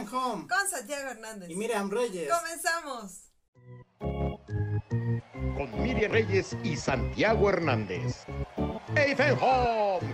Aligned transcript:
and 0.00 0.08
Home. 0.12 0.48
Con 0.48 0.68
Santiago 0.68 1.10
Hernández. 1.10 1.50
Y 1.50 1.54
Miriam 1.54 1.90
Reyes. 1.90 2.30
Comenzamos. 2.30 3.26
Con 3.98 5.82
Miriam 5.82 6.12
Reyes 6.12 6.56
y 6.64 6.76
Santiago 6.76 7.50
Hernández. 7.50 8.24
Safe 8.88 9.22
and 9.22 9.38
Home. 9.40 10.06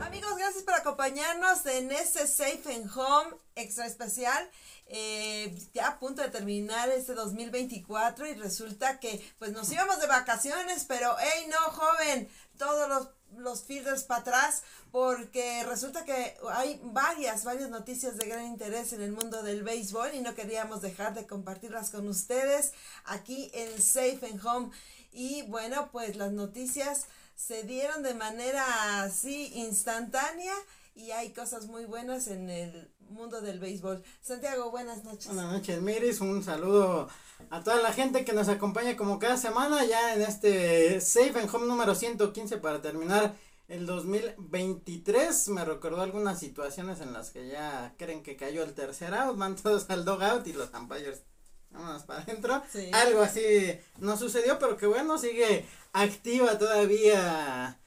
Amigos, 0.00 0.36
gracias 0.36 0.64
por 0.64 0.74
acompañarnos 0.74 1.66
en 1.66 1.92
este 1.92 2.26
Safe 2.26 2.62
and 2.74 2.90
Home 2.96 3.36
extra 3.54 3.86
especial. 3.86 4.50
Eh, 4.86 5.56
ya 5.72 5.88
a 5.88 5.98
punto 6.00 6.20
de 6.22 6.30
terminar 6.30 6.88
este 6.88 7.14
2024 7.14 8.26
y 8.26 8.34
resulta 8.34 8.98
que 8.98 9.24
pues 9.38 9.52
nos 9.52 9.70
íbamos 9.70 10.00
de 10.00 10.08
vacaciones, 10.08 10.84
pero 10.88 11.14
hey 11.20 11.46
no 11.48 11.70
joven, 11.70 12.28
todos 12.60 12.88
los 12.88 13.08
los 13.38 13.62
para 14.06 14.20
atrás 14.20 14.62
porque 14.90 15.64
resulta 15.64 16.04
que 16.04 16.36
hay 16.52 16.80
varias, 16.82 17.44
varias 17.44 17.70
noticias 17.70 18.16
de 18.16 18.26
gran 18.26 18.46
interés 18.46 18.92
en 18.92 19.02
el 19.02 19.12
mundo 19.12 19.42
del 19.42 19.62
béisbol 19.62 20.14
y 20.14 20.20
no 20.20 20.34
queríamos 20.34 20.82
dejar 20.82 21.14
de 21.14 21.26
compartirlas 21.26 21.90
con 21.90 22.08
ustedes 22.08 22.72
aquí 23.04 23.50
en 23.54 23.80
Safe 23.80 24.18
and 24.30 24.44
Home. 24.44 24.70
Y 25.12 25.42
bueno, 25.42 25.90
pues 25.92 26.16
las 26.16 26.32
noticias 26.32 27.06
se 27.36 27.62
dieron 27.62 28.02
de 28.02 28.14
manera 28.14 29.02
así 29.02 29.52
instantánea 29.54 30.54
y 30.94 31.12
hay 31.12 31.30
cosas 31.30 31.66
muy 31.66 31.84
buenas 31.84 32.26
en 32.26 32.50
el 32.50 32.90
mundo 33.08 33.40
del 33.40 33.58
béisbol. 33.60 34.02
Santiago, 34.20 34.70
buenas 34.70 35.04
noches. 35.04 35.26
Buenas 35.26 35.52
noches, 35.52 35.80
Miris. 35.80 36.20
Un 36.20 36.42
saludo 36.42 37.08
a 37.50 37.62
toda 37.62 37.80
la 37.80 37.92
gente 37.92 38.24
que 38.24 38.32
nos 38.32 38.48
acompaña 38.48 38.96
como 38.96 39.18
cada 39.18 39.36
semana 39.36 39.84
ya 39.84 40.14
en 40.14 40.22
este 40.22 41.00
Safe 41.00 41.38
and 41.38 41.54
Home 41.54 41.66
número 41.66 41.94
115 41.94 42.58
para 42.58 42.82
terminar 42.82 43.34
el 43.68 43.86
2023. 43.86 45.48
Me 45.48 45.64
recordó 45.64 46.02
algunas 46.02 46.38
situaciones 46.38 47.00
en 47.00 47.12
las 47.12 47.30
que 47.30 47.48
ya 47.48 47.94
creen 47.96 48.22
que 48.22 48.36
cayó 48.36 48.62
el 48.62 48.74
tercer 48.74 49.14
out, 49.14 49.38
van 49.38 49.56
todos 49.56 49.88
al 49.90 50.06
out 50.08 50.46
y 50.46 50.52
los 50.52 50.70
umpires 50.74 51.22
vámonos 51.70 52.02
para 52.02 52.22
adentro. 52.22 52.62
Algo 52.92 53.22
así 53.22 53.78
no 53.98 54.16
sucedió, 54.16 54.58
pero 54.58 54.76
que 54.76 54.86
bueno, 54.86 55.18
sigue 55.18 55.66
activa 55.92 56.58
todavía 56.58 57.78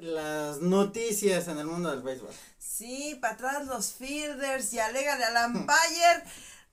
las 0.00 0.60
noticias 0.60 1.48
en 1.48 1.58
el 1.58 1.66
mundo 1.66 1.90
del 1.90 2.02
béisbol. 2.02 2.32
Sí, 2.58 3.16
para 3.20 3.34
atrás 3.34 3.66
los 3.66 3.92
fielders 3.92 4.72
y 4.72 4.80
alegale 4.80 5.24
al 5.24 5.50
umpire. 5.50 6.24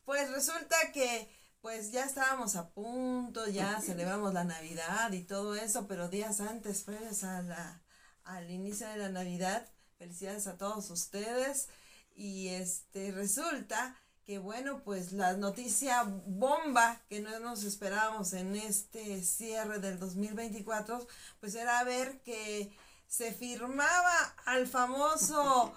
pues 0.06 0.30
resulta 0.32 0.76
que 0.92 1.30
pues 1.62 1.92
ya 1.92 2.06
estábamos 2.06 2.56
a 2.56 2.70
punto, 2.70 3.48
ya 3.48 3.82
celebramos 3.86 4.34
la 4.34 4.44
Navidad 4.44 5.12
y 5.12 5.24
todo 5.24 5.56
eso, 5.56 5.88
pero 5.88 6.10
días 6.10 6.40
antes, 6.40 6.84
pues 6.84 7.24
a 7.24 7.42
la, 7.42 7.82
al 8.24 8.50
inicio 8.50 8.88
de 8.88 8.98
la 8.98 9.10
Navidad, 9.10 9.68
felicidades 9.98 10.48
a 10.48 10.58
todos 10.58 10.90
ustedes. 10.90 11.68
Y 12.16 12.50
este 12.50 13.12
resulta 13.12 13.96
que 14.30 14.38
bueno, 14.38 14.84
pues 14.84 15.12
la 15.12 15.34
noticia 15.34 16.04
bomba 16.04 17.02
que 17.10 17.20
no 17.20 17.40
nos 17.40 17.64
esperábamos 17.64 18.34
en 18.34 18.56
este 18.56 19.24
cierre 19.24 19.80
del 19.80 19.98
2024, 19.98 21.08
pues 21.40 21.56
era 21.56 21.84
ver 21.84 22.22
que 22.22 22.72
se 23.08 23.34
firmaba 23.34 24.36
al 24.46 24.68
famoso 24.68 25.74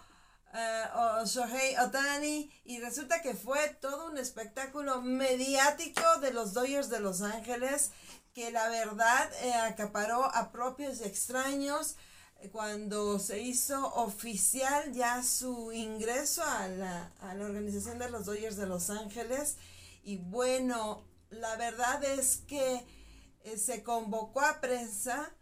uh, 0.52 1.24
Shohei 1.24 1.76
Otani 1.78 2.50
y 2.64 2.80
resulta 2.80 3.22
que 3.22 3.34
fue 3.34 3.68
todo 3.80 4.10
un 4.10 4.18
espectáculo 4.18 5.00
mediático 5.00 6.02
de 6.20 6.32
los 6.32 6.52
Dodgers 6.52 6.90
de 6.90 7.00
Los 7.00 7.22
Ángeles 7.22 7.90
que 8.34 8.50
la 8.50 8.68
verdad 8.68 9.30
eh, 9.42 9.52
acaparó 9.54 10.24
a 10.24 10.52
propios 10.52 11.00
extraños 11.02 11.96
eh, 12.40 12.48
cuando 12.50 13.18
se 13.18 13.40
hizo 13.40 13.94
oficial 13.94 14.92
ya 14.92 15.22
su 15.22 15.72
ingreso 15.72 16.42
a 16.44 16.68
la, 16.68 17.12
a 17.20 17.34
la 17.34 17.44
organización 17.44 17.98
de 17.98 18.10
los 18.10 18.24
Dodgers 18.24 18.56
de 18.56 18.66
Los 18.66 18.88
Ángeles. 18.90 19.56
Y 20.02 20.16
bueno, 20.16 21.04
la 21.30 21.56
verdad 21.56 22.02
es 22.04 22.38
que 22.48 22.86
se 23.56 23.82
convocó 23.82 24.40
a 24.40 24.60
prensa 24.60 25.34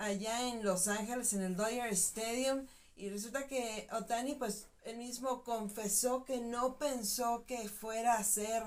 allá 0.00 0.48
en 0.48 0.64
Los 0.64 0.88
Ángeles, 0.88 1.32
en 1.32 1.42
el 1.42 1.56
Dodger 1.56 1.92
Stadium, 1.92 2.66
y 3.00 3.08
resulta 3.08 3.46
que 3.46 3.88
Otani, 3.92 4.34
pues, 4.34 4.66
él 4.84 4.98
mismo 4.98 5.42
confesó 5.42 6.24
que 6.24 6.40
no 6.40 6.76
pensó 6.78 7.44
que 7.46 7.68
fuera 7.68 8.14
a 8.14 8.24
ser 8.24 8.62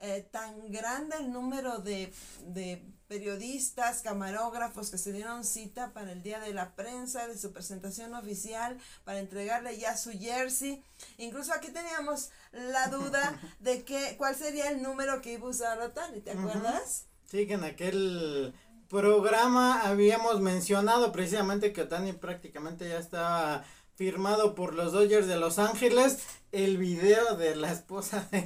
eh, 0.00 0.26
tan 0.30 0.72
grande 0.72 1.16
el 1.18 1.30
número 1.32 1.78
de, 1.78 2.12
de 2.46 2.82
periodistas, 3.08 4.00
camarógrafos 4.00 4.90
que 4.90 4.98
se 4.98 5.12
dieron 5.12 5.44
cita 5.44 5.92
para 5.92 6.12
el 6.12 6.22
día 6.22 6.40
de 6.40 6.54
la 6.54 6.74
prensa, 6.74 7.28
de 7.28 7.38
su 7.38 7.52
presentación 7.52 8.14
oficial, 8.14 8.78
para 9.04 9.18
entregarle 9.18 9.78
ya 9.78 9.96
su 9.96 10.10
jersey. 10.12 10.82
Incluso 11.18 11.52
aquí 11.52 11.70
teníamos 11.70 12.30
la 12.52 12.88
duda 12.88 13.38
de 13.60 13.84
que, 13.84 14.16
cuál 14.16 14.34
sería 14.34 14.70
el 14.70 14.82
número 14.82 15.20
que 15.20 15.34
iba 15.34 15.46
a 15.46 15.50
usar 15.50 15.80
Otani, 15.80 16.20
¿te 16.20 16.32
acuerdas? 16.32 17.04
Sí, 17.30 17.46
que 17.46 17.54
en 17.54 17.64
aquel 17.64 18.54
programa 18.88 19.82
habíamos 19.82 20.40
mencionado 20.40 21.12
precisamente 21.12 21.72
que 21.72 21.82
Otani 21.82 22.12
prácticamente 22.12 22.88
ya 22.88 22.98
estaba 22.98 23.64
firmado 23.94 24.54
por 24.54 24.74
los 24.74 24.92
Dodgers 24.92 25.26
de 25.26 25.36
Los 25.36 25.58
Ángeles, 25.58 26.18
el 26.52 26.78
video 26.78 27.36
de 27.36 27.56
la 27.56 27.72
esposa 27.72 28.28
de 28.30 28.44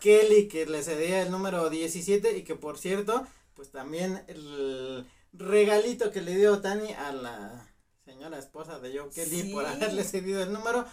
Kelly 0.00 0.48
que 0.48 0.66
le 0.66 0.82
cedía 0.82 1.22
el 1.22 1.30
número 1.30 1.70
17 1.70 2.36
y 2.36 2.42
que 2.42 2.54
por 2.54 2.78
cierto, 2.78 3.26
pues 3.54 3.70
también 3.70 4.22
el 4.28 5.06
regalito 5.32 6.10
que 6.10 6.20
le 6.22 6.36
dio 6.36 6.54
Otani 6.54 6.92
a 6.92 7.12
la 7.12 7.68
señora 8.04 8.38
esposa 8.38 8.78
de 8.78 8.98
Joe 8.98 9.10
Kelly 9.10 9.52
por 9.52 9.66
haberle 9.66 10.04
cedido 10.04 10.42
el 10.42 10.52
número 10.52 10.86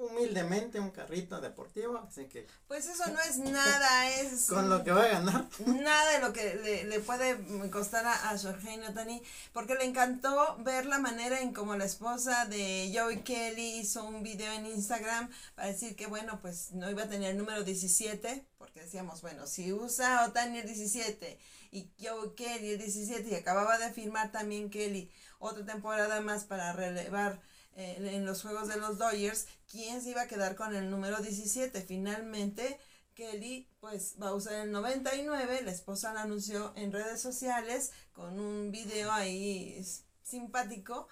humildemente 0.00 0.80
un 0.80 0.90
carrito 0.90 1.40
deportivo, 1.40 1.98
así 1.98 2.26
que. 2.26 2.46
Pues 2.66 2.86
eso 2.86 3.04
no 3.10 3.20
es 3.20 3.38
nada, 3.38 4.10
es. 4.10 4.46
con 4.46 4.70
lo 4.70 4.82
que 4.82 4.92
va 4.92 5.04
a 5.04 5.08
ganar. 5.08 5.46
Nada 5.66 6.12
de 6.12 6.20
lo 6.20 6.32
que 6.32 6.54
le, 6.54 6.84
le 6.84 7.00
puede 7.00 7.38
costar 7.70 8.06
a, 8.06 8.30
a 8.30 8.38
Jorge 8.38 8.78
Notani, 8.78 9.22
porque 9.52 9.74
le 9.74 9.84
encantó 9.84 10.56
ver 10.60 10.86
la 10.86 10.98
manera 10.98 11.40
en 11.40 11.52
como 11.52 11.76
la 11.76 11.84
esposa 11.84 12.46
de 12.46 12.90
Joey 12.94 13.22
Kelly 13.22 13.78
hizo 13.78 14.04
un 14.04 14.22
video 14.22 14.52
en 14.52 14.66
Instagram 14.66 15.30
para 15.54 15.68
decir 15.68 15.94
que, 15.96 16.06
bueno, 16.06 16.40
pues 16.40 16.72
no 16.72 16.90
iba 16.90 17.02
a 17.02 17.08
tener 17.08 17.32
el 17.32 17.38
número 17.38 17.62
17, 17.62 18.46
porque 18.56 18.80
decíamos, 18.80 19.20
bueno, 19.20 19.46
si 19.46 19.72
usa 19.72 20.24
Otani 20.26 20.60
el 20.60 20.66
17 20.66 21.38
y 21.72 21.90
Joey 22.00 22.34
Kelly 22.34 22.70
el 22.70 22.78
17 22.78 23.28
y 23.28 23.34
acababa 23.34 23.76
de 23.76 23.92
firmar 23.92 24.32
también 24.32 24.70
Kelly 24.70 25.12
otra 25.38 25.64
temporada 25.64 26.20
más 26.20 26.44
para 26.44 26.72
relevar 26.72 27.40
en 27.76 28.24
los 28.26 28.42
juegos 28.42 28.68
de 28.68 28.76
los 28.76 28.98
Dodgers, 28.98 29.46
quién 29.70 30.02
se 30.02 30.10
iba 30.10 30.22
a 30.22 30.28
quedar 30.28 30.56
con 30.56 30.74
el 30.74 30.90
número 30.90 31.20
17. 31.20 31.80
Finalmente, 31.82 32.78
Kelly 33.14 33.68
pues 33.80 34.16
va 34.20 34.28
a 34.28 34.34
usar 34.34 34.54
el 34.54 34.72
99, 34.72 35.62
la 35.62 35.70
esposa 35.70 36.12
lo 36.12 36.20
anunció 36.20 36.72
en 36.76 36.92
redes 36.92 37.20
sociales 37.20 37.92
con 38.12 38.38
un 38.38 38.70
video 38.70 39.12
ahí 39.12 39.84
simpático 40.22 41.08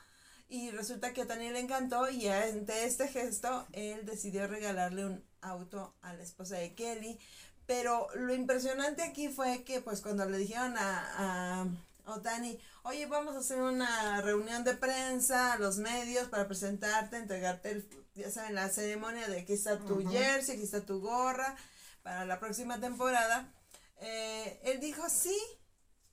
y 0.48 0.70
resulta 0.70 1.12
que 1.12 1.22
a 1.22 1.26
Tani 1.26 1.50
le 1.50 1.60
encantó 1.60 2.08
y 2.08 2.28
ante 2.28 2.84
este 2.84 3.08
gesto 3.08 3.66
él 3.72 4.06
decidió 4.06 4.46
regalarle 4.46 5.04
un 5.04 5.24
auto 5.40 5.94
a 6.00 6.14
la 6.14 6.22
esposa 6.22 6.56
de 6.56 6.74
Kelly. 6.74 7.18
Pero 7.66 8.08
lo 8.14 8.32
impresionante 8.32 9.02
aquí 9.02 9.28
fue 9.28 9.62
que 9.62 9.82
pues 9.82 10.00
cuando 10.00 10.24
le 10.24 10.38
dijeron 10.38 10.74
a 10.78 11.66
Otani, 12.08 12.58
oye, 12.82 13.06
vamos 13.06 13.36
a 13.36 13.40
hacer 13.40 13.60
una 13.60 14.20
reunión 14.22 14.64
de 14.64 14.74
prensa, 14.74 15.56
los 15.58 15.78
medios, 15.78 16.28
para 16.28 16.46
presentarte, 16.46 17.16
entregarte, 17.16 17.70
el, 17.70 17.88
ya 18.14 18.30
saben, 18.30 18.54
la 18.54 18.68
ceremonia 18.68 19.28
de 19.28 19.40
aquí 19.40 19.52
está 19.52 19.78
tu 19.78 20.06
jersey, 20.08 20.54
aquí 20.54 20.64
está 20.64 20.84
tu 20.84 21.00
gorra, 21.00 21.56
para 22.02 22.24
la 22.24 22.40
próxima 22.40 22.80
temporada. 22.80 23.52
Eh, 24.00 24.60
él 24.64 24.80
dijo 24.80 25.08
sí, 25.08 25.36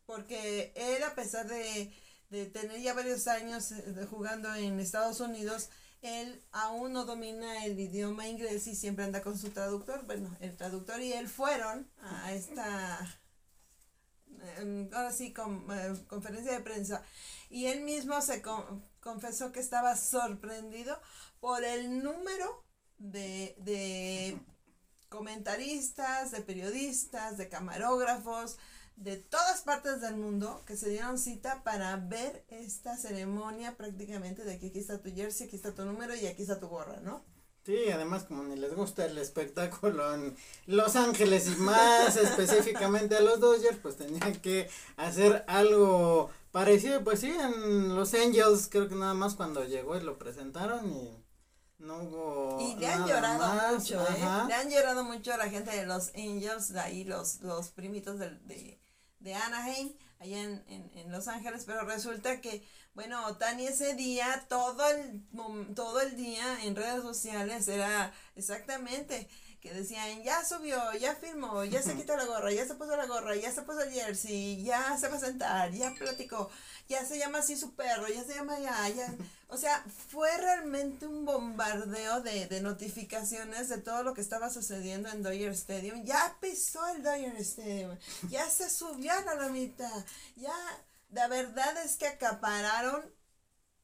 porque 0.05 0.73
él, 0.75 1.03
a 1.03 1.15
pesar 1.15 1.47
de, 1.47 1.93
de 2.29 2.45
tener 2.45 2.81
ya 2.81 2.93
varios 2.93 3.27
años 3.27 3.71
eh, 3.71 4.07
jugando 4.09 4.53
en 4.53 4.79
Estados 4.79 5.19
Unidos, 5.19 5.69
él 6.01 6.43
aún 6.51 6.93
no 6.93 7.05
domina 7.05 7.65
el 7.65 7.79
idioma 7.79 8.27
inglés 8.27 8.67
y 8.67 8.75
siempre 8.75 9.05
anda 9.05 9.21
con 9.21 9.37
su 9.37 9.49
traductor. 9.49 10.05
Bueno, 10.05 10.35
el 10.39 10.55
traductor 10.55 11.01
y 11.01 11.13
él 11.13 11.27
fueron 11.27 11.89
a 11.99 12.33
esta 12.33 12.99
ahora 14.93 15.11
sí, 15.11 15.33
con, 15.33 15.65
eh, 15.71 15.93
conferencia 16.07 16.53
de 16.53 16.61
prensa, 16.61 17.03
y 17.49 17.67
él 17.67 17.81
mismo 17.81 18.19
se 18.21 18.41
confesó 18.99 19.51
que 19.51 19.59
estaba 19.59 19.95
sorprendido 19.95 20.99
por 21.39 21.63
el 21.63 22.03
número 22.03 22.63
de, 22.97 23.55
de 23.59 24.39
comentaristas, 25.09 26.31
de 26.31 26.41
periodistas, 26.41 27.37
de 27.37 27.49
camarógrafos, 27.49 28.57
de 28.95 29.17
todas 29.17 29.61
partes 29.61 30.01
del 30.01 30.15
mundo 30.15 30.63
que 30.65 30.77
se 30.77 30.89
dieron 30.89 31.19
cita 31.19 31.63
para 31.63 31.95
ver 31.97 32.45
esta 32.47 32.97
ceremonia 32.97 33.75
prácticamente 33.75 34.43
de 34.43 34.57
que 34.57 34.67
aquí 34.67 34.79
está 34.79 35.01
tu 35.01 35.13
jersey, 35.13 35.47
aquí 35.47 35.55
está 35.55 35.73
tu 35.73 35.83
número 35.85 36.15
y 36.15 36.27
aquí 36.27 36.41
está 36.41 36.59
tu 36.59 36.67
gorra, 36.69 36.99
¿no? 37.01 37.23
Sí, 37.65 37.89
además 37.89 38.25
como 38.25 38.43
ni 38.43 38.55
les 38.55 38.75
gusta 38.75 39.05
el 39.05 39.17
espectáculo 39.17 40.13
en 40.13 40.35
Los 40.67 40.95
Ángeles 40.95 41.47
y 41.47 41.55
más 41.55 42.15
específicamente 42.17 43.15
a 43.17 43.21
los 43.21 43.39
Dodgers, 43.39 43.79
pues 43.81 43.97
tenían 43.97 44.35
que 44.39 44.69
hacer 44.97 45.43
algo 45.47 46.29
parecido, 46.51 47.03
pues 47.03 47.21
sí, 47.21 47.29
en 47.31 47.95
Los 47.95 48.13
Angels 48.13 48.67
creo 48.69 48.87
que 48.87 48.93
nada 48.95 49.15
más 49.15 49.33
cuando 49.33 49.63
llegó 49.65 49.97
y 49.97 50.01
lo 50.01 50.19
presentaron 50.19 50.87
y 50.91 51.23
no 51.79 52.03
hubo. 52.03 52.57
Y 52.61 52.75
le 52.75 52.87
han 52.87 53.07
llorado 53.07 53.39
más, 53.39 53.73
mucho, 53.79 53.99
¿eh? 53.99 54.05
ajá. 54.09 54.45
Le 54.47 54.53
han 54.53 54.69
llorado 54.69 55.03
mucho 55.03 55.33
a 55.33 55.37
la 55.37 55.49
gente 55.49 55.75
de 55.75 55.87
los 55.87 56.09
Angels, 56.15 56.71
de 56.71 56.79
ahí 56.79 57.03
los, 57.03 57.41
los 57.41 57.69
primitos 57.69 58.19
del- 58.19 58.47
de, 58.47 58.79
de 59.19 59.33
Anaheim, 59.33 59.91
allá 60.19 60.41
en, 60.41 60.63
en, 60.67 60.91
en 60.95 61.11
Los 61.11 61.27
Ángeles, 61.27 61.63
pero 61.65 61.81
resulta 61.83 62.41
que, 62.41 62.63
bueno, 62.93 63.25
Otani 63.27 63.67
ese 63.67 63.93
día, 63.95 64.45
todo 64.49 64.87
el, 64.89 65.23
todo 65.75 66.01
el 66.01 66.15
día 66.15 66.63
en 66.63 66.75
redes 66.75 67.01
sociales 67.01 67.67
era 67.67 68.13
exactamente 68.35 69.27
que 69.65 69.73
decían, 69.73 70.21
ya 70.23 70.45
subió, 70.45 70.93
ya 70.93 71.15
firmó, 71.15 71.65
ya 71.65 71.81
se 71.81 71.95
quitó 71.97 72.15
la 72.15 72.25
gorra, 72.25 72.51
ya 72.51 72.67
se 72.67 72.75
puso 72.75 72.95
la 72.95 73.07
gorra, 73.07 73.35
ya 73.35 73.51
se 73.51 73.63
puso 73.63 73.81
el 73.81 73.91
jersey, 73.91 74.63
ya 74.63 74.95
se 74.97 75.07
va 75.07 75.15
a 75.17 75.19
sentar, 75.19 75.71
ya 75.71 75.91
platicó, 75.97 76.49
ya 76.87 77.03
se 77.03 77.17
llama 77.17 77.39
así 77.39 77.55
su 77.55 77.73
perro, 77.73 78.07
ya 78.07 78.23
se 78.23 78.35
llama 78.35 78.59
ya, 78.59 78.87
ya. 78.89 79.15
O 79.47 79.57
sea, 79.57 79.83
fue 80.09 80.35
realmente 80.37 81.05
un 81.05 81.23
bombardeo 81.23 82.21
de, 82.21 82.47
de 82.47 82.61
notificaciones 82.61 83.69
de 83.69 83.77
todo 83.77 84.03
lo 84.03 84.13
que 84.13 84.21
estaba 84.21 84.49
sucediendo 84.49 85.09
en 85.09 85.21
Dodger 85.21 85.51
Stadium. 85.51 86.03
Ya 86.03 86.37
pisó 86.41 86.85
el 86.89 87.03
Dodger 87.03 87.35
Stadium, 87.37 87.97
ya 88.29 88.49
se 88.49 88.69
subió 88.69 89.13
a 89.13 89.21
la 89.21 89.35
lomita, 89.35 89.89
ya, 90.35 90.53
la 91.11 91.27
verdad 91.27 91.77
es 91.83 91.97
que 91.97 92.07
acapararon 92.07 93.05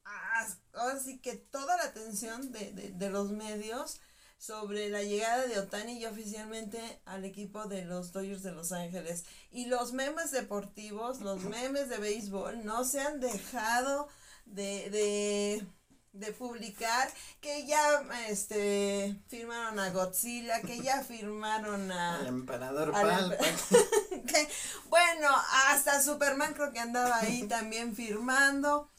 ah, 0.05 0.47
ahora 0.73 0.99
sí 0.99 1.19
que 1.19 1.35
toda 1.35 1.77
la 1.77 1.83
atención 1.83 2.51
de, 2.51 2.71
de, 2.73 2.91
de 2.91 3.09
los 3.09 3.29
medios 3.31 4.01
sobre 4.41 4.89
la 4.89 5.03
llegada 5.03 5.45
de 5.45 5.59
Otani 5.59 5.99
y 5.99 6.05
oficialmente 6.07 6.99
al 7.05 7.25
equipo 7.25 7.65
de 7.65 7.85
los 7.85 8.11
Dodgers 8.11 8.41
de 8.41 8.51
Los 8.51 8.71
Ángeles. 8.71 9.23
Y 9.51 9.67
los 9.67 9.93
memes 9.93 10.31
deportivos, 10.31 11.21
los 11.21 11.43
memes 11.43 11.89
de 11.89 11.99
béisbol, 11.99 12.65
no 12.65 12.83
se 12.83 13.01
han 13.01 13.19
dejado 13.19 14.09
de, 14.45 14.89
de, 14.89 15.67
de 16.13 16.31
publicar 16.33 17.09
que 17.39 17.65
ya 17.65 18.03
este 18.27 19.15
firmaron 19.27 19.79
a 19.79 19.89
Godzilla, 19.91 20.61
que 20.61 20.79
ya 20.81 21.03
firmaron 21.03 21.91
a... 21.91 22.19
El 22.21 22.27
emperador 22.27 22.93
al 22.95 23.07
Palpa. 23.07 23.35
empe- 23.45 24.25
que, 24.27 24.49
bueno, 24.89 25.29
hasta 25.67 26.01
Superman 26.01 26.53
creo 26.53 26.71
que 26.71 26.79
andaba 26.79 27.17
ahí 27.19 27.43
también 27.47 27.95
firmando. 27.95 28.89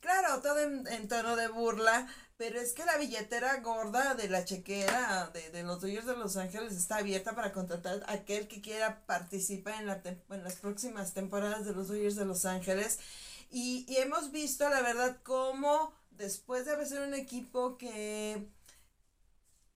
Claro, 0.00 0.40
todo 0.40 0.58
en, 0.58 0.86
en 0.88 1.06
tono 1.06 1.36
de 1.36 1.46
burla, 1.46 2.08
pero 2.36 2.60
es 2.60 2.72
que 2.72 2.84
la 2.84 2.96
billetera 2.96 3.58
gorda 3.60 4.14
de 4.14 4.28
la 4.28 4.44
chequera 4.44 5.30
de, 5.32 5.50
de 5.50 5.62
los 5.62 5.80
Dodgers 5.80 6.06
de 6.06 6.16
Los 6.16 6.36
Ángeles 6.36 6.72
está 6.72 6.96
abierta 6.96 7.36
para 7.36 7.52
contratar 7.52 8.02
a 8.08 8.14
aquel 8.14 8.48
que 8.48 8.60
quiera 8.60 9.04
participar 9.06 9.74
en, 9.80 9.86
la 9.86 10.02
en 10.04 10.42
las 10.42 10.56
próximas 10.56 11.14
temporadas 11.14 11.64
de 11.64 11.72
los 11.72 11.86
Dodgers 11.86 12.16
de 12.16 12.24
Los 12.24 12.44
Ángeles. 12.44 12.98
Y, 13.52 13.84
y 13.88 13.98
hemos 13.98 14.32
visto, 14.32 14.68
la 14.68 14.80
verdad, 14.82 15.18
cómo 15.22 15.92
después 16.10 16.64
de 16.64 16.86
ser 16.86 17.02
un 17.06 17.14
equipo 17.14 17.78
que, 17.78 18.48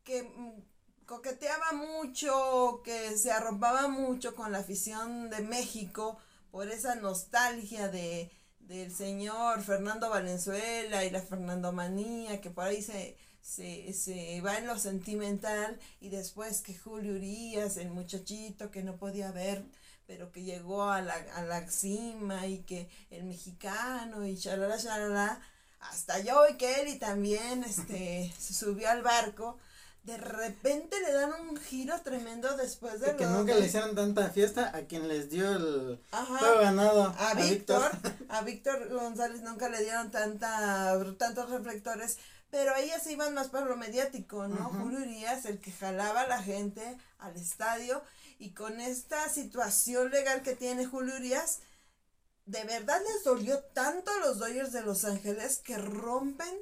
que 0.02 0.22
mm, 0.24 1.04
coqueteaba 1.06 1.72
mucho, 1.72 2.80
que 2.84 3.16
se 3.18 3.30
arropaba 3.30 3.86
mucho 3.88 4.34
con 4.34 4.50
la 4.50 4.58
afición 4.58 5.30
de 5.30 5.40
México 5.40 6.18
por 6.50 6.68
esa 6.70 6.96
nostalgia 6.96 7.88
de 7.88 8.30
del 8.66 8.92
señor 8.92 9.62
Fernando 9.62 10.10
Valenzuela 10.10 11.04
y 11.04 11.10
la 11.10 11.22
Fernandomanía, 11.22 12.40
que 12.40 12.50
por 12.50 12.64
ahí 12.64 12.82
se, 12.82 13.16
se, 13.40 13.92
se 13.92 14.40
va 14.40 14.58
en 14.58 14.66
lo 14.66 14.78
sentimental, 14.78 15.78
y 16.00 16.08
después 16.08 16.62
que 16.62 16.76
Julio 16.76 17.14
Urias, 17.14 17.76
el 17.76 17.90
muchachito 17.90 18.70
que 18.70 18.82
no 18.82 18.96
podía 18.96 19.30
ver, 19.30 19.64
pero 20.06 20.30
que 20.32 20.42
llegó 20.42 20.84
a 20.90 21.02
la, 21.02 21.14
a 21.34 21.42
la 21.42 21.68
cima, 21.68 22.46
y 22.46 22.58
que 22.62 22.88
el 23.10 23.24
mexicano, 23.24 24.24
y 24.26 24.38
chalala, 24.38 24.78
chalala, 24.78 25.40
hasta 25.80 26.14
Joey 26.24 26.56
Kelly 26.56 26.98
también 26.98 27.64
este, 27.64 28.32
se 28.38 28.54
subió 28.54 28.88
al 28.90 29.02
barco. 29.02 29.58
De 30.04 30.16
repente 30.18 30.94
le 31.00 31.12
dan 31.12 31.32
un 31.48 31.56
giro 31.56 32.00
tremendo 32.02 32.56
después 32.56 33.00
de 33.00 33.10
Y 33.10 33.16
que 33.16 33.24
lo 33.24 33.30
nunca 33.30 33.54
de- 33.54 33.60
le 33.60 33.66
hicieron 33.66 33.96
tanta 33.96 34.30
fiesta 34.30 34.70
a 34.72 34.82
quien 34.82 35.08
les 35.08 35.30
dio 35.30 35.50
el 35.56 36.00
Ajá. 36.12 36.38
juego 36.38 36.60
ganado. 36.60 37.12
a 37.18 37.34
Víctor, 37.34 37.90
a 38.28 38.42
Víctor 38.42 38.88
González 38.88 39.42
nunca 39.42 39.68
le 39.68 39.82
dieron 39.82 40.12
tanta, 40.12 40.96
tantos 41.18 41.50
reflectores, 41.50 42.18
pero 42.50 42.76
ellas 42.76 43.04
iban 43.08 43.34
más 43.34 43.48
por 43.48 43.66
lo 43.66 43.76
mediático, 43.76 44.46
¿no? 44.46 44.68
Ujú. 44.68 44.78
Julio 44.84 45.00
Urias, 45.00 45.44
el 45.44 45.58
que 45.58 45.72
jalaba 45.72 46.20
a 46.20 46.26
la 46.28 46.40
gente 46.40 46.96
al 47.18 47.34
estadio, 47.34 48.00
y 48.38 48.50
con 48.50 48.80
esta 48.80 49.28
situación 49.28 50.10
legal 50.10 50.42
que 50.42 50.54
tiene 50.54 50.86
Julio 50.86 51.16
Urias, 51.16 51.60
de 52.44 52.64
verdad 52.64 53.00
les 53.12 53.24
dolió 53.24 53.60
tanto 53.74 54.10
a 54.10 54.26
los 54.26 54.38
Dodgers 54.38 54.72
de 54.72 54.82
Los 54.82 55.04
Ángeles 55.04 55.58
que 55.58 55.78
rompen 55.78 56.54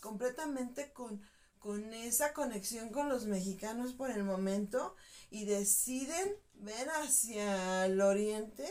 completamente 0.00 0.92
con, 0.92 1.20
con 1.58 1.92
esa 1.92 2.32
conexión 2.32 2.90
con 2.90 3.08
los 3.08 3.26
mexicanos 3.26 3.92
por 3.92 4.10
el 4.10 4.24
momento 4.24 4.94
y 5.30 5.44
deciden 5.44 6.36
ver 6.54 6.88
hacia 7.02 7.86
el 7.86 8.00
oriente, 8.00 8.66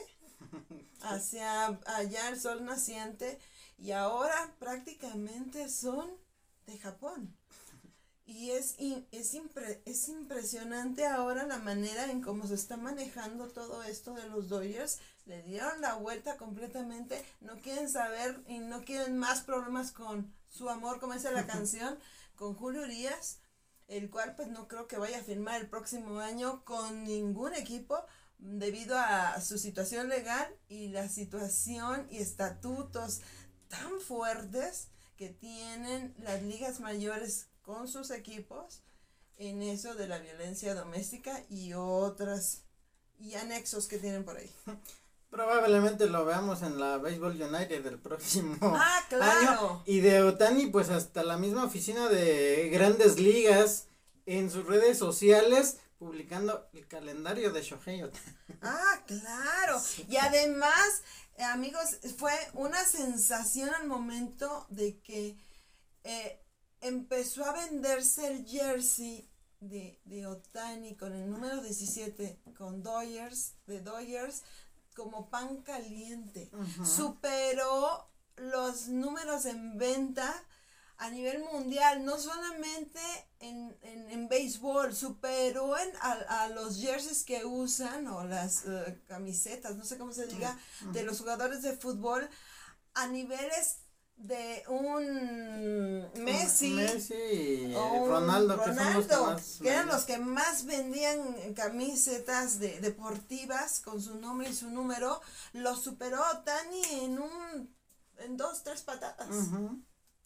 hacia 1.01 1.67
allá 1.85 2.29
el 2.29 2.39
sol 2.39 2.65
naciente 2.65 3.37
y 3.77 3.91
ahora 3.91 4.55
prácticamente 4.59 5.69
son 5.69 6.09
de 6.65 6.79
Japón. 6.79 7.35
Y 8.27 8.51
es, 8.51 8.75
es, 9.11 9.35
impre- 9.35 9.81
es 9.85 10.07
impresionante 10.09 11.05
ahora 11.05 11.45
la 11.45 11.59
manera 11.59 12.05
en 12.09 12.21
cómo 12.21 12.47
se 12.47 12.55
está 12.55 12.75
manejando 12.75 13.49
todo 13.49 13.83
esto 13.83 14.15
de 14.15 14.27
los 14.29 14.49
Dodgers. 14.49 14.97
Le 15.25 15.43
dieron 15.43 15.79
la 15.81 15.93
vuelta 15.95 16.35
completamente. 16.37 17.23
No 17.41 17.59
quieren 17.61 17.87
saber 17.89 18.43
y 18.47 18.59
no 18.59 18.83
quieren 18.83 19.17
más 19.17 19.41
problemas 19.41 19.91
con 19.91 20.33
su 20.49 20.69
amor, 20.69 20.99
como 20.99 21.13
dice 21.13 21.31
la 21.31 21.45
canción, 21.53 21.99
con 22.35 22.55
Julio 22.55 22.81
Urias, 22.81 23.39
el 23.87 24.09
cual 24.09 24.35
pues 24.35 24.47
no 24.47 24.67
creo 24.67 24.87
que 24.87 24.97
vaya 24.97 25.19
a 25.19 25.23
firmar 25.23 25.61
el 25.61 25.69
próximo 25.69 26.19
año 26.19 26.63
con 26.65 27.03
ningún 27.03 27.53
equipo 27.53 28.03
debido 28.39 28.97
a 28.97 29.39
su 29.39 29.59
situación 29.59 30.09
legal 30.09 30.47
y 30.67 30.87
la 30.89 31.09
situación 31.09 32.07
y 32.09 32.17
estatutos 32.17 33.21
tan 33.67 33.99
fuertes 34.01 34.87
que 35.15 35.29
tienen 35.29 36.13
las 36.17 36.41
ligas 36.41 36.79
mayores 36.79 37.47
con 37.65 37.87
sus 37.87 38.11
equipos 38.11 38.81
en 39.37 39.61
eso 39.61 39.95
de 39.95 40.07
la 40.07 40.19
violencia 40.19 40.73
doméstica 40.75 41.43
y 41.49 41.73
otras 41.73 42.61
y 43.19 43.35
anexos 43.35 43.87
que 43.87 43.97
tienen 43.97 44.23
por 44.23 44.37
ahí. 44.37 44.51
Probablemente 45.29 46.05
lo 46.07 46.23
veamos 46.23 46.61
en 46.61 46.79
la 46.79 46.97
Baseball 46.97 47.41
United 47.41 47.83
del 47.83 47.99
próximo 47.99 48.55
Ah, 48.61 48.97
año. 48.99 49.07
claro. 49.09 49.83
Y 49.85 49.99
de 49.99 50.23
Otani, 50.23 50.67
pues 50.67 50.89
hasta 50.89 51.23
la 51.23 51.37
misma 51.37 51.65
oficina 51.65 52.07
de 52.07 52.69
grandes 52.71 53.19
ligas 53.19 53.87
en 54.25 54.49
sus 54.49 54.65
redes 54.65 54.97
sociales 54.97 55.77
publicando 55.99 56.67
el 56.73 56.87
calendario 56.87 57.51
de 57.51 57.61
Shohei 57.63 58.03
Otani. 58.03 58.35
Ah, 58.61 59.03
claro. 59.05 59.81
Y 60.07 60.15
además, 60.17 61.01
eh, 61.37 61.43
amigos, 61.43 61.97
fue 62.17 62.33
una 62.53 62.83
sensación 62.85 63.69
al 63.73 63.87
momento 63.87 64.65
de 64.69 64.99
que 65.01 65.37
eh, 66.03 66.41
empezó 66.87 67.43
a 67.45 67.53
venderse 67.53 68.27
el 68.27 68.45
jersey 68.45 69.29
de, 69.59 69.99
de 70.05 70.27
Otani 70.27 70.95
con 70.95 71.13
el 71.13 71.29
número 71.29 71.61
17, 71.61 72.41
con 72.57 72.83
Dodgers, 72.83 73.53
de 73.65 73.81
Dodgers, 73.81 74.43
como 74.95 75.29
pan 75.29 75.61
caliente. 75.63 76.49
Superó 76.85 78.07
los 78.37 78.87
números 78.87 79.45
en 79.45 79.77
venta 79.77 80.33
a 80.97 81.09
nivel 81.09 81.43
mundial, 81.43 82.05
no 82.05 82.17
solamente 82.17 82.99
en, 83.39 83.77
en, 83.81 84.09
en 84.09 84.29
béisbol, 84.29 84.95
superó 84.95 85.77
en, 85.77 85.91
a, 85.99 86.43
a 86.43 86.49
los 86.49 86.79
jerseys 86.79 87.23
que 87.23 87.43
usan 87.43 88.07
o 88.07 88.23
las 88.23 88.63
eh, 88.65 89.01
camisetas, 89.07 89.75
no 89.75 89.83
sé 89.83 89.97
cómo 89.97 90.13
se 90.13 90.27
diga, 90.27 90.57
de 90.93 91.03
los 91.03 91.19
jugadores 91.19 91.63
de 91.63 91.75
fútbol 91.75 92.29
a 92.93 93.07
niveles 93.07 93.79
de 94.17 94.63
un 94.67 96.09
Messi, 96.23 97.73
o 97.75 98.03
un 98.03 98.09
Ronaldo, 98.09 98.61
que 99.61 99.69
eran 99.69 99.87
los 99.87 100.05
que 100.05 100.17
más 100.17 100.65
vendían 100.65 101.53
camisetas 101.53 102.59
de, 102.59 102.79
deportivas 102.79 103.81
con 103.81 104.01
su 104.01 104.19
nombre 104.19 104.49
y 104.49 104.55
su 104.55 104.69
número, 104.69 105.21
lo 105.53 105.75
superó 105.75 106.21
Tani 106.43 106.83
en 107.03 107.19
un 107.19 107.75
en 108.19 108.37
dos, 108.37 108.63
tres 108.63 108.81
patadas. 108.81 109.27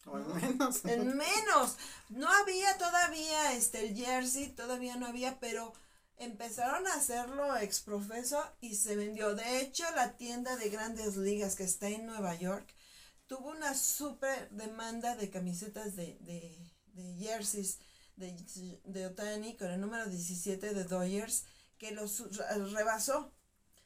O 0.05 0.15
al 0.15 0.25
menos. 0.27 0.81
En 0.85 1.17
menos. 1.17 1.77
No 2.09 2.29
había 2.29 2.77
todavía 2.77 3.53
este 3.53 3.85
el 3.85 3.95
jersey, 3.95 4.49
todavía 4.49 4.95
no 4.95 5.07
había, 5.07 5.39
pero 5.39 5.73
empezaron 6.17 6.85
a 6.87 6.93
hacerlo 6.93 7.57
exprofeso 7.57 8.43
y 8.61 8.75
se 8.75 8.95
vendió. 8.95 9.35
De 9.35 9.61
hecho, 9.61 9.83
la 9.95 10.13
tienda 10.13 10.55
de 10.57 10.69
grandes 10.69 11.17
ligas 11.17 11.55
que 11.55 11.63
está 11.63 11.87
en 11.87 12.05
Nueva 12.05 12.35
York 12.35 12.67
tuvo 13.29 13.51
una 13.51 13.75
super 13.75 14.49
demanda 14.49 15.15
de 15.15 15.29
camisetas 15.29 15.95
de, 15.95 16.17
de, 16.21 16.57
de 16.93 17.15
jerseys 17.19 17.77
de, 18.15 18.35
de 18.85 19.05
Otani 19.05 19.55
con 19.55 19.69
el 19.69 19.79
número 19.79 20.07
17 20.07 20.73
de 20.73 20.83
Dodgers 20.83 21.45
que 21.77 21.91
los 21.91 22.23
rebasó. 22.73 23.31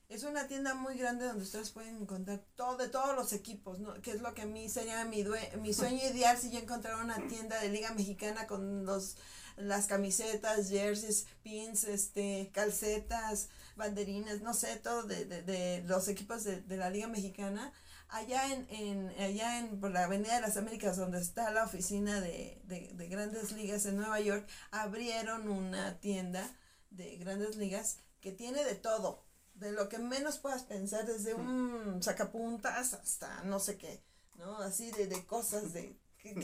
Es 0.08 0.24
una 0.24 0.48
tienda 0.48 0.74
muy 0.76 0.98
grande 0.98 1.26
donde 1.26 1.44
ustedes 1.44 1.72
pueden 1.72 1.98
encontrar 1.98 2.44
todo 2.56 2.78
de 2.78 2.88
todos 2.88 3.16
los 3.16 3.34
equipos. 3.34 3.80
Que 4.02 4.12
es 4.12 4.22
lo 4.22 4.34
que 4.34 4.44
a 4.44 4.46
mí 4.46 4.70
sería 4.70 5.04
mi, 5.06 5.26
mi 5.62 5.74
sueño 5.74 6.06
ideal 6.08 6.38
si 6.38 6.50
yo 6.50 6.60
encontrara 6.60 7.04
una 7.04 7.28
tienda 7.28 7.60
de 7.60 7.70
Liga 7.70 7.94
Mexicana 7.94 8.48
con 8.48 8.86
los 8.86 9.18
las 9.56 9.86
camisetas, 9.86 10.70
jerseys, 10.70 11.28
pins, 11.44 11.84
este, 11.84 12.50
calcetas, 12.54 13.50
banderinas, 13.76 14.42
no 14.42 14.54
sé, 14.56 14.78
todo 14.78 15.04
de, 15.04 15.26
de, 15.26 15.44
de 15.44 15.84
los 15.84 16.08
equipos 16.08 16.44
de, 16.44 16.62
de, 16.62 16.78
la 16.78 16.90
Liga 16.90 17.08
Mexicana. 17.08 17.72
Allá 18.14 18.54
en, 18.54 18.68
en, 18.70 19.10
allá 19.20 19.58
en 19.58 19.80
por 19.80 19.90
la 19.90 20.04
Avenida 20.04 20.36
de 20.36 20.42
las 20.42 20.56
Américas, 20.56 20.98
donde 20.98 21.20
está 21.20 21.50
la 21.50 21.64
oficina 21.64 22.22
de, 22.22 22.62
de, 22.66 22.92
de 22.94 23.08
grandes 23.08 23.52
ligas 23.54 23.88
en 23.88 23.98
Nueva 23.98 24.20
York, 24.20 24.48
abrieron 24.70 25.50
una 25.50 26.00
tienda 26.00 26.48
de 26.92 27.18
grandes 27.18 27.56
ligas 27.56 27.98
que 28.22 28.32
tiene 28.32 28.64
de 28.64 28.76
todo, 28.76 29.26
de 29.56 29.72
lo 29.72 29.90
que 29.90 29.98
menos 29.98 30.38
puedas 30.38 30.62
pensar, 30.62 31.08
desde 31.08 31.34
un 31.34 32.04
sacapuntas 32.04 32.94
hasta 32.94 33.44
no 33.46 33.60
sé 33.60 33.78
qué, 33.78 34.04
¿no? 34.38 34.58
Así 34.60 34.92
de, 34.92 35.08
de 35.08 35.26
cosas 35.26 35.74
de 35.74 35.98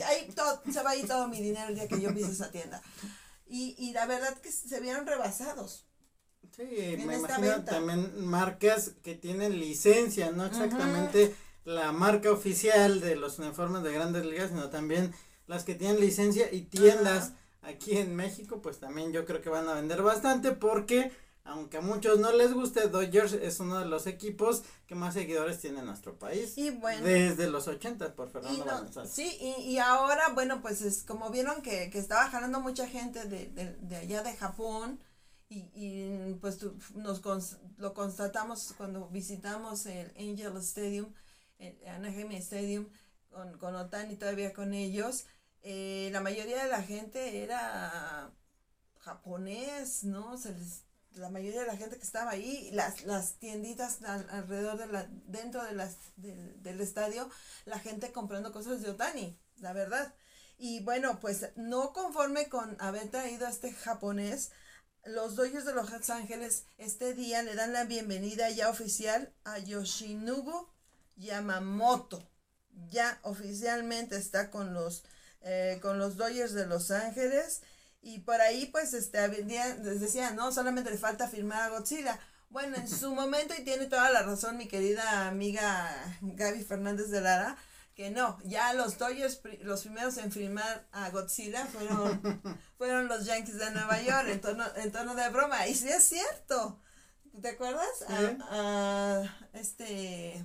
ahí 0.04 0.28
todo, 0.34 0.62
se 0.72 0.82
va 0.82 0.90
a 0.90 0.96
ir 0.96 1.06
todo 1.06 1.28
mi 1.28 1.40
dinero 1.40 1.68
el 1.68 1.76
día 1.76 1.88
que 1.88 2.00
yo 2.00 2.12
pise 2.12 2.32
esa 2.32 2.50
tienda. 2.50 2.82
Y, 3.46 3.76
y 3.78 3.92
la 3.92 4.06
verdad 4.06 4.36
que 4.38 4.50
se 4.50 4.80
vieron 4.80 5.06
rebasados. 5.06 5.86
Sí, 6.56 6.96
me 7.06 7.14
imagino 7.14 7.64
también 7.64 8.24
marcas 8.24 8.92
que 9.02 9.14
tienen 9.14 9.58
licencia, 9.60 10.32
no 10.32 10.46
exactamente 10.46 11.34
la 11.64 11.92
marca 11.92 12.30
oficial 12.30 13.00
de 13.00 13.16
los 13.16 13.38
uniformes 13.38 13.82
de 13.82 13.92
grandes 13.92 14.24
ligas, 14.24 14.50
sino 14.50 14.70
también 14.70 15.14
las 15.46 15.64
que 15.64 15.74
tienen 15.74 16.00
licencia 16.00 16.52
y 16.52 16.62
tiendas 16.62 17.32
aquí 17.62 17.96
en 17.98 18.16
México, 18.16 18.60
pues 18.62 18.78
también 18.78 19.12
yo 19.12 19.24
creo 19.24 19.42
que 19.42 19.50
van 19.50 19.68
a 19.68 19.74
vender 19.74 20.02
bastante 20.02 20.52
porque 20.52 21.12
aunque 21.44 21.78
a 21.78 21.80
muchos 21.80 22.18
no 22.18 22.32
les 22.32 22.52
guste, 22.52 22.88
Dodgers 22.88 23.32
es 23.32 23.60
uno 23.60 23.78
de 23.78 23.86
los 23.86 24.06
equipos 24.06 24.62
que 24.86 24.94
más 24.94 25.14
seguidores 25.14 25.58
tiene 25.58 25.80
en 25.80 25.86
nuestro 25.86 26.18
país. 26.18 26.56
Y 26.56 26.70
bueno. 26.70 27.04
Desde 27.04 27.48
los 27.50 27.66
80 27.66 28.14
por 28.14 28.30
Fernando 28.30 28.86
y 29.04 29.08
Sí, 29.08 29.36
y, 29.40 29.72
y, 29.72 29.78
ahora, 29.78 30.28
bueno, 30.34 30.60
pues 30.60 30.82
es 30.82 31.02
como 31.02 31.30
vieron 31.30 31.62
que, 31.62 31.90
que 31.90 31.98
estaba 31.98 32.28
jalando 32.28 32.60
mucha 32.60 32.86
gente 32.86 33.24
de, 33.24 33.48
de, 33.48 33.74
de 33.76 33.96
allá 33.96 34.22
de 34.22 34.34
Japón. 34.36 35.00
Y, 35.48 35.68
y 35.74 36.38
pues 36.40 36.60
nos 36.94 37.20
lo 37.78 37.94
constatamos 37.94 38.72
cuando 38.76 39.08
visitamos 39.08 39.84
el 39.86 40.12
Angel 40.16 40.56
Stadium, 40.58 41.12
Anaheim 41.86 42.32
Stadium, 42.32 42.88
con, 43.30 43.58
con 43.58 43.74
Otani 43.76 44.16
todavía 44.16 44.52
con 44.52 44.74
ellos. 44.74 45.26
Eh, 45.62 46.08
la 46.12 46.20
mayoría 46.20 46.62
de 46.62 46.70
la 46.70 46.82
gente 46.82 47.42
era 47.42 48.32
japonés, 48.98 50.04
¿no? 50.04 50.36
Se 50.38 50.52
les 50.52 50.84
la 51.14 51.28
mayoría 51.28 51.62
de 51.62 51.66
la 51.66 51.76
gente 51.76 51.96
que 51.96 52.04
estaba 52.04 52.30
ahí, 52.30 52.70
las, 52.72 53.04
las 53.04 53.34
tienditas 53.34 54.02
alrededor 54.02 54.78
de 54.78 54.86
la, 54.86 55.08
dentro 55.26 55.64
de 55.64 55.72
las, 55.72 55.96
del 56.16 56.80
estadio, 56.80 57.28
la 57.64 57.78
gente 57.78 58.12
comprando 58.12 58.52
cosas 58.52 58.80
de 58.80 58.90
Otani, 58.90 59.38
la 59.56 59.72
verdad. 59.72 60.14
Y 60.56 60.80
bueno, 60.84 61.20
pues 61.20 61.50
no 61.56 61.92
conforme 61.92 62.48
con 62.48 62.76
haber 62.80 63.10
traído 63.10 63.46
a 63.46 63.50
este 63.50 63.72
japonés, 63.72 64.52
los 65.04 65.34
dueños 65.34 65.64
de 65.64 65.72
Los 65.72 66.10
Ángeles 66.10 66.66
este 66.76 67.14
día 67.14 67.42
le 67.42 67.54
dan 67.54 67.72
la 67.72 67.84
bienvenida 67.84 68.50
ya 68.50 68.68
oficial 68.68 69.32
a 69.44 69.58
Yoshinobu 69.58 70.68
Yamamoto. 71.20 72.28
Ya 72.88 73.18
oficialmente 73.22 74.16
está 74.16 74.50
con 74.50 74.74
los, 74.74 75.04
eh, 75.42 75.78
con 75.82 75.98
los 75.98 76.16
Dodgers 76.16 76.52
de 76.52 76.66
Los 76.66 76.90
Ángeles 76.90 77.62
y 78.02 78.20
por 78.20 78.40
ahí, 78.40 78.66
pues, 78.66 78.94
este, 78.94 79.28
les 79.28 80.00
decía, 80.00 80.30
no, 80.30 80.52
solamente 80.52 80.90
le 80.90 80.98
falta 80.98 81.28
firmar 81.28 81.62
a 81.62 81.68
Godzilla. 81.68 82.18
Bueno, 82.48 82.76
en 82.76 82.88
su 82.88 83.14
momento, 83.14 83.54
y 83.58 83.64
tiene 83.64 83.86
toda 83.86 84.10
la 84.10 84.22
razón 84.22 84.56
mi 84.56 84.68
querida 84.68 85.28
amiga 85.28 86.16
Gaby 86.22 86.64
Fernández 86.64 87.10
de 87.10 87.20
Lara, 87.20 87.56
que 87.94 88.10
no, 88.10 88.38
ya 88.44 88.72
los 88.72 88.96
Dodgers, 88.96 89.40
los 89.60 89.82
primeros 89.82 90.16
en 90.16 90.32
firmar 90.32 90.86
a 90.92 91.10
Godzilla 91.10 91.66
fueron, 91.66 92.40
fueron 92.78 93.08
los 93.08 93.26
Yankees 93.26 93.58
de 93.58 93.70
Nueva 93.72 94.00
York, 94.00 94.28
en 94.28 94.40
tono, 94.40 94.64
en 94.76 94.90
tono 94.90 95.14
de 95.14 95.28
broma. 95.28 95.66
Y 95.68 95.74
sí 95.74 95.88
es 95.88 96.04
cierto. 96.04 96.80
¿Te 97.42 97.50
acuerdas? 97.50 98.04
a 98.08 99.22
este 99.52 100.44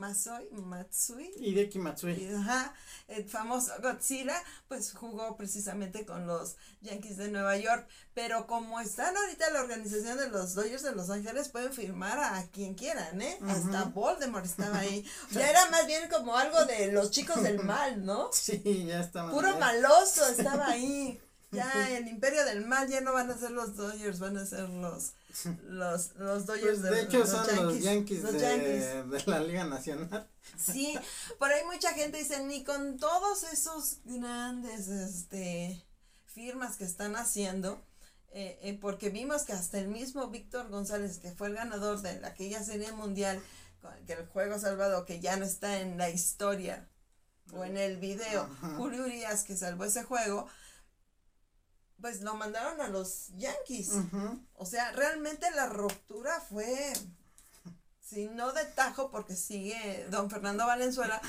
Masoi, 0.00 0.48
Matsui. 0.50 1.30
Hideki 1.36 1.78
Matsui. 1.78 2.34
Ajá, 2.34 2.74
el 3.06 3.28
famoso 3.28 3.70
Godzilla, 3.82 4.42
pues 4.66 4.94
jugó 4.94 5.36
precisamente 5.36 6.06
con 6.06 6.26
los 6.26 6.56
Yankees 6.80 7.18
de 7.18 7.28
Nueva 7.28 7.58
York. 7.58 7.86
Pero 8.14 8.46
como 8.46 8.80
están 8.80 9.14
ahorita 9.14 9.50
la 9.50 9.60
organización 9.60 10.16
de 10.16 10.30
los 10.30 10.54
Dodgers 10.54 10.82
de 10.82 10.92
Los 10.92 11.10
Ángeles, 11.10 11.50
pueden 11.50 11.74
firmar 11.74 12.18
a 12.18 12.46
quien 12.50 12.74
quieran, 12.74 13.20
¿eh? 13.20 13.38
Hasta 13.46 13.84
Voldemort 13.84 14.46
estaba 14.46 14.78
ahí. 14.78 15.04
ya 15.32 15.50
era 15.50 15.68
más 15.70 15.86
bien 15.86 16.08
como 16.08 16.34
algo 16.34 16.64
de 16.64 16.92
los 16.92 17.10
chicos 17.10 17.42
del 17.42 17.62
mal, 17.62 18.02
¿no? 18.04 18.30
Sí, 18.32 18.86
ya 18.86 19.00
estaba. 19.00 19.30
Puro 19.30 19.58
maloso 19.58 20.26
estaba 20.26 20.68
ahí. 20.68 21.20
Ya 21.52 21.98
el 21.98 22.06
imperio 22.06 22.44
del 22.44 22.64
mal 22.64 22.88
ya 22.88 23.00
no 23.00 23.12
van 23.12 23.28
a 23.28 23.36
ser 23.36 23.50
los 23.50 23.74
Dodgers, 23.74 24.20
van 24.20 24.36
a 24.36 24.46
ser 24.46 24.68
los 24.68 25.14
los, 25.68 26.14
los 26.16 26.46
Dodgers 26.46 26.80
pues 26.80 26.82
de, 26.82 27.02
hecho 27.02 27.26
son 27.26 27.66
los 27.66 27.80
Yankees, 27.80 28.22
de, 28.22 29.22
la 29.26 29.40
Liga 29.40 29.64
Nacional. 29.64 30.28
Sí, 30.56 30.98
por 31.38 31.50
ahí 31.50 31.64
mucha 31.64 31.92
gente 31.92 32.18
dice, 32.18 32.42
ni 32.44 32.64
con 32.64 32.98
todos 32.98 33.44
esos 33.44 33.98
grandes 34.04 34.88
este 34.88 35.84
firmas 36.26 36.76
que 36.76 36.84
están 36.84 37.16
haciendo, 37.16 37.84
eh, 38.32 38.58
eh, 38.62 38.78
porque 38.80 39.10
vimos 39.10 39.42
que 39.42 39.52
hasta 39.52 39.78
el 39.78 39.88
mismo 39.88 40.28
Víctor 40.28 40.68
González, 40.68 41.18
que 41.18 41.32
fue 41.32 41.48
el 41.48 41.54
ganador 41.54 42.00
de 42.00 42.24
aquella 42.26 42.62
serie 42.62 42.92
mundial, 42.92 43.40
que 44.06 44.12
el 44.12 44.26
juego 44.26 44.58
salvado, 44.58 45.04
que 45.04 45.20
ya 45.20 45.36
no 45.36 45.44
está 45.44 45.80
en 45.80 45.98
la 45.98 46.10
historia 46.10 46.88
o 47.52 47.64
en 47.64 47.76
el 47.76 47.96
video, 47.96 48.48
Julio 48.76 49.04
Urias, 49.04 49.42
que 49.42 49.56
salvó 49.56 49.84
ese 49.84 50.04
juego, 50.04 50.46
pues 52.00 52.22
lo 52.22 52.34
mandaron 52.34 52.80
a 52.80 52.88
los 52.88 53.28
Yankees. 53.36 53.92
O 54.54 54.66
sea, 54.66 54.92
realmente 54.92 55.50
la 55.52 55.66
ruptura 55.68 56.40
fue, 56.40 56.92
si 58.00 58.28
no 58.28 58.52
de 58.52 58.64
tajo, 58.64 59.10
porque 59.10 59.36
sigue 59.36 60.06
don 60.10 60.30
Fernando 60.30 60.66
Valenzuela, 60.66 61.20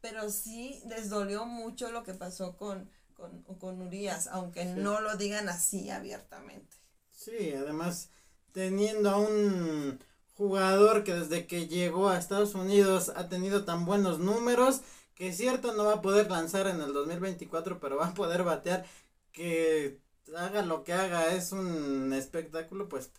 pero 0.00 0.30
sí 0.30 0.82
les 0.86 1.08
dolió 1.08 1.46
mucho 1.46 1.90
lo 1.90 2.02
que 2.02 2.14
pasó 2.14 2.56
con, 2.56 2.90
con, 3.14 3.42
con 3.42 3.80
Urias, 3.82 4.26
aunque 4.28 4.64
no 4.64 5.00
lo 5.00 5.16
digan 5.16 5.48
así 5.48 5.90
abiertamente. 5.90 6.76
Sí, 7.10 7.52
además, 7.52 8.08
teniendo 8.52 9.10
a 9.10 9.18
un 9.18 10.02
jugador 10.34 11.04
que 11.04 11.14
desde 11.14 11.46
que 11.46 11.68
llegó 11.68 12.08
a 12.08 12.18
Estados 12.18 12.54
Unidos 12.54 13.12
ha 13.14 13.28
tenido 13.28 13.64
tan 13.64 13.84
buenos 13.84 14.18
números, 14.18 14.80
que 15.14 15.28
es 15.28 15.36
cierto 15.36 15.74
no 15.74 15.84
va 15.84 15.94
a 15.94 16.02
poder 16.02 16.30
lanzar 16.30 16.66
en 16.66 16.80
el 16.80 16.92
2024, 16.92 17.78
pero 17.80 17.96
va 17.96 18.08
a 18.08 18.14
poder 18.14 18.42
batear 18.42 18.84
que 19.32 20.00
haga 20.36 20.62
lo 20.62 20.84
que 20.84 20.92
haga 20.92 21.34
es 21.34 21.52
un 21.52 22.12
espectáculo, 22.12 22.88
pues 22.88 23.10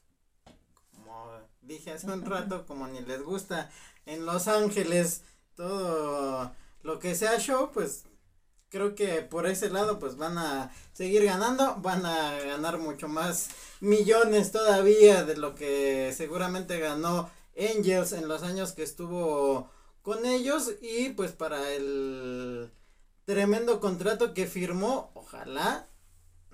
como 0.95 1.29
dije 1.61 1.91
hace 1.91 2.07
un 2.07 2.25
rato, 2.25 2.65
como 2.65 2.87
ni 2.87 3.01
les 3.01 3.21
gusta. 3.23 3.69
En 4.05 4.25
Los 4.25 4.47
Ángeles 4.47 5.23
todo 5.55 6.53
lo 6.81 6.99
que 6.99 7.15
sea 7.15 7.39
show, 7.39 7.71
pues 7.71 8.05
creo 8.69 8.95
que 8.95 9.21
por 9.21 9.45
ese 9.45 9.69
lado 9.69 9.99
pues 9.99 10.17
van 10.17 10.37
a 10.37 10.73
seguir 10.93 11.23
ganando, 11.25 11.75
van 11.77 12.05
a 12.05 12.39
ganar 12.39 12.79
mucho 12.79 13.07
más 13.07 13.49
millones 13.79 14.51
todavía 14.51 15.23
de 15.23 15.37
lo 15.37 15.55
que 15.55 16.11
seguramente 16.15 16.79
ganó 16.79 17.29
Angels 17.57 18.13
en 18.13 18.27
los 18.27 18.41
años 18.41 18.71
que 18.71 18.83
estuvo 18.83 19.69
con 20.01 20.25
ellos. 20.25 20.71
Y 20.81 21.09
pues 21.09 21.31
para 21.31 21.71
el 21.71 22.71
tremendo 23.25 23.79
contrato 23.79 24.33
que 24.33 24.47
firmó, 24.47 25.11
ojalá 25.13 25.87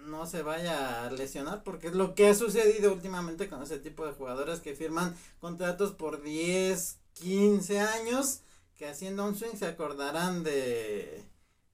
no 0.10 0.26
se 0.26 0.42
vaya 0.42 1.06
a 1.06 1.12
lesionar 1.12 1.64
porque 1.64 1.88
es 1.88 1.94
lo 1.94 2.16
que 2.16 2.28
ha 2.28 2.36
sucedido 2.36 2.94
últimamente 2.94 3.50
con 3.50 3.64
ese 3.64 3.80
tipo 3.80 4.06
de 4.06 4.14
jugadores 4.14 4.60
que 4.60 4.76
firman 4.76 5.16
contratos 5.40 5.92
por 5.92 6.22
10, 6.22 6.98
15 7.14 7.80
años 7.80 8.42
que 8.78 8.88
haciendo 8.88 9.26
un 9.26 9.36
swing 9.36 9.56
se 9.56 9.68
acordarán 9.68 10.44
de 10.44 11.24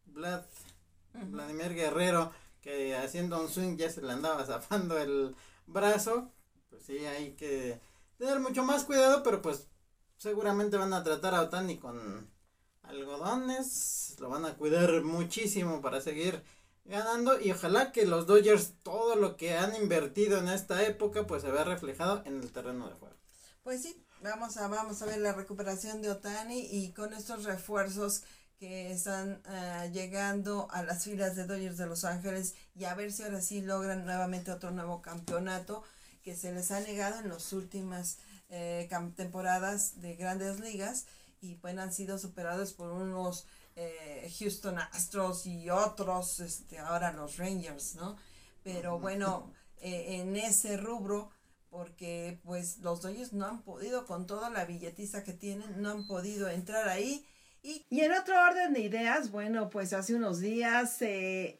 Vlad, 0.07 0.43
Vladimir 1.13 1.73
Guerrero 1.73 2.31
que 2.61 2.95
haciendo 2.95 3.39
un 3.39 3.49
swing 3.49 3.77
ya 3.77 3.89
se 3.89 4.01
le 4.01 4.11
andaba 4.11 4.43
zafando 4.45 4.97
el 4.97 5.35
brazo. 5.67 6.31
Pues 6.69 6.83
sí 6.83 6.97
hay 7.05 7.33
que 7.33 7.79
tener 8.17 8.39
mucho 8.39 8.63
más 8.63 8.83
cuidado 8.83 9.23
pero 9.23 9.41
pues 9.41 9.67
seguramente 10.17 10.77
van 10.77 10.93
a 10.93 11.03
tratar 11.03 11.35
a 11.35 11.41
Otani 11.41 11.77
con 11.77 12.29
algodones 12.83 14.15
lo 14.19 14.29
van 14.29 14.45
a 14.45 14.55
cuidar 14.55 15.03
muchísimo 15.03 15.81
para 15.81 16.01
seguir 16.01 16.41
ganando 16.85 17.39
y 17.41 17.51
ojalá 17.51 17.91
que 17.91 18.05
los 18.05 18.27
Dodgers 18.27 18.73
todo 18.83 19.15
lo 19.15 19.37
que 19.37 19.57
han 19.57 19.75
invertido 19.75 20.39
en 20.39 20.47
esta 20.47 20.83
época 20.85 21.27
pues 21.27 21.41
se 21.41 21.51
vea 21.51 21.63
reflejado 21.63 22.21
en 22.25 22.39
el 22.39 22.51
terreno 22.51 22.87
de 22.87 22.95
juego. 22.95 23.15
Pues 23.63 23.81
sí, 23.81 24.05
vamos 24.21 24.57
a 24.57 24.67
vamos 24.67 25.01
a 25.01 25.05
ver 25.05 25.19
la 25.19 25.33
recuperación 25.33 26.01
de 26.01 26.11
Otani 26.11 26.59
y 26.59 26.93
con 26.93 27.13
estos 27.13 27.43
refuerzos 27.43 28.23
que 28.59 28.91
están 28.91 29.41
uh, 29.47 29.91
llegando 29.91 30.67
a 30.71 30.83
las 30.83 31.03
filas 31.03 31.35
de 31.35 31.45
Dodgers 31.45 31.77
de 31.77 31.87
Los 31.87 32.05
Ángeles 32.05 32.55
y 32.73 32.85
a 32.85 32.93
ver 32.93 33.11
si 33.11 33.23
ahora 33.23 33.41
sí 33.41 33.61
logran 33.61 34.05
nuevamente 34.05 34.51
otro 34.51 34.71
nuevo 34.71 35.01
campeonato 35.01 35.83
que 36.23 36.35
se 36.35 36.53
les 36.53 36.71
ha 36.71 36.79
negado 36.79 37.19
en 37.19 37.29
los 37.29 37.51
últimas 37.51 38.17
eh, 38.49 38.89
temporadas 39.15 40.01
de 40.01 40.15
grandes 40.15 40.59
ligas 40.59 41.05
y 41.41 41.55
bueno, 41.57 41.81
han 41.81 41.93
sido 41.93 42.17
superados 42.17 42.73
por 42.73 42.91
unos 42.91 43.45
eh, 43.75 44.31
Houston 44.39 44.79
Astros 44.79 45.45
y 45.45 45.69
otros, 45.69 46.39
este, 46.39 46.79
ahora 46.79 47.11
los 47.11 47.37
Rangers, 47.37 47.95
¿no? 47.95 48.17
Pero 48.63 48.99
bueno, 48.99 49.51
eh, 49.81 50.21
en 50.21 50.35
ese 50.35 50.77
rubro, 50.77 51.29
porque 51.69 52.39
pues 52.43 52.77
los 52.79 53.01
Dodgers 53.01 53.33
no 53.33 53.45
han 53.45 53.61
podido, 53.63 54.05
con 54.05 54.27
toda 54.27 54.49
la 54.49 54.65
billetiza 54.65 55.23
que 55.23 55.33
tienen, 55.33 55.81
no 55.81 55.89
han 55.89 56.07
podido 56.07 56.49
entrar 56.49 56.87
ahí. 56.87 57.25
Y, 57.61 57.85
y 57.89 58.01
en 58.01 58.13
otro 58.13 58.41
orden 58.41 58.73
de 58.73 58.81
ideas, 58.81 59.31
bueno, 59.31 59.69
pues 59.69 59.91
hace 59.91 60.15
unos 60.15 60.39
días 60.39 60.97
se 60.97 61.59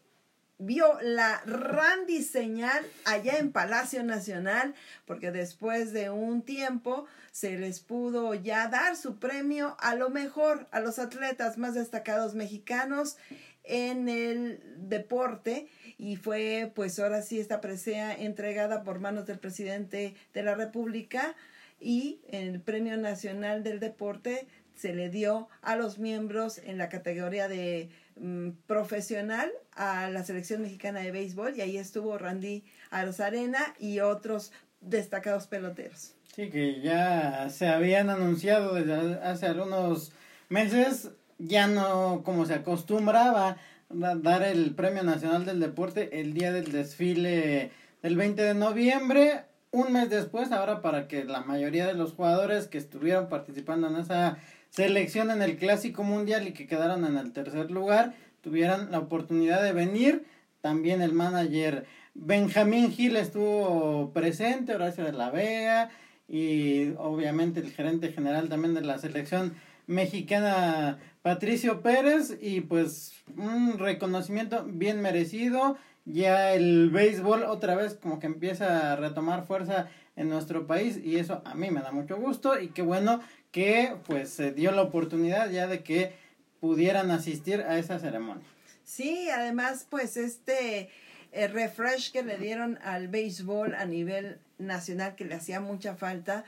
vio 0.58 1.00
la 1.02 1.42
Randy 1.46 2.24
señal 2.24 2.86
allá 3.04 3.38
en 3.38 3.52
Palacio 3.52 4.04
Nacional, 4.04 4.74
porque 5.06 5.32
después 5.32 5.92
de 5.92 6.10
un 6.10 6.44
tiempo 6.44 7.06
se 7.36 7.58
les 7.58 7.82
pudo 7.82 8.34
ya 8.34 8.70
dar 8.70 8.96
su 8.96 9.20
premio 9.20 9.76
a 9.82 9.96
lo 9.96 10.10
mejor 10.10 10.70
a 10.72 10.80
los 10.80 11.00
atletas 11.00 11.58
más 11.58 11.74
destacados 11.74 12.34
mexicanos 12.34 13.18
en 13.66 14.08
el 14.08 14.64
deporte. 14.78 15.68
Y 15.98 16.16
fue 16.16 16.72
pues 16.74 16.98
ahora 16.98 17.22
sí 17.22 17.38
esta 17.38 17.60
presea 17.60 18.14
entregada 18.14 18.84
por 18.84 19.00
manos 19.00 19.26
del 19.26 19.38
presidente 19.38 20.16
de 20.34 20.44
la 20.44 20.56
República. 20.56 21.36
Y 21.78 22.22
el 22.30 22.62
Premio 22.62 22.96
Nacional 22.96 23.64
del 23.64 23.82
Deporte 23.82 24.48
se 24.74 24.96
le 24.96 25.10
dio 25.10 25.50
a 25.62 25.76
los 25.76 26.00
miembros 26.00 26.60
en 26.60 26.78
la 26.78 26.88
categoría 26.88 27.50
de 27.50 27.90
mm, 28.16 28.52
profesional 28.66 29.52
a 29.74 30.10
la 30.10 30.24
selección 30.24 30.62
mexicana 30.62 31.02
de 31.02 31.12
béisbol. 31.12 31.58
Y 31.58 31.60
ahí 31.60 31.78
estuvo 31.78 32.18
Randy 32.18 32.64
Arozarena 32.92 33.76
y 33.78 34.00
otros 34.00 34.54
destacados 34.80 35.48
peloteros. 35.48 36.16
Sí, 36.36 36.50
que 36.50 36.82
ya 36.82 37.50
se 37.50 37.70
habían 37.70 38.10
anunciado 38.10 38.74
desde 38.74 39.22
hace 39.24 39.46
algunos 39.46 40.12
meses, 40.50 41.12
ya 41.38 41.68
no 41.68 42.24
como 42.26 42.46
se 42.46 42.56
acostumbraba 42.56 43.56
dar 43.88 44.44
el 44.44 44.76
Premio 44.76 45.04
Nacional 45.04 45.46
del 45.46 45.62
Deporte 45.62 46.20
el 46.20 46.34
día 46.34 46.52
del 46.52 46.74
desfile 46.74 47.72
del 48.02 48.18
20 48.18 48.42
de 48.42 48.54
noviembre, 48.54 49.46
un 49.72 49.94
mes 49.94 50.10
después, 50.10 50.52
ahora 50.52 50.82
para 50.82 51.08
que 51.08 51.24
la 51.24 51.40
mayoría 51.40 51.88
de 51.88 51.94
los 51.94 52.12
jugadores 52.12 52.68
que 52.68 52.80
estuvieron 52.80 53.30
participando 53.30 53.88
en 53.88 53.96
esa 53.96 54.38
selección 54.72 55.32
en 55.32 55.42
el 55.42 55.56
Clásico 55.56 56.04
Mundial 56.04 56.50
y 56.50 56.52
que 56.52 56.68
quedaron 56.68 57.06
en 57.06 57.16
el 57.16 57.32
tercer 57.32 57.72
lugar, 57.72 58.14
tuvieran 58.42 58.92
la 58.92 59.00
oportunidad 59.00 59.64
de 59.64 59.72
venir. 59.72 60.26
También 60.60 61.02
el 61.02 61.14
manager 61.14 61.86
Benjamín 62.14 62.92
Gil 62.92 63.16
estuvo 63.16 64.12
presente, 64.12 64.76
Horacio 64.76 65.06
de 65.06 65.14
la 65.14 65.30
Vega 65.30 65.92
y 66.28 66.92
obviamente 66.98 67.60
el 67.60 67.72
gerente 67.72 68.12
general 68.12 68.50
también 68.50 68.74
de 68.74 68.82
la 68.82 68.98
selección 68.98 69.56
mexicana 69.88 70.98
Patricio 71.22 71.82
Pérez 71.82 72.38
y 72.42 72.62
pues 72.62 73.14
un 73.38 73.78
reconocimiento 73.78 74.66
bien 74.66 75.02
merecido. 75.02 75.78
Ya 76.06 76.54
el 76.54 76.92
béisbol 76.92 77.44
otra 77.44 77.76
vez 77.76 77.96
como 77.96 78.20
que 78.20 78.28
empieza 78.28 78.94
a 78.94 78.96
retomar 78.96 79.48
fuerza 79.48 79.88
en 80.16 80.30
nuestro 80.30 80.68
país 80.68 81.00
y 81.04 81.18
eso 81.18 81.42
a 81.46 81.56
mí 81.56 81.72
me 81.72 81.82
da 81.82 81.92
mucho 81.92 82.18
gusto 82.18 82.60
y 82.60 82.70
qué 82.70 82.84
bueno 82.84 83.22
que 83.52 83.96
pues 84.06 84.30
se 84.30 84.52
dio 84.52 84.72
la 84.72 84.84
oportunidad 84.84 85.50
ya 85.50 85.68
de 85.68 85.82
que 85.82 86.14
pudieran 86.60 87.10
asistir 87.12 87.62
a 87.62 87.78
esa 87.80 88.00
ceremonia. 88.00 88.46
Sí, 88.84 89.30
además 89.30 89.88
pues 89.90 90.16
este 90.16 90.90
eh, 91.32 91.48
refresh 91.48 92.12
que 92.12 92.24
le 92.24 92.38
dieron 92.38 92.78
al 92.84 93.08
béisbol 93.08 93.74
a 93.74 93.86
nivel 93.86 94.40
nacional 94.58 95.16
que 95.16 95.26
le 95.26 95.36
hacía 95.36 95.60
mucha 95.60 95.96
falta 95.96 96.46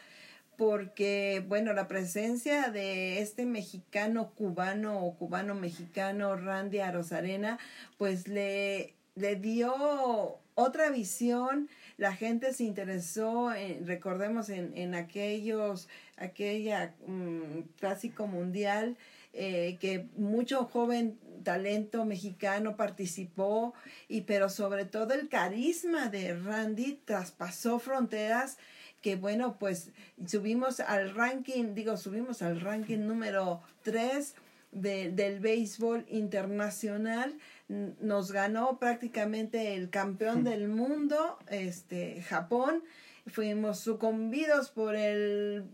porque 0.58 1.44
bueno, 1.48 1.74
la 1.74 1.88
presencia 1.88 2.72
de 2.72 3.22
este 3.22 3.46
mexicano 3.46 4.32
cubano 4.36 5.00
o 5.00 5.16
cubano 5.16 5.54
mexicano 5.54 6.36
Randy 6.36 6.80
Arozarena 6.80 7.60
pues 7.98 8.28
le 8.28 8.96
le 9.18 9.36
dio 9.36 10.40
otra 10.54 10.90
visión, 10.90 11.70
la 11.98 12.14
gente 12.14 12.54
se 12.54 12.64
interesó, 12.64 13.52
recordemos 13.86 14.50
en, 14.50 14.72
en 14.76 14.96
aquellos, 14.96 15.88
aquella 16.18 16.94
mm, 17.06 17.62
clásico 17.80 18.28
mundial, 18.28 18.96
eh, 19.34 19.78
que 19.80 20.08
mucho 20.16 20.66
joven 20.66 21.18
talento 21.48 22.04
mexicano 22.04 22.76
participó, 22.76 23.74
y 24.10 24.22
pero 24.22 24.50
sobre 24.50 24.84
todo 24.84 25.14
el 25.14 25.30
carisma 25.30 26.10
de 26.10 26.38
Randy 26.38 27.00
traspasó 27.06 27.80
fronteras 27.80 28.58
que 29.02 29.16
bueno, 29.16 29.58
pues 29.58 29.92
subimos 30.26 30.82
al 30.82 31.16
ranking, 31.16 31.74
digo, 31.74 31.96
subimos 31.96 32.42
al 32.42 32.60
ranking 32.60 32.98
número 33.08 33.62
3 33.84 34.36
de, 34.74 35.10
del 35.12 35.40
béisbol 35.40 36.06
internacional 36.10 37.38
nos 37.70 38.32
ganó 38.34 38.78
prácticamente 38.78 39.76
el 39.76 39.90
campeón 39.90 40.44
del 40.44 40.68
mundo, 40.68 41.38
este 41.50 42.22
Japón. 42.24 42.84
Fuimos 43.28 43.80
sucumbidos 43.80 44.70
por 44.70 44.96
el 44.96 45.66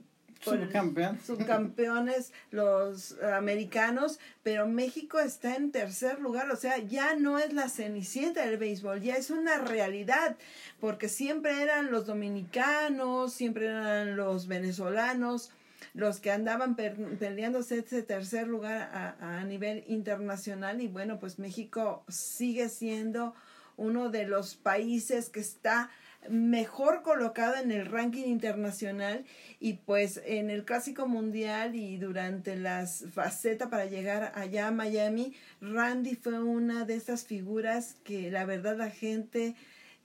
subcampeones 1.25 2.33
los 2.51 3.17
americanos, 3.21 4.19
pero 4.43 4.67
México 4.67 5.19
está 5.19 5.55
en 5.55 5.71
tercer 5.71 6.19
lugar, 6.19 6.49
o 6.51 6.55
sea, 6.55 6.77
ya 6.77 7.15
no 7.15 7.39
es 7.39 7.53
la 7.53 7.69
cenicienta 7.69 8.45
del 8.45 8.57
béisbol, 8.57 9.01
ya 9.01 9.15
es 9.15 9.29
una 9.29 9.57
realidad, 9.57 10.37
porque 10.79 11.09
siempre 11.09 11.61
eran 11.61 11.91
los 11.91 12.05
dominicanos, 12.05 13.33
siempre 13.33 13.67
eran 13.67 14.15
los 14.15 14.47
venezolanos, 14.47 15.51
los 15.93 16.19
que 16.19 16.31
andaban 16.31 16.75
peleándose 16.75 17.79
ese 17.79 18.01
tercer 18.03 18.47
lugar 18.47 18.89
a, 18.93 19.39
a 19.39 19.43
nivel 19.43 19.83
internacional. 19.87 20.81
Y 20.81 20.87
bueno, 20.87 21.19
pues 21.19 21.39
México 21.39 22.03
sigue 22.07 22.69
siendo 22.69 23.35
uno 23.77 24.09
de 24.09 24.25
los 24.25 24.55
países 24.55 25.29
que 25.29 25.39
está 25.39 25.89
mejor 26.29 27.01
colocado 27.01 27.55
en 27.55 27.71
el 27.71 27.85
ranking 27.85 28.25
internacional 28.25 29.25
y 29.59 29.73
pues 29.73 30.21
en 30.25 30.49
el 30.49 30.65
clásico 30.65 31.07
mundial 31.07 31.75
y 31.75 31.97
durante 31.97 32.55
las 32.55 33.05
facetas 33.13 33.69
para 33.69 33.85
llegar 33.85 34.31
allá 34.35 34.67
a 34.67 34.71
Miami, 34.71 35.33
Randy 35.61 36.15
fue 36.15 36.41
una 36.41 36.85
de 36.85 36.95
esas 36.95 37.25
figuras 37.25 37.95
que 38.03 38.31
la 38.31 38.45
verdad 38.45 38.77
la 38.77 38.89
gente 38.89 39.55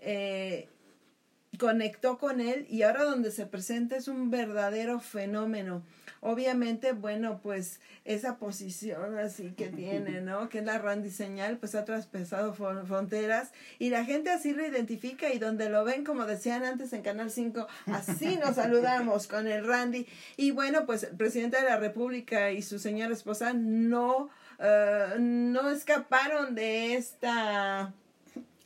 eh, 0.00 0.68
conectó 1.58 2.18
con 2.18 2.40
él 2.40 2.66
y 2.70 2.82
ahora 2.82 3.04
donde 3.04 3.30
se 3.30 3.46
presenta 3.46 3.96
es 3.96 4.08
un 4.08 4.30
verdadero 4.30 5.00
fenómeno. 5.00 5.82
Obviamente, 6.20 6.92
bueno, 6.92 7.40
pues 7.42 7.80
esa 8.04 8.38
posición 8.38 9.18
así 9.18 9.52
que 9.52 9.68
tiene, 9.68 10.20
¿no? 10.20 10.48
Que 10.48 10.58
es 10.58 10.64
la 10.64 10.78
Randy 10.78 11.10
señal, 11.10 11.58
pues 11.58 11.74
ha 11.74 11.84
traspasado 11.84 12.54
fronteras 12.54 13.52
y 13.78 13.90
la 13.90 14.04
gente 14.04 14.30
así 14.30 14.52
lo 14.52 14.66
identifica 14.66 15.32
y 15.32 15.38
donde 15.38 15.68
lo 15.68 15.84
ven, 15.84 16.04
como 16.04 16.24
decían 16.24 16.64
antes 16.64 16.92
en 16.92 17.02
Canal 17.02 17.30
5, 17.30 17.66
así 17.86 18.36
nos 18.44 18.56
saludamos 18.56 19.26
con 19.26 19.46
el 19.46 19.66
Randy. 19.66 20.06
Y 20.36 20.50
bueno, 20.50 20.86
pues 20.86 21.04
el 21.04 21.16
presidente 21.16 21.58
de 21.58 21.64
la 21.64 21.76
República 21.76 22.50
y 22.50 22.62
su 22.62 22.78
señora 22.78 23.12
esposa 23.12 23.52
no, 23.52 24.30
eh, 24.58 25.14
no 25.18 25.70
escaparon 25.70 26.54
de 26.54 26.94
esta 26.94 27.92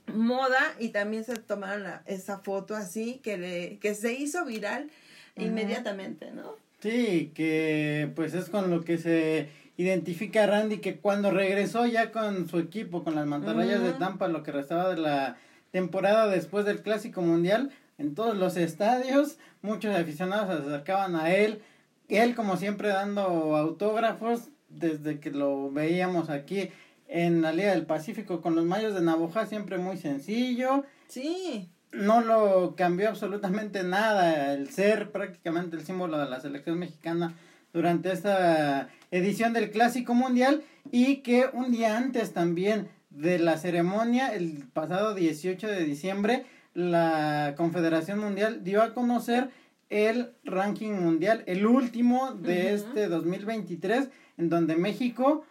moda 0.07 0.75
y 0.79 0.89
también 0.89 1.25
se 1.25 1.37
tomaron 1.37 1.85
esa 2.07 2.39
foto 2.39 2.75
así 2.75 3.21
que 3.23 3.39
le 3.39 3.79
que 3.79 3.95
se 3.95 4.13
hizo 4.13 4.45
viral 4.45 4.91
inmediatamente, 5.37 6.31
¿no? 6.33 6.57
Sí, 6.81 7.31
que 7.35 8.11
pues 8.17 8.35
es 8.35 8.49
con 8.49 8.71
lo 8.71 8.83
que 8.85 8.99
se 8.99 9.49
identifica 9.77 10.45
a 10.45 10.47
Randy 10.47 10.79
que 10.79 10.97
cuando 10.97 11.31
regresó 11.31 11.87
ya 11.87 12.11
con 12.11 12.49
su 12.49 12.59
equipo, 12.59 13.05
con 13.05 13.15
las 13.15 13.27
mantarrayas 13.27 13.83
de 13.83 13.93
Tampa, 13.93 14.29
lo 14.29 14.43
que 14.43 14.53
restaba 14.53 14.95
de 14.95 15.01
la 15.01 15.37
temporada 15.71 16.27
después 16.27 16.65
del 16.65 16.83
Clásico 16.83 17.23
Mundial, 17.23 17.71
en 17.99 18.15
todos 18.15 18.37
los 18.37 18.57
estadios, 18.57 19.39
muchos 19.63 19.95
aficionados 19.95 20.49
se 20.49 20.67
acercaban 20.69 21.17
a 21.17 21.33
él, 21.35 21.63
él 22.09 22.35
como 22.35 22.57
siempre 22.57 22.89
dando 22.89 23.23
autógrafos 23.57 24.49
desde 24.69 25.21
que 25.21 25.31
lo 25.31 25.71
veíamos 25.71 26.31
aquí 26.31 26.71
en 27.13 27.43
la 27.43 27.53
Liga 27.53 27.73
del 27.73 27.85
Pacífico 27.85 28.41
con 28.41 28.55
los 28.55 28.65
Mayos 28.65 28.95
de 28.95 29.03
Navoja, 29.03 29.47
siempre 29.47 29.77
muy 29.77 29.99
sencillo. 29.99 30.85
Sí. 31.09 31.69
No 31.93 32.23
lo 32.23 32.75
cambió 32.75 33.11
absolutamente 33.11 33.85
nada 33.85 34.55
el 34.55 34.71
ser 34.71 35.13
prácticamente 35.13 35.77
el 35.77 35.85
símbolo 35.85 36.19
de 36.19 36.31
la 36.31 36.41
selección 36.41 36.79
mexicana 36.79 37.35
durante 37.75 38.11
esta 38.11 38.89
edición 39.11 39.53
del 39.53 39.71
Clásico 39.71 40.15
Mundial 40.15 40.63
y 40.91 41.17
que 41.17 41.51
un 41.53 41.71
día 41.71 41.99
antes 41.99 42.33
también 42.33 42.89
de 43.11 43.39
la 43.39 43.59
ceremonia, 43.59 44.35
el 44.35 44.65
pasado 44.73 45.15
18 45.15 45.69
de 45.69 45.85
diciembre, 45.85 46.47
la 46.73 47.53
Confederación 47.59 48.21
Mundial 48.21 48.65
dio 48.65 48.83
a 48.83 48.95
conocer 48.95 49.51
el 49.91 50.31
ranking 50.45 50.93
mundial, 50.93 51.45
el 51.47 51.67
último 51.67 52.33
de 52.33 52.73
este 52.73 53.09
2023, 53.09 54.09
en 54.39 54.49
donde 54.49 54.77
México 54.77 55.45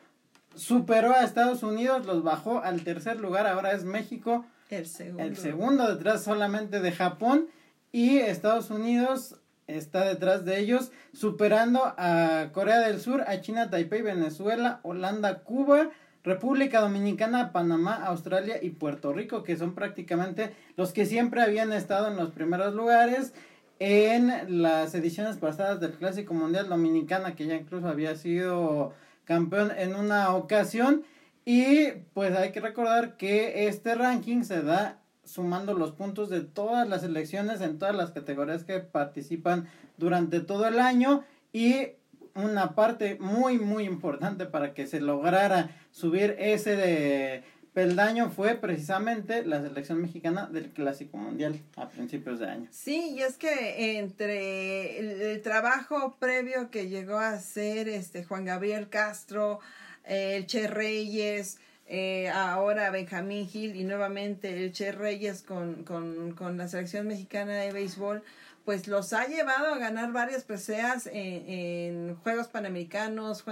superó 0.55 1.13
a 1.13 1.23
Estados 1.23 1.63
Unidos, 1.63 2.05
los 2.05 2.23
bajó 2.23 2.59
al 2.59 2.83
tercer 2.83 3.19
lugar, 3.19 3.47
ahora 3.47 3.71
es 3.71 3.83
México. 3.83 4.45
El 4.69 4.85
segundo. 4.85 5.23
El 5.23 5.37
segundo 5.37 5.95
detrás 5.95 6.23
solamente 6.23 6.79
de 6.79 6.91
Japón 6.91 7.47
y 7.91 8.17
Estados 8.17 8.69
Unidos 8.69 9.35
está 9.67 10.05
detrás 10.05 10.45
de 10.45 10.59
ellos, 10.59 10.91
superando 11.13 11.93
a 11.97 12.49
Corea 12.53 12.79
del 12.79 12.99
Sur, 12.99 13.23
a 13.27 13.41
China, 13.41 13.69
Taipei, 13.69 14.01
Venezuela, 14.01 14.79
Holanda, 14.83 15.39
Cuba, 15.43 15.89
República 16.23 16.81
Dominicana, 16.81 17.51
Panamá, 17.51 17.95
Australia 18.05 18.59
y 18.61 18.71
Puerto 18.71 19.11
Rico, 19.13 19.43
que 19.43 19.57
son 19.57 19.73
prácticamente 19.73 20.53
los 20.77 20.93
que 20.93 21.05
siempre 21.05 21.41
habían 21.41 21.73
estado 21.73 22.09
en 22.09 22.17
los 22.17 22.31
primeros 22.31 22.75
lugares 22.75 23.33
en 23.79 24.61
las 24.61 24.93
ediciones 24.93 25.37
pasadas 25.37 25.79
del 25.79 25.93
Clásico 25.93 26.35
Mundial 26.35 26.69
Dominicana, 26.69 27.35
que 27.35 27.47
ya 27.47 27.55
incluso 27.55 27.87
había 27.87 28.15
sido 28.15 28.93
campeón 29.25 29.71
en 29.77 29.95
una 29.95 30.33
ocasión. 30.35 31.03
Y 31.45 31.87
pues 32.13 32.35
hay 32.35 32.51
que 32.51 32.61
recordar 32.61 33.17
que 33.17 33.67
este 33.67 33.95
ranking 33.95 34.43
se 34.43 34.61
da 34.61 34.99
sumando 35.23 35.73
los 35.73 35.91
puntos 35.91 36.29
de 36.29 36.41
todas 36.41 36.87
las 36.87 37.03
elecciones 37.03 37.61
en 37.61 37.79
todas 37.79 37.95
las 37.95 38.11
categorías 38.11 38.63
que 38.63 38.79
participan 38.79 39.67
durante 39.97 40.39
todo 40.39 40.67
el 40.67 40.79
año 40.79 41.23
y 41.53 41.89
una 42.35 42.75
parte 42.75 43.17
muy 43.19 43.59
muy 43.59 43.83
importante 43.83 44.45
para 44.45 44.73
que 44.73 44.87
se 44.87 45.01
lograra 45.01 45.69
subir 45.91 46.35
ese 46.39 46.75
de 46.75 47.43
peldaño 47.73 48.29
fue 48.29 48.55
precisamente 48.55 49.45
la 49.45 49.61
selección 49.61 50.01
mexicana 50.01 50.47
del 50.47 50.71
Clásico 50.71 51.17
Mundial 51.17 51.59
a 51.75 51.89
principios 51.89 52.39
de 52.39 52.47
año. 52.47 52.67
Sí, 52.71 53.15
y 53.15 53.21
es 53.21 53.37
que 53.37 53.97
entre 53.97 55.31
el, 55.33 55.41
trabajo 55.41 56.17
previo 56.19 56.69
que 56.69 56.89
llegó 56.89 57.17
a 57.17 57.29
hacer 57.29 57.87
este 57.87 58.23
Juan 58.23 58.45
Gabriel 58.45 58.89
Castro, 58.89 59.59
el 60.03 60.45
Che 60.47 60.67
Reyes, 60.67 61.59
eh, 61.87 62.29
ahora 62.29 62.89
Benjamín 62.89 63.47
Gil 63.47 63.75
y 63.75 63.83
nuevamente 63.83 64.63
el 64.63 64.71
Che 64.71 64.91
Reyes 64.91 65.41
con, 65.41 65.83
con, 65.83 66.33
con 66.33 66.57
la 66.57 66.67
selección 66.67 67.07
mexicana 67.07 67.53
de 67.53 67.71
béisbol, 67.71 68.23
pues 68.65 68.87
los 68.87 69.13
ha 69.13 69.27
llevado 69.27 69.73
a 69.73 69.77
ganar 69.77 70.11
varias 70.11 70.43
preseas 70.43 71.09
en, 71.11 72.15
Juegos 72.17 72.47
Panamericanos, 72.47 73.43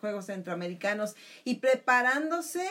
Juegos 0.00 0.26
Centroamericanos 0.26 1.14
y 1.44 1.56
preparándose 1.56 2.68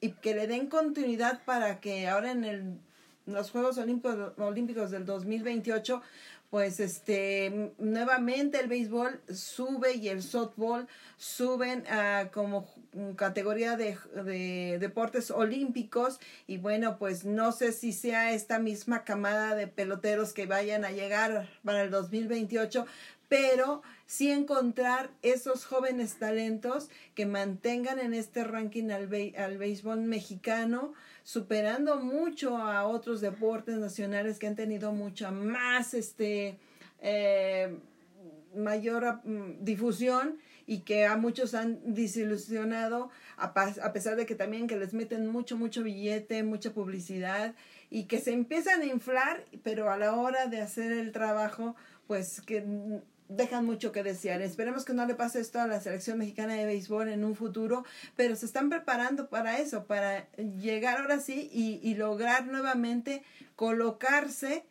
y 0.00 0.12
que 0.12 0.34
le 0.34 0.46
den 0.46 0.66
continuidad 0.66 1.42
para 1.44 1.80
que 1.80 2.08
ahora 2.08 2.32
en 2.32 2.44
el, 2.44 2.78
los 3.26 3.50
Juegos 3.50 3.78
Olímpicos, 3.78 4.32
Olímpicos 4.38 4.90
del 4.90 5.04
2028 5.04 6.02
pues 6.50 6.80
este 6.80 7.72
nuevamente 7.78 8.58
el 8.58 8.66
béisbol 8.66 9.20
sube 9.32 9.94
y 9.94 10.08
el 10.08 10.20
softball 10.20 10.88
suben 11.16 11.86
a 11.86 12.30
como 12.32 12.68
categoría 13.14 13.76
de, 13.76 13.96
de, 14.24 14.78
deportes 14.80 15.30
olímpicos. 15.30 16.18
Y 16.48 16.58
bueno 16.58 16.98
pues 16.98 17.24
no 17.24 17.52
sé 17.52 17.70
si 17.70 17.92
sea 17.92 18.32
esta 18.32 18.58
misma 18.58 19.04
camada 19.04 19.54
de 19.54 19.68
peloteros 19.68 20.32
que 20.32 20.46
vayan 20.46 20.84
a 20.84 20.90
llegar 20.90 21.48
para 21.64 21.82
el 21.82 21.90
2028 21.90 22.84
pero 23.28 23.82
sí 24.10 24.32
encontrar 24.32 25.12
esos 25.22 25.64
jóvenes 25.64 26.16
talentos 26.16 26.90
que 27.14 27.26
mantengan 27.26 28.00
en 28.00 28.12
este 28.12 28.42
ranking 28.42 28.90
al, 28.90 29.08
al 29.38 29.56
béisbol 29.56 30.00
mexicano 30.00 30.94
superando 31.22 32.00
mucho 32.00 32.56
a 32.56 32.88
otros 32.88 33.20
deportes 33.20 33.76
nacionales 33.76 34.40
que 34.40 34.48
han 34.48 34.56
tenido 34.56 34.90
mucha 34.90 35.30
más 35.30 35.94
este 35.94 36.58
eh, 37.00 37.78
mayor 38.56 39.20
mm, 39.22 39.62
difusión 39.64 40.38
y 40.66 40.80
que 40.80 41.06
a 41.06 41.16
muchos 41.16 41.54
han 41.54 41.78
desilusionado 41.94 43.10
a, 43.36 43.44
a 43.44 43.92
pesar 43.92 44.16
de 44.16 44.26
que 44.26 44.34
también 44.34 44.66
que 44.66 44.76
les 44.76 44.92
meten 44.92 45.28
mucho 45.28 45.56
mucho 45.56 45.84
billete 45.84 46.42
mucha 46.42 46.72
publicidad 46.72 47.54
y 47.90 48.06
que 48.06 48.18
se 48.18 48.32
empiezan 48.32 48.80
a 48.80 48.86
inflar 48.86 49.44
pero 49.62 49.88
a 49.88 49.96
la 49.96 50.16
hora 50.16 50.48
de 50.48 50.60
hacer 50.60 50.90
el 50.90 51.12
trabajo 51.12 51.76
pues 52.08 52.40
que 52.40 52.64
dejan 53.30 53.64
mucho 53.64 53.92
que 53.92 54.02
desear. 54.02 54.42
Esperemos 54.42 54.84
que 54.84 54.92
no 54.92 55.06
le 55.06 55.14
pase 55.14 55.40
esto 55.40 55.60
a 55.60 55.66
la 55.66 55.80
selección 55.80 56.18
mexicana 56.18 56.54
de 56.54 56.66
béisbol 56.66 57.08
en 57.08 57.24
un 57.24 57.36
futuro, 57.36 57.84
pero 58.16 58.36
se 58.36 58.46
están 58.46 58.68
preparando 58.68 59.28
para 59.28 59.58
eso, 59.58 59.86
para 59.86 60.28
llegar 60.36 61.00
ahora 61.00 61.20
sí 61.20 61.48
y, 61.52 61.94
lograr 61.94 62.46
nuevamente 62.46 63.22
colocarse 63.56 64.64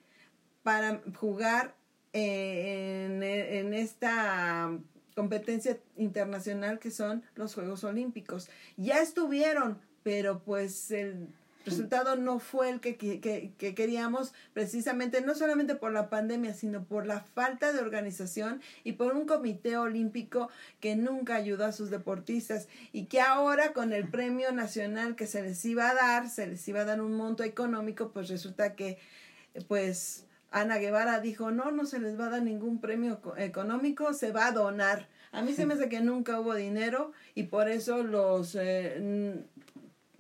para 0.64 1.02
jugar 1.16 1.76
eh, 2.14 3.06
en, 3.08 3.24
en 3.24 3.74
esta 3.74 4.72
competencia 5.16 5.78
internacional 5.96 6.80
que 6.80 6.92
son 6.92 7.24
los 7.36 7.54
Juegos 7.54 7.84
Olímpicos. 7.84 8.50
Ya 8.78 9.00
estuvieron, 9.00 9.80
pero 10.04 10.40
pues 10.40 10.92
el 10.92 11.28
resultado 11.66 12.16
no 12.16 12.40
fue 12.40 12.70
el 12.70 12.80
que, 12.80 12.98
que, 12.98 13.20
que, 13.20 13.76
queríamos, 13.76 14.34
precisamente 14.54 15.22
no 15.22 15.36
solamente 15.36 15.76
por 15.76 15.92
la 15.92 16.10
pandemia, 16.10 16.54
sino 16.54 16.84
por 16.84 17.06
la 17.06 17.22
falta 17.22 17.74
de 17.74 17.80
organización 17.80 18.62
y 18.84 18.94
por 18.94 19.16
un 19.16 19.26
comité 19.26 19.78
olímpico 19.78 20.50
que 20.80 20.96
nunca 20.96 21.36
ayudó 21.36 21.66
a 21.66 21.72
sus 21.72 21.90
deportistas 21.90 22.68
y 22.92 23.06
que 23.06 23.22
ahora 23.22 23.74
con 23.74 23.94
el 23.94 24.08
premio 24.08 24.52
nacional 24.52 25.16
que 25.16 25.28
se 25.28 25.42
les 25.42 25.64
iba 25.66 25.90
a 25.90 25.94
dar, 25.94 26.30
se 26.30 26.48
les 26.48 26.68
iba 26.68 26.82
a 26.82 26.86
dar 26.86 27.02
un 27.02 27.14
monto 27.14 27.44
económico, 27.44 28.12
pues 28.12 28.30
resulta 28.30 28.76
que 28.76 28.98
pues 29.68 30.26
Ana 30.52 30.78
Guevara 30.78 31.20
dijo, 31.20 31.52
no, 31.52 31.72
no 31.72 31.86
se 31.86 32.00
les 32.00 32.20
va 32.20 32.26
a 32.26 32.30
dar 32.30 32.42
ningún 32.42 32.80
premio 32.80 33.22
económico, 33.38 34.14
se 34.14 34.32
va 34.32 34.48
a 34.48 34.52
donar. 34.52 35.08
A 35.32 35.44
mí 35.44 35.54
se 35.54 35.68
me 35.68 35.76
hace 35.76 35.90
que 35.90 36.02
nunca 36.02 36.40
hubo 36.40 36.56
dinero 36.56 37.12
y 37.36 37.44
por 37.44 37.70
eso 37.70 38.02
los 38.02 38.56
eh, 38.60 39.44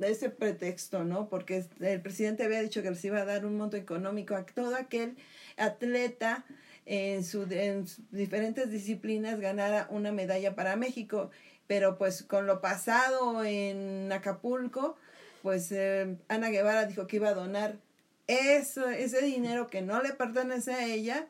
ese 0.01 0.29
pretexto, 0.29 1.03
¿no? 1.03 1.29
Porque 1.29 1.65
el 1.79 2.01
presidente 2.01 2.43
había 2.43 2.61
dicho 2.61 2.81
que 2.81 2.89
les 2.89 3.03
iba 3.05 3.19
a 3.19 3.25
dar 3.25 3.45
un 3.45 3.57
monto 3.57 3.77
económico 3.77 4.35
a 4.35 4.45
todo 4.45 4.75
aquel 4.75 5.17
atleta 5.57 6.45
en, 6.85 7.23
su, 7.23 7.43
en 7.51 7.85
diferentes 8.11 8.71
disciplinas 8.71 9.39
ganara 9.39 9.87
una 9.89 10.11
medalla 10.11 10.55
para 10.55 10.75
México. 10.75 11.29
Pero 11.67 11.97
pues 11.97 12.23
con 12.23 12.47
lo 12.47 12.61
pasado 12.61 13.43
en 13.43 14.11
Acapulco, 14.11 14.97
pues 15.43 15.71
eh, 15.71 16.17
Ana 16.27 16.49
Guevara 16.49 16.85
dijo 16.85 17.05
que 17.05 17.17
iba 17.17 17.29
a 17.29 17.35
donar 17.35 17.77
eso, 18.25 18.89
ese 18.89 19.21
dinero 19.21 19.67
que 19.67 19.81
no 19.81 20.01
le 20.01 20.13
pertenece 20.13 20.73
a 20.73 20.85
ella, 20.85 21.27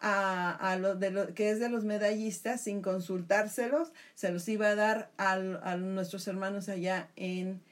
a, 0.00 0.50
a 0.50 0.76
lo 0.76 0.94
de 0.94 1.10
lo 1.10 1.34
que 1.34 1.50
es 1.50 1.60
de 1.60 1.68
los 1.68 1.84
medallistas 1.84 2.62
sin 2.62 2.82
consultárselos, 2.82 3.92
se 4.14 4.32
los 4.32 4.48
iba 4.48 4.68
a 4.68 4.74
dar 4.74 5.10
a, 5.16 5.32
a 5.32 5.76
nuestros 5.76 6.26
hermanos 6.26 6.68
allá 6.68 7.08
en, 7.16 7.62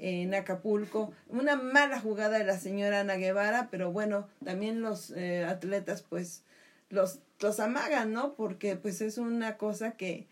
en 0.00 0.34
Acapulco. 0.34 1.12
Una 1.28 1.56
mala 1.56 2.00
jugada 2.00 2.38
de 2.38 2.44
la 2.44 2.58
señora 2.58 3.00
Ana 3.00 3.16
Guevara, 3.16 3.68
pero 3.70 3.92
bueno, 3.92 4.28
también 4.44 4.80
los 4.80 5.10
eh, 5.10 5.44
atletas 5.44 6.02
pues 6.02 6.42
los, 6.88 7.20
los 7.40 7.60
amagan, 7.60 8.12
¿no? 8.12 8.34
Porque 8.34 8.76
pues 8.76 9.00
es 9.02 9.18
una 9.18 9.56
cosa 9.56 9.92
que, 9.92 10.26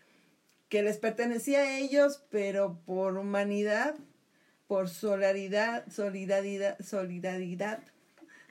que 0.67 0.83
les 0.83 0.97
pertenecía 0.97 1.59
a 1.59 1.77
ellos, 1.77 2.23
pero 2.29 2.79
por 2.85 3.17
humanidad, 3.17 3.95
por 4.67 4.89
solidaridad, 4.89 5.85
solidaridad, 5.89 6.77
solidaridad, 6.79 7.79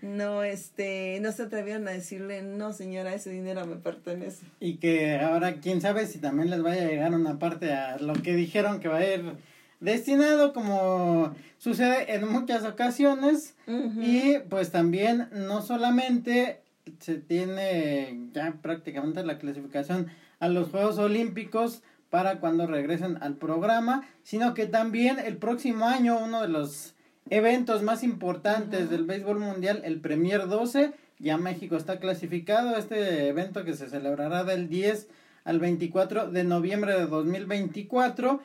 no 0.00 0.44
este 0.44 1.18
no 1.20 1.32
se 1.32 1.42
atrevieron 1.42 1.88
a 1.88 1.90
decirle 1.90 2.42
no 2.42 2.72
señora 2.72 3.14
ese 3.14 3.30
dinero 3.30 3.66
me 3.66 3.74
pertenece 3.74 4.46
y 4.60 4.76
que 4.76 5.18
ahora 5.18 5.54
quién 5.54 5.80
sabe 5.80 6.06
si 6.06 6.18
también 6.18 6.50
les 6.50 6.62
vaya 6.62 6.82
a 6.82 6.88
llegar 6.88 7.12
una 7.14 7.40
parte 7.40 7.72
a 7.72 7.98
lo 7.98 8.12
que 8.12 8.36
dijeron 8.36 8.78
que 8.78 8.86
va 8.86 8.98
a 8.98 9.06
ir 9.06 9.24
destinado 9.80 10.52
como 10.52 11.34
sucede 11.58 12.14
en 12.14 12.28
muchas 12.28 12.64
ocasiones. 12.64 13.54
Y 13.66 14.38
pues 14.48 14.70
también 14.70 15.28
no 15.32 15.62
solamente 15.62 16.62
se 17.00 17.16
tiene 17.16 18.28
ya 18.32 18.54
prácticamente 18.62 19.24
la 19.24 19.38
clasificación 19.38 20.08
a 20.40 20.48
los 20.48 20.70
Juegos 20.70 20.98
Olímpicos 20.98 21.82
para 22.10 22.40
cuando 22.40 22.66
regresen 22.66 23.18
al 23.20 23.34
programa, 23.34 24.06
sino 24.22 24.54
que 24.54 24.66
también 24.66 25.18
el 25.18 25.36
próximo 25.36 25.86
año 25.86 26.18
uno 26.18 26.40
de 26.40 26.48
los 26.48 26.94
eventos 27.28 27.82
más 27.82 28.02
importantes 28.02 28.88
del 28.88 29.04
béisbol 29.04 29.38
mundial, 29.38 29.82
el 29.84 30.00
Premier 30.00 30.48
12, 30.48 30.92
ya 31.18 31.36
México 31.36 31.76
está 31.76 31.98
clasificado, 31.98 32.76
este 32.76 33.28
evento 33.28 33.64
que 33.64 33.74
se 33.74 33.88
celebrará 33.88 34.44
del 34.44 34.68
10 34.68 35.08
al 35.44 35.58
24 35.58 36.30
de 36.30 36.44
noviembre 36.44 36.94
de 36.94 37.06
2024 37.06 38.40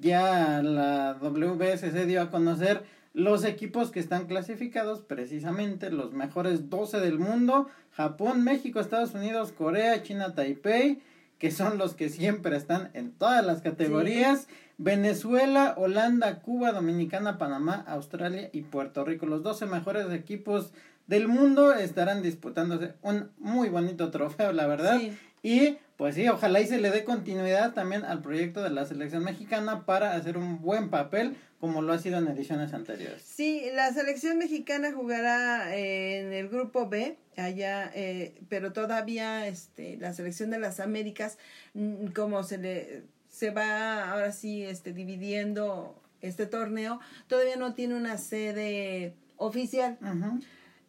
ya 0.00 0.62
la 0.62 1.18
WBSC 1.20 2.06
dio 2.06 2.22
a 2.22 2.30
conocer 2.30 2.84
los 3.12 3.44
equipos 3.44 3.90
que 3.90 4.00
están 4.00 4.26
clasificados, 4.26 5.00
precisamente 5.00 5.90
los 5.90 6.12
mejores 6.12 6.68
12 6.68 7.00
del 7.00 7.18
mundo, 7.18 7.68
Japón, 7.92 8.44
México, 8.44 8.78
Estados 8.78 9.14
Unidos, 9.14 9.52
Corea, 9.52 10.02
China, 10.02 10.34
Taipei, 10.34 11.00
que 11.38 11.50
son 11.50 11.78
los 11.78 11.94
que 11.94 12.10
siempre 12.10 12.56
están 12.56 12.90
en 12.92 13.12
todas 13.12 13.44
las 13.44 13.62
categorías, 13.62 14.48
Venezuela, 14.78 15.74
Holanda, 15.78 16.40
Cuba, 16.40 16.72
Dominicana, 16.72 17.38
Panamá, 17.38 17.84
Australia 17.88 18.50
y 18.52 18.62
Puerto 18.62 19.04
Rico. 19.04 19.24
Los 19.24 19.42
12 19.42 19.64
mejores 19.66 20.12
equipos 20.12 20.72
del 21.06 21.28
mundo 21.28 21.72
estarán 21.72 22.22
disputándose 22.22 22.94
un 23.00 23.30
muy 23.38 23.68
bonito 23.68 24.10
trofeo, 24.10 24.52
la 24.52 24.66
verdad. 24.66 25.00
Y 25.46 25.78
pues 25.96 26.16
sí, 26.16 26.26
ojalá 26.28 26.60
y 26.60 26.66
se 26.66 26.80
le 26.80 26.90
dé 26.90 27.04
continuidad 27.04 27.72
también 27.72 28.04
al 28.04 28.20
proyecto 28.20 28.64
de 28.64 28.70
la 28.70 28.84
selección 28.84 29.22
mexicana 29.22 29.86
para 29.86 30.14
hacer 30.16 30.36
un 30.36 30.60
buen 30.60 30.90
papel 30.90 31.36
como 31.60 31.82
lo 31.82 31.92
ha 31.92 32.00
sido 32.00 32.18
en 32.18 32.26
ediciones 32.26 32.74
anteriores. 32.74 33.22
Sí, 33.22 33.62
la 33.72 33.92
selección 33.92 34.38
mexicana 34.38 34.92
jugará 34.92 35.76
en 35.76 36.32
el 36.32 36.48
grupo 36.48 36.88
B, 36.88 37.16
allá, 37.36 37.92
eh, 37.94 38.34
pero 38.48 38.72
todavía 38.72 39.46
este, 39.46 39.96
la 39.98 40.12
selección 40.14 40.50
de 40.50 40.58
las 40.58 40.80
Américas, 40.80 41.38
mm, 41.74 42.08
como 42.08 42.42
se 42.42 42.58
le 42.58 43.02
se 43.30 43.50
va 43.50 44.10
ahora 44.10 44.32
sí 44.32 44.64
este, 44.64 44.92
dividiendo 44.92 46.02
este 46.22 46.46
torneo, 46.46 46.98
todavía 47.28 47.54
no 47.54 47.72
tiene 47.72 47.94
una 47.94 48.18
sede 48.18 49.14
oficial. 49.36 49.96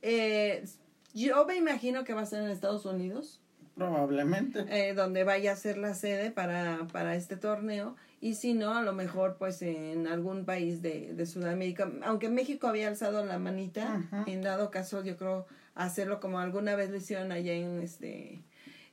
eh, 0.01 0.65
yo 1.13 1.45
me 1.45 1.57
imagino 1.57 2.03
que 2.03 2.15
va 2.15 2.21
a 2.21 2.25
ser 2.25 2.41
en 2.41 2.49
Estados 2.49 2.85
Unidos. 2.85 3.39
Probablemente. 3.77 4.65
Eh, 4.69 4.93
donde 4.93 5.23
vaya 5.23 5.53
a 5.53 5.55
ser 5.55 5.77
la 5.77 5.93
sede 5.93 6.31
para, 6.31 6.87
para 6.91 7.15
este 7.15 7.37
torneo. 7.37 7.95
Y 8.19 8.33
si 8.33 8.53
no, 8.53 8.75
a 8.75 8.81
lo 8.81 8.93
mejor 8.93 9.37
pues 9.37 9.61
en 9.61 10.07
algún 10.07 10.45
país 10.45 10.81
de, 10.81 11.13
de 11.13 11.25
Sudamérica. 11.25 11.91
Aunque 12.03 12.29
México 12.29 12.67
había 12.67 12.87
alzado 12.87 13.23
la 13.23 13.37
manita, 13.37 14.01
en 14.25 14.41
dado 14.41 14.71
caso 14.71 15.03
yo 15.03 15.15
creo 15.17 15.45
hacerlo 15.75 16.19
como 16.19 16.39
alguna 16.39 16.75
vez 16.75 16.89
lo 16.89 16.97
hicieron 16.97 17.31
allá 17.31 17.53
en, 17.53 17.81
este, 17.81 18.41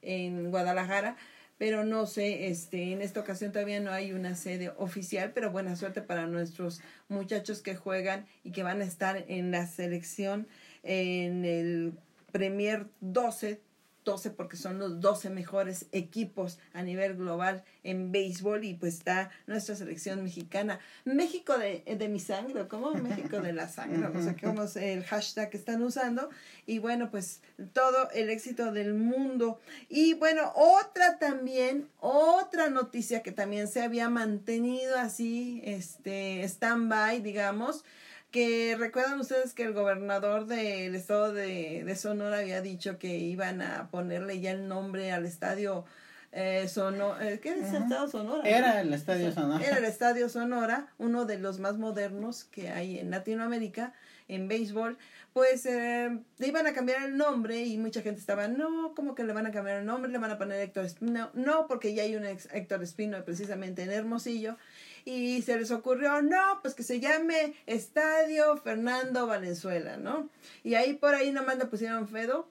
en 0.03 0.51
Guadalajara 0.51 1.17
pero 1.57 1.85
no 1.85 2.07
sé, 2.07 2.49
este, 2.49 2.93
en 2.93 3.01
esta 3.01 3.21
ocasión 3.21 3.53
todavía 3.53 3.81
no 3.81 3.93
hay 3.93 4.13
una 4.13 4.35
sede 4.35 4.73
oficial, 4.77 5.33
pero 5.33 5.51
buena 5.51 5.77
suerte 5.77 6.03
para 6.03 6.27
nuestros 6.27 6.81
muchachos 7.09 7.63
que 7.63 7.77
juegan 7.77 8.27
y 8.43 8.51
que 8.51 8.63
van 8.63 8.81
a 8.81 8.85
estar 8.85 9.25
en 9.29 9.51
la 9.51 9.67
selección 9.67 10.49
en 10.83 11.45
el 11.45 11.93
Premier 12.33 12.87
12 13.01 13.61
12 14.05 14.31
porque 14.31 14.57
son 14.57 14.79
los 14.79 15.01
12 15.01 15.31
mejores 15.31 15.87
equipos 15.93 16.59
a 16.73 16.83
nivel 16.83 17.17
global 17.17 17.65
en 17.83 18.13
béisbol 18.13 18.65
y 18.65 18.75
pues 18.75 18.95
está 18.95 19.31
nuestra 19.47 19.75
selección 19.75 20.23
mexicana. 20.23 20.79
México 21.05 21.57
de, 21.59 21.83
de 21.87 22.09
mi 22.09 22.21
sangre, 22.21 22.69
¿cómo? 22.69 22.93
México 22.93 23.41
de 23.41 23.53
la 23.53 23.69
sangre, 23.69 23.99
no 23.99 24.23
sé 24.23 24.37
cómo 24.41 24.65
es 24.65 24.77
el 24.77 25.05
hashtag 25.05 25.51
que 25.51 25.57
están 25.57 25.83
usando. 25.83 26.29
Y 26.67 26.79
bueno, 26.79 27.11
pues 27.11 27.41
todo 27.73 28.11
el 28.13 28.31
éxito 28.31 28.73
del 28.73 28.95
mundo. 28.95 29.61
Y 29.89 30.15
bueno, 30.15 30.53
otra 30.55 31.19
también, 31.19 31.89
otra 32.01 32.71
noticia 32.71 33.23
que 33.23 33.33
también 33.33 33.69
se 33.69 33.83
había 33.83 34.09
mantenido 34.09 34.99
así, 34.99 35.63
este, 35.65 36.43
stand-by, 36.45 37.21
digamos, 37.21 37.85
que 38.35 38.75
recuerdan 38.77 39.21
ustedes 39.21 39.55
que 39.55 39.63
el 39.63 39.75
gobernador 39.75 40.47
del 40.47 40.97
estado 40.97 41.33
de, 41.33 41.85
de, 41.85 41.95
Sonora 41.95 42.39
había 42.39 42.61
dicho 42.63 42.99
que 42.99 43.17
iban 43.17 43.63
a 43.63 43.89
ponerle 43.93 44.41
ya 44.41 44.51
el 44.51 44.67
nombre 44.67 45.13
al 45.13 45.25
estadio 45.25 45.85
eh, 46.33 46.67
Sonora, 46.67 47.31
eh, 47.31 47.39
¿qué 47.39 47.51
es 47.51 47.73
el 47.73 47.85
estado 47.85 48.09
Sonora? 48.09 48.43
Era 48.43 48.81
el 48.81 48.93
estadio 48.93 49.31
Sonora. 49.31 49.65
Era 49.65 49.79
el 49.79 49.85
estadio 49.85 50.29
Sonora, 50.29 50.89
uno 50.99 51.27
de 51.27 51.39
los 51.39 51.61
más 51.61 51.79
modernos 51.79 52.43
que 52.43 52.71
hay 52.71 52.99
en 52.99 53.13
Latinoamérica 53.13 53.93
en 54.27 54.49
béisbol, 54.49 54.99
pues 55.33 55.65
eh, 55.67 56.19
le 56.39 56.47
iban 56.49 56.67
a 56.67 56.73
cambiar 56.73 57.05
el 57.05 57.17
nombre 57.17 57.63
y 57.63 57.79
mucha 57.79 58.03
gente 58.03 58.19
estaba, 58.19 58.49
no, 58.49 58.95
¿cómo 58.97 59.15
que 59.15 59.23
le 59.23 59.33
van 59.33 59.47
a 59.47 59.53
cambiar 59.53 59.79
el 59.79 59.87
nombre? 59.87 60.11
Le 60.11 60.19
van 60.19 60.33
a 60.33 60.39
poner 60.39 60.61
Héctor 60.61 60.87
Espino. 60.87 61.31
No, 61.35 61.69
porque 61.69 61.95
ya 61.95 62.03
hay 62.03 62.17
un 62.17 62.25
Héctor 62.25 62.83
Espino 62.83 63.25
precisamente 63.25 63.85
en 63.85 63.93
Hermosillo 63.93 64.57
y 65.05 65.43
se 65.43 65.59
les 65.59 65.71
ocurrió, 65.71 66.23
no, 66.23 66.61
pues 66.63 66.75
que 66.75 66.83
se 66.83 67.01
llame 67.01 67.55
Estadio 67.67 68.57
Fernando 68.57 69.27
Valenzuela, 69.27 69.97
¿no? 69.97 70.31
Y 70.63 70.75
ahí 70.75 70.95
por 70.95 71.15
ahí 71.15 71.31
nomás 71.31 71.59
le 71.59 71.67
pusieron 71.67 72.09
Fedo, 72.09 72.49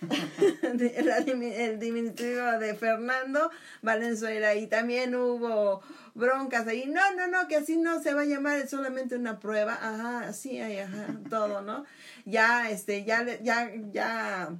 el 0.62 1.78
diminutivo 1.78 2.52
de 2.58 2.74
Fernando 2.74 3.50
Valenzuela 3.82 4.54
y 4.54 4.66
también 4.66 5.14
hubo 5.14 5.82
broncas 6.14 6.66
ahí, 6.66 6.86
no, 6.86 7.00
no, 7.14 7.26
no, 7.26 7.48
que 7.48 7.56
así 7.56 7.76
no 7.76 8.02
se 8.02 8.14
va 8.14 8.22
a 8.22 8.26
llamar, 8.26 8.58
es 8.58 8.70
solamente 8.70 9.16
una 9.16 9.40
prueba, 9.40 9.74
ajá, 9.74 10.32
sí, 10.32 10.60
ajá, 10.60 11.06
todo, 11.30 11.62
¿no? 11.62 11.84
Ya, 12.24 12.70
este, 12.70 13.04
ya, 13.04 13.24
ya, 13.40 13.70
ya 13.90 14.56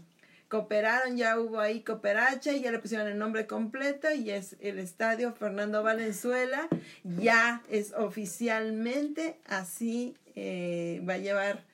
cooperaron, 0.48 1.16
ya 1.16 1.38
hubo 1.38 1.60
ahí 1.60 1.80
cooperacha 1.80 2.52
y 2.52 2.62
ya 2.62 2.70
le 2.70 2.78
pusieron 2.78 3.08
el 3.08 3.18
nombre 3.18 3.46
completo 3.46 4.12
y 4.12 4.30
es 4.30 4.56
el 4.60 4.78
estadio 4.78 5.32
Fernando 5.32 5.82
Valenzuela, 5.82 6.68
ya 7.04 7.62
es 7.68 7.92
oficialmente 7.94 9.38
así, 9.46 10.16
eh, 10.34 11.02
va 11.08 11.14
a 11.14 11.18
llevar 11.18 11.64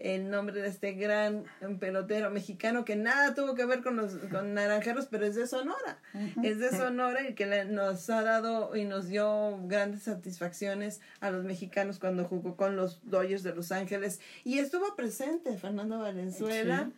el 0.00 0.30
nombre 0.30 0.62
de 0.62 0.68
este 0.68 0.92
gran 0.92 1.44
pelotero 1.78 2.30
mexicano 2.30 2.86
que 2.86 2.96
nada 2.96 3.34
tuvo 3.34 3.54
que 3.54 3.66
ver 3.66 3.82
con 3.82 3.96
los 3.96 4.14
con 4.30 4.54
naranjeros, 4.54 5.06
pero 5.10 5.26
es 5.26 5.34
de 5.34 5.46
Sonora. 5.46 5.98
Es 6.42 6.58
de 6.58 6.70
Sonora 6.70 7.28
y 7.28 7.34
que 7.34 7.64
nos 7.66 8.08
ha 8.08 8.22
dado 8.22 8.74
y 8.74 8.84
nos 8.84 9.08
dio 9.08 9.58
grandes 9.66 10.04
satisfacciones 10.04 11.02
a 11.20 11.30
los 11.30 11.44
mexicanos 11.44 11.98
cuando 11.98 12.24
jugó 12.24 12.56
con 12.56 12.76
los 12.76 13.00
Dodgers 13.10 13.42
de 13.42 13.54
Los 13.54 13.72
Ángeles. 13.72 14.20
Y 14.42 14.58
estuvo 14.58 14.96
presente 14.96 15.58
Fernando 15.58 15.98
Valenzuela 15.98 16.90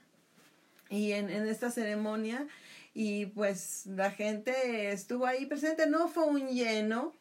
y 0.92 1.12
en, 1.12 1.30
en 1.30 1.48
esta 1.48 1.70
ceremonia 1.70 2.46
y 2.94 3.26
pues 3.26 3.86
la 3.86 4.10
gente 4.10 4.92
estuvo 4.92 5.26
ahí 5.26 5.46
presente, 5.46 5.86
no 5.86 6.08
fue 6.08 6.24
un 6.24 6.48
lleno, 6.48 7.12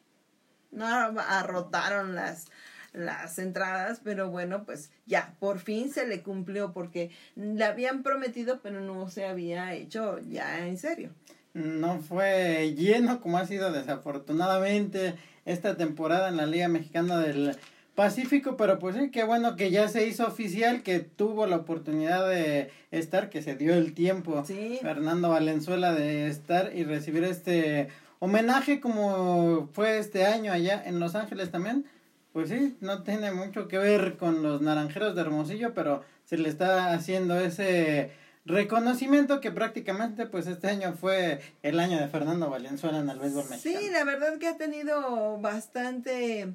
no 0.70 0.86
arrotaron 0.86 2.14
las 2.14 2.46
las 2.92 3.38
entradas, 3.38 4.00
pero 4.04 4.30
bueno, 4.30 4.64
pues 4.64 4.90
ya, 5.06 5.34
por 5.40 5.58
fin 5.58 5.90
se 5.90 6.06
le 6.06 6.22
cumplió 6.22 6.72
porque 6.72 7.10
le 7.36 7.64
habían 7.64 8.02
prometido, 8.02 8.60
pero 8.62 8.80
no 8.80 9.08
se 9.08 9.24
había 9.24 9.74
hecho 9.74 10.18
ya 10.18 10.66
en 10.66 10.76
serio. 10.76 11.10
No 11.54 12.00
fue 12.00 12.74
lleno 12.76 13.20
como 13.20 13.38
ha 13.38 13.46
sido 13.46 13.72
desafortunadamente 13.72 15.14
esta 15.44 15.76
temporada 15.76 16.28
en 16.28 16.36
la 16.36 16.46
Liga 16.46 16.68
Mexicana 16.68 17.18
del 17.18 17.56
Pacífico, 17.94 18.56
pero 18.56 18.78
pues 18.78 18.96
sí, 18.96 19.10
qué 19.10 19.22
bueno 19.22 19.54
que 19.54 19.70
ya 19.70 19.86
se 19.88 20.06
hizo 20.06 20.26
oficial, 20.26 20.82
que 20.82 21.00
tuvo 21.00 21.46
la 21.46 21.56
oportunidad 21.56 22.26
de 22.26 22.70
estar, 22.90 23.28
que 23.28 23.42
se 23.42 23.54
dio 23.54 23.74
el 23.74 23.92
tiempo 23.92 24.42
Fernando 24.80 25.28
Valenzuela 25.28 25.92
de 25.92 26.26
estar 26.26 26.74
y 26.74 26.84
recibir 26.84 27.24
este 27.24 27.88
homenaje 28.18 28.80
como 28.80 29.68
fue 29.72 29.98
este 29.98 30.24
año 30.24 30.52
allá 30.52 30.82
en 30.86 31.00
Los 31.00 31.14
Ángeles 31.14 31.50
también. 31.50 31.84
Pues 32.32 32.48
sí, 32.48 32.76
no 32.80 33.02
tiene 33.02 33.30
mucho 33.32 33.68
que 33.68 33.76
ver 33.76 34.16
con 34.16 34.42
los 34.42 34.62
naranjeros 34.62 35.14
de 35.14 35.20
Hermosillo, 35.20 35.74
pero 35.74 36.02
se 36.24 36.38
le 36.38 36.48
está 36.48 36.94
haciendo 36.94 37.38
ese 37.38 38.10
reconocimiento 38.46 39.40
que 39.40 39.50
prácticamente 39.50 40.26
pues 40.26 40.46
este 40.46 40.68
año 40.68 40.94
fue 40.94 41.40
el 41.62 41.78
año 41.78 41.98
de 41.98 42.08
Fernando 42.08 42.48
Valenzuela 42.48 43.00
en 43.00 43.10
el 43.10 43.18
béisbol 43.18 43.50
mexicano. 43.50 43.80
Sí, 43.80 43.90
la 43.90 44.04
verdad 44.04 44.38
que 44.38 44.48
ha 44.48 44.56
tenido 44.56 45.38
bastante 45.38 46.54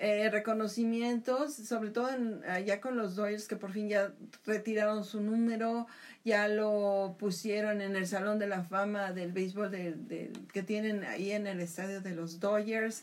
eh, 0.00 0.30
reconocimientos, 0.30 1.54
sobre 1.54 1.90
todo 1.90 2.08
en, 2.10 2.40
con 2.80 2.96
los 2.96 3.16
Dodgers 3.16 3.48
que 3.48 3.56
por 3.56 3.72
fin 3.72 3.88
ya 3.88 4.12
retiraron 4.46 5.04
su 5.04 5.20
número, 5.20 5.88
ya 6.24 6.46
lo 6.46 7.16
pusieron 7.18 7.80
en 7.80 7.96
el 7.96 8.06
Salón 8.06 8.38
de 8.38 8.46
la 8.46 8.62
Fama 8.62 9.12
del 9.12 9.32
béisbol 9.32 9.72
de, 9.72 9.94
de, 9.94 10.32
que 10.52 10.62
tienen 10.62 11.02
ahí 11.02 11.32
en 11.32 11.48
el 11.48 11.58
estadio 11.60 12.00
de 12.00 12.14
los 12.14 12.38
Dodgers. 12.38 13.02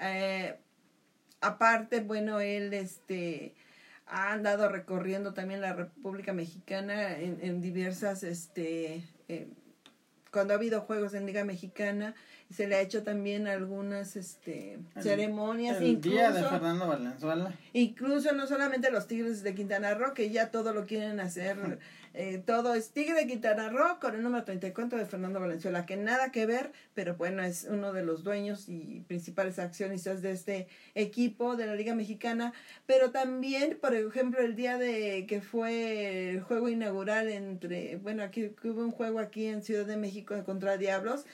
Eh, 0.00 0.56
aparte, 1.40 2.00
bueno, 2.00 2.40
él 2.40 2.74
este 2.74 3.54
ha 4.06 4.32
andado 4.32 4.68
recorriendo 4.68 5.34
también 5.34 5.60
la 5.60 5.74
República 5.74 6.32
Mexicana 6.32 7.18
en, 7.18 7.38
en 7.40 7.60
diversas, 7.60 8.24
este, 8.24 9.04
eh, 9.28 9.46
cuando 10.32 10.54
ha 10.54 10.56
habido 10.56 10.80
juegos 10.80 11.14
en 11.14 11.24
Liga 11.24 11.44
Mexicana, 11.44 12.16
se 12.52 12.66
le 12.68 12.76
ha 12.76 12.80
hecho 12.80 13.02
también 13.02 13.46
algunas 13.46 14.16
este 14.16 14.78
El- 14.94 15.02
ceremonias 15.02 15.78
el 15.78 15.84
incluso 15.88 16.16
día 16.16 16.30
de 16.32 16.42
Fernando 16.44 16.86
Valenzuela. 16.86 17.54
incluso 17.72 18.32
no 18.32 18.46
solamente 18.46 18.90
los 18.90 19.06
Tigres 19.06 19.42
de 19.42 19.54
Quintana 19.54 19.94
Roo 19.94 20.14
que 20.14 20.30
ya 20.30 20.50
todo 20.50 20.72
lo 20.72 20.86
quieren 20.86 21.18
hacer 21.20 21.56
eh, 22.14 22.42
todo 22.44 22.74
es 22.74 22.90
Tigre 22.90 23.14
de 23.14 23.26
Quintana 23.26 23.68
Roo 23.68 23.98
con 24.00 24.14
el 24.14 24.22
número 24.22 24.44
34 24.44 24.98
de 24.98 25.06
Fernando 25.06 25.40
Valenzuela 25.40 25.86
que 25.86 25.96
nada 25.96 26.30
que 26.30 26.46
ver 26.46 26.72
pero 26.94 27.16
bueno 27.16 27.42
es 27.42 27.66
uno 27.70 27.92
de 27.92 28.04
los 28.04 28.22
dueños 28.22 28.68
y 28.68 29.04
principales 29.08 29.58
accionistas 29.58 30.20
de 30.20 30.32
este 30.32 30.66
equipo 30.94 31.56
de 31.56 31.66
la 31.66 31.74
Liga 31.74 31.94
Mexicana. 31.94 32.52
Pero 32.86 33.10
también 33.10 33.78
por 33.80 33.94
ejemplo 33.94 34.40
el 34.40 34.56
día 34.56 34.78
de 34.78 35.26
que 35.26 35.40
fue 35.40 36.30
el 36.30 36.42
juego 36.42 36.68
inaugural 36.68 37.28
entre 37.28 37.96
bueno 37.96 38.22
aquí 38.22 38.50
que 38.60 38.70
hubo 38.70 38.82
un 38.82 38.90
juego 38.90 39.18
aquí 39.18 39.46
en 39.46 39.62
Ciudad 39.62 39.86
de 39.86 39.96
México 39.96 40.34
contra 40.44 40.76
Diablos 40.76 41.24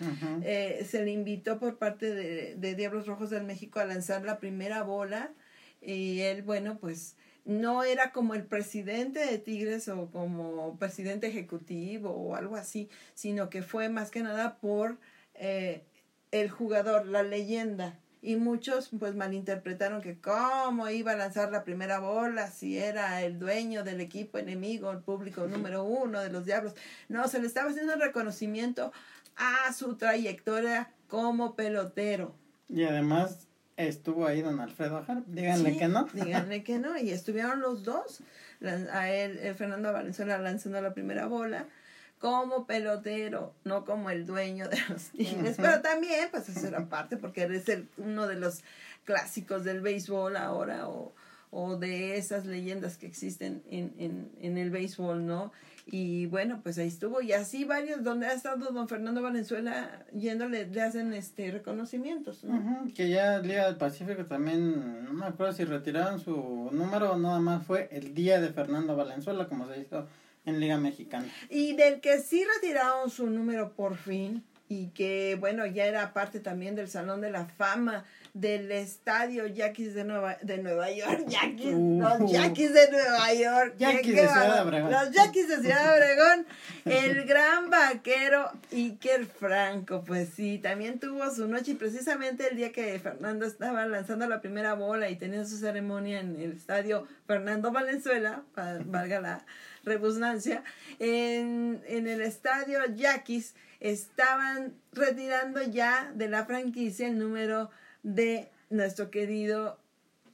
eh, 0.42 0.86
se 0.88 1.04
le 1.04 1.10
invitó 1.10 1.58
por 1.58 1.78
parte 1.78 2.14
de, 2.14 2.54
de 2.56 2.74
Diablos 2.74 3.06
Rojos 3.06 3.30
del 3.30 3.44
México 3.44 3.80
a 3.80 3.84
lanzar 3.84 4.24
la 4.24 4.38
primera 4.38 4.82
bola 4.82 5.32
y 5.80 6.20
él, 6.20 6.42
bueno, 6.42 6.78
pues 6.78 7.16
no 7.48 7.82
era 7.82 8.12
como 8.12 8.34
el 8.34 8.44
presidente 8.44 9.20
de 9.20 9.38
Tigres 9.38 9.88
o 9.88 10.10
como 10.10 10.76
presidente 10.78 11.28
ejecutivo 11.28 12.10
o 12.10 12.36
algo 12.36 12.56
así, 12.56 12.90
sino 13.14 13.48
que 13.48 13.62
fue 13.62 13.88
más 13.88 14.10
que 14.10 14.22
nada 14.22 14.58
por 14.58 14.98
eh, 15.34 15.82
el 16.30 16.50
jugador, 16.50 17.06
la 17.06 17.22
leyenda 17.22 17.98
y 18.20 18.36
muchos 18.36 18.90
pues 18.98 19.14
malinterpretaron 19.14 20.02
que 20.02 20.20
cómo 20.20 20.90
iba 20.90 21.12
a 21.12 21.16
lanzar 21.16 21.50
la 21.50 21.64
primera 21.64 22.00
bola 22.00 22.50
si 22.50 22.76
era 22.76 23.22
el 23.22 23.38
dueño 23.38 23.82
del 23.82 24.02
equipo 24.02 24.36
enemigo, 24.36 24.90
el 24.90 24.98
público 24.98 25.46
número 25.46 25.84
uno 25.84 26.20
de 26.20 26.28
los 26.28 26.44
Diablos. 26.44 26.74
No, 27.08 27.28
se 27.28 27.40
le 27.40 27.46
estaba 27.46 27.70
haciendo 27.70 27.96
reconocimiento 27.96 28.92
a 29.36 29.72
su 29.72 29.96
trayectoria 29.96 30.92
como 31.06 31.54
pelotero. 31.56 32.34
Y 32.68 32.84
además 32.84 33.47
estuvo 33.86 34.26
ahí 34.26 34.42
don 34.42 34.60
Alfredo 34.60 35.04
Harp, 35.06 35.26
díganle 35.26 35.76
que 35.76 35.88
no. 35.88 36.08
Díganle 36.12 36.62
que 36.64 36.78
no, 36.78 36.98
y 36.98 37.10
estuvieron 37.10 37.60
los 37.60 37.84
dos, 37.84 38.22
a 38.92 39.10
él, 39.10 39.38
el 39.38 39.54
Fernando 39.54 39.92
Valenzuela 39.92 40.38
lanzando 40.38 40.80
la 40.80 40.92
primera 40.92 41.26
bola 41.26 41.66
como 42.18 42.66
pelotero, 42.66 43.54
no 43.62 43.84
como 43.84 44.10
el 44.10 44.26
dueño 44.26 44.68
de 44.68 44.78
los 44.88 45.04
Tigres, 45.10 45.56
pero 45.56 45.80
también, 45.80 46.28
pues 46.32 46.48
eso 46.48 46.66
era 46.66 46.88
parte, 46.88 47.16
porque 47.16 47.42
eres 47.42 47.68
el, 47.68 47.88
uno 47.96 48.26
de 48.26 48.34
los 48.34 48.64
clásicos 49.04 49.62
del 49.62 49.80
béisbol 49.80 50.36
ahora, 50.36 50.88
o, 50.88 51.14
o 51.50 51.76
de 51.76 52.18
esas 52.18 52.44
leyendas 52.44 52.96
que 52.96 53.06
existen 53.06 53.62
en, 53.70 53.94
en, 53.98 54.32
en 54.40 54.58
el 54.58 54.70
béisbol, 54.70 55.24
¿no? 55.24 55.52
Y 55.90 56.26
bueno, 56.26 56.60
pues 56.62 56.76
ahí 56.78 56.88
estuvo. 56.88 57.22
Y 57.22 57.32
así 57.32 57.64
varios, 57.64 58.04
donde 58.04 58.26
ha 58.26 58.32
estado 58.32 58.70
don 58.72 58.88
Fernando 58.88 59.22
Valenzuela, 59.22 60.04
yéndole, 60.12 60.66
le 60.66 60.82
hacen 60.82 61.14
este 61.14 61.50
reconocimientos, 61.50 62.44
¿no? 62.44 62.86
que 62.94 63.08
ya 63.08 63.40
Día 63.40 63.66
del 63.66 63.76
Pacífico 63.76 64.24
también, 64.26 65.04
no 65.04 65.12
me 65.14 65.26
acuerdo 65.26 65.54
si 65.54 65.64
retiraron 65.64 66.20
su 66.20 66.68
número 66.72 67.12
o 67.12 67.18
nada 67.18 67.38
más 67.40 67.66
fue 67.66 67.88
el 67.90 68.14
Día 68.14 68.40
de 68.40 68.50
Fernando 68.50 68.96
Valenzuela, 68.96 69.46
como 69.48 69.66
se 69.66 69.80
hizo 69.80 70.06
en 70.44 70.60
Liga 70.60 70.76
Mexicana. 70.76 71.26
Y 71.48 71.74
del 71.74 72.00
que 72.00 72.18
sí 72.20 72.44
retiraron 72.44 73.08
su 73.08 73.28
número 73.30 73.72
por 73.72 73.96
fin, 73.96 74.44
y 74.68 74.88
que 74.88 75.36
bueno, 75.40 75.64
ya 75.66 75.86
era 75.86 76.12
parte 76.12 76.40
también 76.40 76.74
del 76.74 76.88
Salón 76.88 77.20
de 77.20 77.30
la 77.30 77.46
Fama 77.46 78.04
del 78.34 78.70
estadio 78.72 79.46
Yaquis 79.46 79.94
de 79.94 80.04
Nueva, 80.04 80.36
de 80.42 80.58
Nueva 80.58 80.90
York, 80.90 81.24
Yaquis, 81.28 81.74
uh. 81.74 82.00
los 82.00 82.30
Yaquis 82.32 82.72
de 82.72 82.90
Nueva 82.90 83.34
York, 83.34 83.74
Yaquis 83.78 84.14
de 84.14 84.28
Ciudad 84.28 84.66
Obregón. 84.66 84.90
los 84.90 85.10
Yaquis 85.10 85.48
de 85.48 85.56
Ciudad 85.56 85.94
Obregón, 85.96 86.46
el 86.84 87.24
gran 87.24 87.70
vaquero 87.70 88.50
Iker 88.72 89.26
Franco, 89.26 90.04
pues 90.04 90.30
sí, 90.34 90.58
también 90.58 90.98
tuvo 90.98 91.30
su 91.34 91.48
noche 91.48 91.72
y 91.72 91.74
precisamente 91.74 92.48
el 92.50 92.56
día 92.56 92.72
que 92.72 92.98
Fernando 92.98 93.46
estaba 93.46 93.86
lanzando 93.86 94.26
la 94.28 94.40
primera 94.40 94.74
bola 94.74 95.08
y 95.08 95.16
tenía 95.16 95.44
su 95.44 95.56
ceremonia 95.58 96.20
en 96.20 96.40
el 96.40 96.52
estadio 96.52 97.06
Fernando 97.26 97.72
Valenzuela, 97.72 98.42
valga 98.86 99.20
la 99.20 99.44
redundancia, 99.84 100.62
en, 100.98 101.82
en 101.86 102.08
el 102.08 102.20
estadio 102.20 102.80
Yaquis 102.94 103.54
estaban 103.80 104.74
retirando 104.92 105.62
ya 105.62 106.10
de 106.14 106.28
la 106.28 106.44
franquicia 106.44 107.06
el 107.06 107.18
número 107.18 107.70
de 108.02 108.48
nuestro 108.70 109.10
querido 109.10 109.78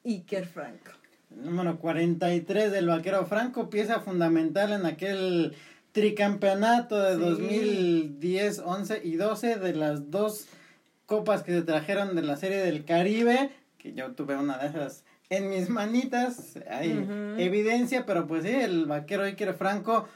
Iker 0.04 0.46
Franco. 0.46 0.90
número 1.30 1.78
43 1.78 2.70
del 2.70 2.88
Vaquero 2.88 3.26
Franco, 3.26 3.70
pieza 3.70 4.00
fundamental 4.00 4.72
en 4.72 4.86
aquel 4.86 5.56
tricampeonato 5.92 7.00
de 7.00 7.16
2010, 7.16 8.60
11 8.60 9.00
y 9.04 9.16
12 9.16 9.56
de 9.56 9.74
las 9.74 10.10
dos 10.10 10.46
copas 11.06 11.42
que 11.42 11.52
se 11.52 11.62
trajeron 11.62 12.14
de 12.14 12.22
la 12.22 12.36
Serie 12.36 12.58
del 12.58 12.84
Caribe, 12.84 13.50
que 13.78 13.92
yo 13.92 14.12
tuve 14.12 14.36
una 14.36 14.58
de 14.58 14.68
esas 14.68 15.04
en 15.30 15.50
mis 15.50 15.68
manitas, 15.70 16.58
hay 16.70 17.06
evidencia, 17.38 18.04
pero 18.06 18.26
pues 18.26 18.44
sí, 18.44 18.50
el 18.50 18.86
Vaquero 18.86 19.24
Iker 19.24 19.54
Franco, 19.54 20.08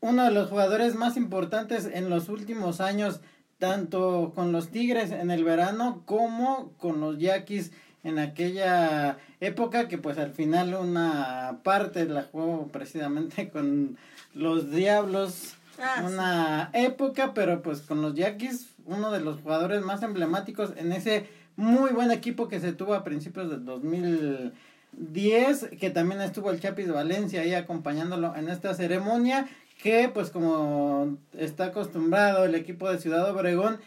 uno 0.00 0.24
de 0.24 0.30
los 0.30 0.48
jugadores 0.48 0.94
más 0.94 1.16
importantes 1.16 1.88
en 1.92 2.10
los 2.10 2.28
últimos 2.28 2.80
años 2.80 3.20
tanto 3.58 4.32
con 4.34 4.52
los 4.52 4.68
Tigres 4.68 5.10
en 5.10 5.30
el 5.30 5.44
verano 5.44 6.02
como 6.06 6.72
con 6.78 7.00
los 7.00 7.18
Yaquis 7.18 7.72
en 8.04 8.18
aquella 8.18 9.18
época 9.40 9.88
que 9.88 9.98
pues 9.98 10.16
al 10.18 10.32
final 10.32 10.74
una 10.74 11.58
parte 11.64 12.06
la 12.06 12.22
jugó 12.22 12.68
precisamente 12.68 13.48
con 13.50 13.98
los 14.34 14.70
Diablos. 14.70 15.54
Ah, 15.80 16.02
una 16.04 16.70
época 16.72 17.34
pero 17.34 17.62
pues 17.62 17.82
con 17.82 18.02
los 18.02 18.14
Yaquis 18.14 18.70
uno 18.86 19.12
de 19.12 19.20
los 19.20 19.40
jugadores 19.40 19.82
más 19.82 20.02
emblemáticos 20.02 20.72
en 20.76 20.90
ese 20.92 21.28
muy 21.56 21.92
buen 21.92 22.10
equipo 22.10 22.48
que 22.48 22.58
se 22.58 22.72
tuvo 22.72 22.94
a 22.94 23.04
principios 23.04 23.48
del 23.50 23.64
2010 23.64 25.70
que 25.78 25.90
también 25.90 26.20
estuvo 26.20 26.50
el 26.50 26.58
Chapis 26.60 26.90
Valencia 26.90 27.42
ahí 27.42 27.54
acompañándolo 27.54 28.34
en 28.34 28.48
esta 28.48 28.74
ceremonia 28.74 29.46
que 29.78 30.10
pues 30.12 30.30
como 30.30 31.16
está 31.32 31.66
acostumbrado 31.66 32.44
el 32.44 32.54
equipo 32.54 32.90
de 32.90 32.98
Ciudad 32.98 33.30
Obregón, 33.30 33.78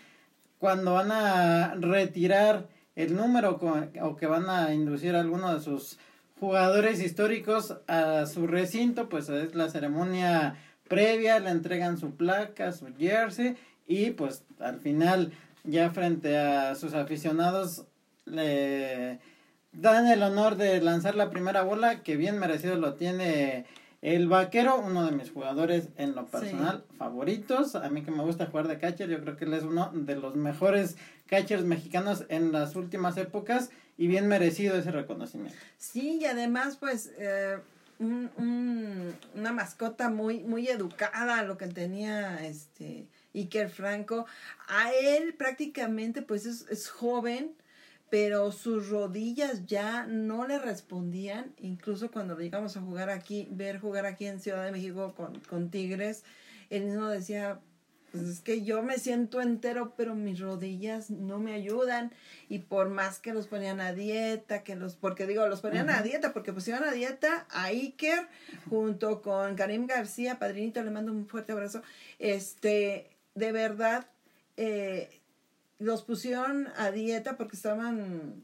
cuando 0.58 0.94
van 0.94 1.12
a 1.12 1.76
retirar 1.76 2.68
el 2.96 3.16
número 3.16 3.60
o 4.02 4.16
que 4.16 4.26
van 4.26 4.50
a 4.50 4.74
inducir 4.74 5.16
a 5.16 5.20
alguno 5.20 5.54
de 5.54 5.62
sus 5.62 5.98
jugadores 6.40 7.02
históricos 7.02 7.78
a 7.88 8.26
su 8.26 8.48
recinto, 8.48 9.10
pues 9.10 9.30
es 9.30 9.54
la 9.54 9.70
ceremonia 9.70 10.56
previa, 10.88 11.40
le 11.40 11.50
entregan 11.50 11.98
su 11.98 12.16
placa, 12.16 12.72
su 12.72 12.88
jersey 12.98 13.58
y 13.88 14.12
pues 14.12 14.44
al 14.60 14.80
final 14.80 15.34
ya 15.64 15.92
frente 15.92 16.38
a 16.38 16.76
sus 16.76 16.94
aficionados 16.94 17.86
le 18.26 19.20
dan 19.74 20.08
el 20.08 20.24
honor 20.24 20.56
de 20.56 20.82
lanzar 20.82 21.16
la 21.16 21.30
primera 21.30 21.64
bola 21.64 22.04
que 22.04 22.18
bien 22.18 22.40
merecido 22.40 22.76
lo 22.76 22.96
tiene 22.96 23.66
el 24.02 24.28
vaquero, 24.28 24.80
uno 24.80 25.06
de 25.06 25.12
mis 25.12 25.32
jugadores 25.32 25.90
en 25.96 26.16
lo 26.16 26.26
personal 26.26 26.84
favoritos. 26.98 27.76
A 27.76 27.90
mí 27.90 28.02
que 28.02 28.12
me 28.12 28.24
gusta 28.24 28.48
jugar 28.48 28.68
de 28.68 28.80
catcher, 28.80 29.10
yo 29.10 29.22
creo 29.22 29.38
que 29.38 29.46
él 29.46 29.54
es 29.54 29.64
uno 29.64 29.92
de 29.94 30.16
los 30.16 30.36
mejores 30.36 30.98
catchers 31.28 31.64
mexicanos 31.64 32.26
en 32.30 32.52
las 32.52 32.76
últimas 32.76 33.16
épocas 33.18 33.70
y 33.98 34.08
bien 34.08 34.28
merecido 34.28 34.76
ese 34.76 34.92
reconocimiento. 34.92 35.56
Sí, 35.78 36.20
y 36.22 36.26
además 36.26 36.78
pues 36.78 37.12
eh, 37.20 37.60
una 38.00 39.52
mascota 39.54 40.10
muy, 40.10 40.40
muy 40.40 40.68
educada, 40.68 41.44
lo 41.44 41.58
que 41.58 41.68
tenía 41.68 42.44
este 42.44 43.08
Iker 43.36 43.70
Franco. 43.70 44.26
A 44.68 44.92
él 44.94 45.36
prácticamente 45.36 46.24
pues 46.24 46.48
es, 46.48 46.66
es 46.70 46.90
joven, 46.90 47.52
pero 48.12 48.52
sus 48.52 48.90
rodillas 48.90 49.66
ya 49.66 50.06
no 50.06 50.46
le 50.46 50.60
respondían, 50.60 51.54
incluso 51.58 52.12
cuando 52.12 52.38
llegamos 52.38 52.76
a 52.76 52.82
jugar 52.82 53.10
aquí, 53.10 53.48
ver 53.52 53.80
jugar 53.80 54.06
aquí 54.06 54.28
en 54.28 54.42
Ciudad 54.42 54.66
de 54.66 54.74
México 54.74 55.14
con, 55.16 55.40
con 55.40 55.72
Tigres, 55.72 56.26
él 56.70 56.84
mismo 56.84 57.08
decía, 57.08 57.62
pues 58.12 58.24
es 58.24 58.40
que 58.42 58.64
yo 58.64 58.84
me 58.84 58.98
siento 58.98 59.40
entero, 59.40 59.94
pero 59.96 60.14
mis 60.14 60.42
rodillas 60.42 61.10
no 61.10 61.40
me 61.40 61.54
ayudan. 61.54 62.12
Y 62.50 62.60
por 62.60 62.90
más 62.90 63.20
que 63.20 63.34
los 63.34 63.48
ponían 63.48 63.80
a 63.80 63.94
dieta, 63.94 64.64
que 64.64 64.76
los, 64.76 64.96
porque 64.96 65.26
digo, 65.26 65.48
los 65.48 65.62
ponían 65.62 65.90
a 65.90 66.02
dieta, 66.02 66.34
porque 66.34 66.52
pusieron 66.52 66.84
a 66.84 66.92
dieta 66.92 67.48
a 67.50 67.68
Iker 67.68 68.28
junto 68.70 69.22
con 69.22 69.56
Karim 69.56 69.88
García, 69.88 70.38
padrinito, 70.38 70.84
le 70.84 70.92
mando 70.92 71.14
un 71.14 71.28
fuerte 71.28 71.54
abrazo. 71.54 71.82
Este, 72.20 73.10
de 73.36 73.54
verdad, 73.54 74.08
eh, 74.58 75.21
los 75.82 76.04
pusieron 76.04 76.68
a 76.78 76.92
dieta 76.92 77.38
porque 77.38 77.56
estaban, 77.56 78.44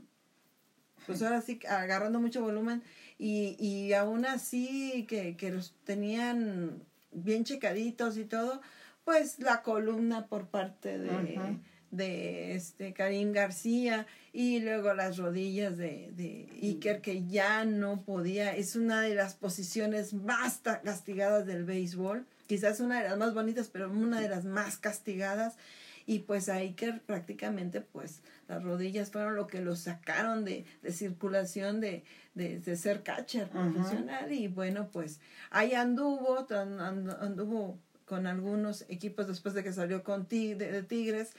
pues 1.06 1.22
ahora 1.22 1.42
sí, 1.42 1.60
agarrando 1.70 2.20
mucho 2.20 2.42
volumen 2.42 2.82
y, 3.20 3.56
y 3.64 3.94
aún 3.94 4.26
así 4.26 5.06
que, 5.08 5.38
que 5.38 5.52
los 5.52 5.76
tenían 5.84 6.84
bien 7.12 7.44
checaditos 7.44 8.18
y 8.18 8.26
todo, 8.26 8.62
pues 9.06 9.40
la 9.40 9.62
columna 9.62 10.26
por 10.26 10.48
parte 10.48 10.98
de, 10.98 11.60
de 11.92 12.56
este 12.56 12.94
Karim 12.94 13.34
García 13.34 14.08
y 14.34 14.60
luego 14.60 14.96
las 14.96 15.18
rodillas 15.18 15.78
de, 15.78 16.12
de 16.16 16.50
Iker 16.62 17.02
que 17.02 17.28
ya 17.28 17.66
no 17.66 18.02
podía, 18.02 18.56
es 18.56 18.76
una 18.76 19.02
de 19.02 19.14
las 19.14 19.36
posiciones 19.36 20.14
más 20.14 20.62
castigadas 20.84 21.46
del 21.46 21.66
béisbol, 21.66 22.26
quizás 22.48 22.80
una 22.80 23.02
de 23.02 23.10
las 23.10 23.18
más 23.20 23.36
bonitas, 23.36 23.70
pero 23.72 23.92
una 23.92 24.20
de 24.20 24.30
las 24.30 24.44
más 24.44 24.78
castigadas 24.78 25.56
y 26.08 26.20
pues 26.20 26.48
ahí 26.48 26.74
que 26.74 26.94
prácticamente 26.94 27.82
pues 27.82 28.22
las 28.48 28.64
rodillas 28.64 29.12
fueron 29.12 29.36
lo 29.36 29.46
que 29.46 29.62
lo 29.62 29.76
sacaron 29.76 30.46
de, 30.46 30.66
de 30.82 30.92
circulación 30.94 31.82
de, 31.82 32.04
de, 32.34 32.60
de, 32.60 32.78
ser 32.78 33.04
catcher 33.04 33.50
profesional 33.50 34.32
y 34.32 34.48
bueno 34.48 34.90
pues 34.92 35.20
ahí 35.52 35.74
anduvo, 35.74 36.48
anduvo 36.50 37.78
con 38.06 38.26
algunos 38.26 38.86
equipos 38.88 39.28
después 39.28 39.54
de 39.54 39.66
que 39.66 39.74
salió 39.74 40.02
con 40.02 40.28
de, 40.30 40.84
Tigres, 40.84 41.34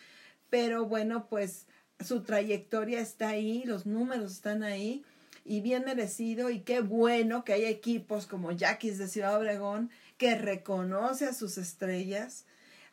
pero 0.51 0.85
bueno 0.85 1.27
pues 1.29 1.67
su 1.99 2.23
trayectoria 2.23 3.01
está 3.01 3.31
ahí, 3.31 3.65
los 3.65 3.87
números 3.87 4.33
están 4.33 4.63
ahí 4.63 5.03
y 5.47 5.63
bien 5.63 5.87
merecido 5.87 6.51
y 6.51 6.61
qué 6.61 6.81
bueno 6.81 7.43
que 7.43 7.55
hay 7.55 7.65
equipos 7.65 8.27
como 8.27 8.53
Yaquis 8.53 8.99
de 8.99 9.09
Ciudad 9.09 9.39
Obregón 9.39 9.91
que 10.19 10.35
reconoce 10.35 11.25
a 11.25 11.33
sus 11.33 11.57
estrellas, 11.57 12.45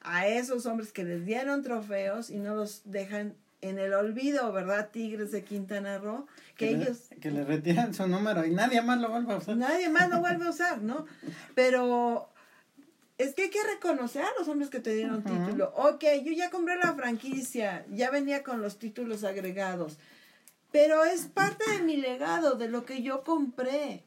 a 0.06 0.28
esos 0.28 0.66
hombres 0.66 0.92
que 0.92 1.04
les 1.04 1.26
dieron 1.26 1.64
trofeos 1.64 2.30
y 2.30 2.38
no 2.38 2.56
los 2.56 2.82
dejan 2.86 3.36
en 3.62 3.80
el 3.80 3.94
olvido, 3.94 4.52
¿verdad? 4.52 4.90
Tigres 4.92 5.32
de 5.32 5.44
Quintana 5.44 5.98
Roo, 5.98 6.28
que, 6.56 6.70
ellos... 6.70 7.10
que 7.20 7.32
le 7.32 7.44
retiran 7.44 7.94
su 7.94 8.08
número 8.08 8.46
y 8.46 8.52
nadie 8.52 8.82
más 8.82 9.00
lo 9.00 9.10
vuelve 9.10 9.34
a 9.34 9.38
usar. 9.38 9.58
Nadie 9.58 9.90
más 9.90 10.10
lo 10.10 10.20
vuelve 10.20 10.46
a 10.46 10.50
usar, 10.50 10.82
¿no? 10.84 11.06
Pero 11.56 12.30
es 13.18 13.34
que 13.34 13.44
hay 13.44 13.50
que 13.50 13.64
reconocer 13.64 14.22
a 14.24 14.30
los 14.38 14.48
hombres 14.48 14.70
que 14.70 14.80
te 14.82 14.94
dieron 14.94 15.24
título. 15.24 15.74
Ok, 15.76 16.04
yo 16.24 16.32
ya 16.34 16.52
compré 16.52 16.76
la 16.78 16.94
franquicia, 16.94 17.86
ya 17.90 18.12
venía 18.12 18.44
con 18.44 18.62
los 18.62 18.78
títulos 18.78 19.24
agregados. 19.24 19.98
pero 20.72 21.06
es 21.06 21.28
parte 21.28 21.64
de 21.72 21.84
mi 21.84 21.96
legado, 21.96 22.56
de 22.56 22.68
lo 22.68 22.86
que 22.86 23.02
yo 23.02 23.24
compré. 23.24 24.04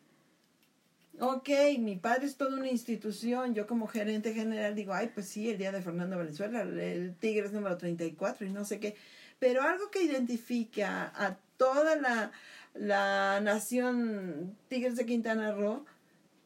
Ok, 1.21 1.49
mi 1.81 1.97
padre 1.97 2.27
es 2.27 2.37
toda 2.37 2.57
una 2.57 2.69
institución, 2.71 3.53
yo 3.53 3.66
como 3.66 3.89
gerente 3.89 4.35
general 4.35 4.77
digo, 4.77 4.95
ay, 4.95 5.11
pues 5.12 5.27
sí, 5.27 5.51
el 5.51 5.59
día 5.59 5.73
de 5.73 5.83
Fernando 5.83 6.16
Valenzuela, 6.16 6.62
el 6.62 7.16
Tigres 7.16 7.53
número 7.53 7.77
34 7.77 8.47
y 8.47 8.51
no 8.51 8.64
sé 8.64 8.79
qué, 8.79 8.95
pero 9.41 9.62
algo 9.62 9.91
que 9.91 10.03
identifica 10.03 11.12
a 11.16 11.37
toda 11.57 11.97
la, 11.97 12.31
la 12.75 13.41
nación 13.41 14.57
Tigres 14.69 14.95
de 14.95 15.07
Quintana 15.07 15.51
Roo, 15.53 15.85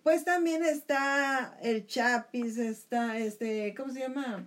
pues 0.02 0.24
también 0.24 0.64
está 0.64 1.58
el 1.62 1.86
Chapis, 1.86 2.56
está 2.56 3.18
este, 3.18 3.74
¿cómo 3.74 3.92
se 3.92 4.00
llama? 4.00 4.46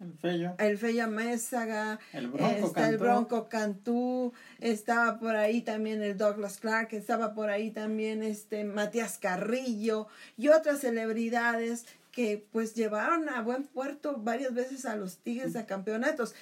El 0.00 0.12
Fello. 0.14 0.54
El 0.58 0.78
Fella 0.78 1.06
Mésaga, 1.06 1.98
El 2.12 2.28
Bronco 2.28 2.66
está 2.66 2.88
el 2.88 2.98
Cantú. 2.98 3.04
Bronco 3.04 3.48
Cantú, 3.48 4.32
estaba 4.60 5.18
por 5.18 5.36
ahí 5.36 5.62
también 5.62 6.02
el 6.02 6.16
Douglas 6.16 6.58
Clark, 6.58 6.92
estaba 6.92 7.34
por 7.34 7.50
ahí 7.50 7.70
también 7.70 8.22
este 8.22 8.64
Matías 8.64 9.18
Carrillo 9.18 10.08
y 10.36 10.48
otras 10.48 10.80
celebridades 10.80 11.86
que 12.10 12.46
pues 12.52 12.74
llevaron 12.74 13.28
a 13.28 13.42
buen 13.42 13.64
puerto 13.64 14.16
varias 14.18 14.54
veces 14.54 14.86
a 14.86 14.96
los 14.96 15.18
Tigres 15.18 15.56
a 15.56 15.66
campeonatos. 15.66 16.34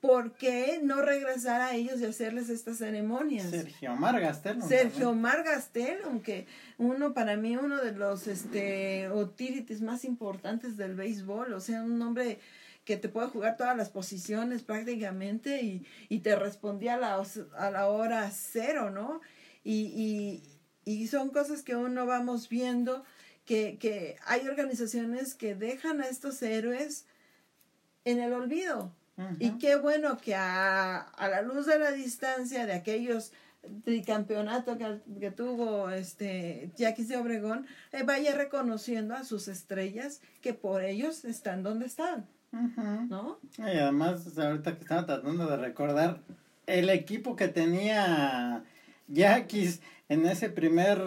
¿Por 0.00 0.32
qué 0.32 0.80
no 0.82 1.00
regresar 1.00 1.60
a 1.60 1.76
ellos 1.76 2.00
y 2.00 2.06
hacerles 2.06 2.50
estas 2.50 2.78
ceremonias? 2.78 3.50
Sergio 3.50 3.92
Omar 3.92 4.20
Gastelum. 4.20 4.68
Sergio 4.68 5.14
Gastel, 5.44 5.98
aunque 6.06 6.48
uno 6.76 7.14
para 7.14 7.36
mí 7.36 7.56
uno 7.56 7.80
de 7.80 7.92
los 7.92 8.26
este 8.26 9.08
utilities 9.12 9.80
más 9.80 10.04
importantes 10.04 10.76
del 10.76 10.96
béisbol, 10.96 11.52
o 11.52 11.60
sea, 11.60 11.84
un 11.84 12.02
hombre 12.02 12.40
que 12.84 12.96
te 12.96 13.08
puede 13.08 13.28
jugar 13.28 13.56
todas 13.56 13.76
las 13.76 13.90
posiciones 13.90 14.62
prácticamente 14.62 15.62
y, 15.62 15.86
y 16.08 16.20
te 16.20 16.34
respondía 16.36 16.94
a 16.94 16.98
la, 16.98 17.24
a 17.56 17.70
la 17.70 17.86
hora 17.86 18.30
cero, 18.30 18.90
¿no? 18.90 19.20
Y, 19.64 20.42
y, 20.84 20.90
y 20.90 21.06
son 21.06 21.30
cosas 21.30 21.62
que 21.62 21.76
uno 21.76 22.06
vamos 22.06 22.48
viendo 22.48 23.04
que, 23.44 23.78
que 23.78 24.16
hay 24.24 24.48
organizaciones 24.48 25.34
que 25.34 25.54
dejan 25.54 26.00
a 26.00 26.08
estos 26.08 26.42
héroes 26.42 27.06
en 28.04 28.20
el 28.20 28.32
olvido. 28.32 28.92
Y 29.38 29.58
qué 29.58 29.76
bueno 29.76 30.16
que 30.16 30.34
a, 30.34 30.96
a 30.98 31.28
la 31.28 31.42
luz 31.42 31.66
de 31.66 31.78
la 31.78 31.92
distancia 31.92 32.66
de 32.66 32.72
aquellos 32.72 33.30
tricampeonatos 33.84 34.76
que, 34.76 35.00
que 35.20 35.30
tuvo 35.30 35.90
este 35.90 36.72
Jackie 36.76 37.04
de 37.04 37.18
Obregón, 37.18 37.66
eh, 37.92 38.02
vaya 38.02 38.34
reconociendo 38.34 39.14
a 39.14 39.22
sus 39.22 39.46
estrellas 39.46 40.20
que 40.40 40.54
por 40.54 40.82
ellos 40.82 41.24
están 41.24 41.62
donde 41.62 41.86
están, 41.86 42.26
Ujú. 42.52 43.06
¿no? 43.08 43.38
Y 43.58 43.62
además, 43.62 44.36
ahorita 44.38 44.74
que 44.74 44.80
estaba 44.80 45.06
tratando 45.06 45.46
de 45.46 45.56
recordar, 45.56 46.20
el 46.66 46.90
equipo 46.90 47.34
que 47.36 47.48
tenía 47.48 48.62
Yaquis 49.08 49.80
en 50.08 50.26
ese 50.26 50.50
primer 50.50 51.00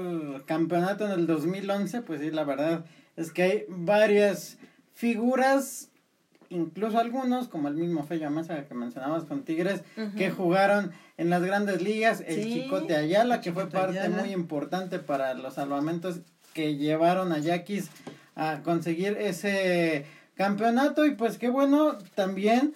campeonato 0.45 1.05
en 1.05 1.11
el 1.11 1.27
2011, 1.27 2.01
pues 2.01 2.21
sí, 2.21 2.31
la 2.31 2.43
verdad 2.43 2.85
es 3.15 3.31
que 3.31 3.43
hay 3.43 3.65
varias 3.69 4.57
figuras, 4.93 5.89
incluso 6.49 6.97
algunos, 6.99 7.47
como 7.47 7.67
el 7.67 7.75
mismo 7.75 8.03
Fello 8.03 8.29
Mesa 8.31 8.65
que 8.65 8.73
mencionabas 8.73 9.25
con 9.25 9.43
Tigres, 9.43 9.83
que 10.17 10.31
jugaron 10.31 10.91
en 11.17 11.29
las 11.29 11.43
grandes 11.43 11.81
ligas, 11.81 12.21
el 12.25 12.43
Sí, 12.43 12.53
Chicote 12.63 12.95
Ayala, 12.95 13.35
el 13.35 13.41
que 13.41 13.53
fue 13.53 13.69
parte 13.69 13.99
Ayala. 13.99 14.17
muy 14.23 14.31
importante 14.33 14.99
para 14.99 15.33
los 15.35 15.53
salvamentos 15.53 16.19
que 16.53 16.75
llevaron 16.75 17.31
a 17.31 17.39
Yaquis 17.39 17.89
a 18.35 18.61
conseguir 18.63 19.17
ese 19.19 20.05
campeonato 20.35 21.05
y 21.05 21.11
pues 21.15 21.37
qué 21.37 21.49
bueno 21.49 21.97
también 22.13 22.73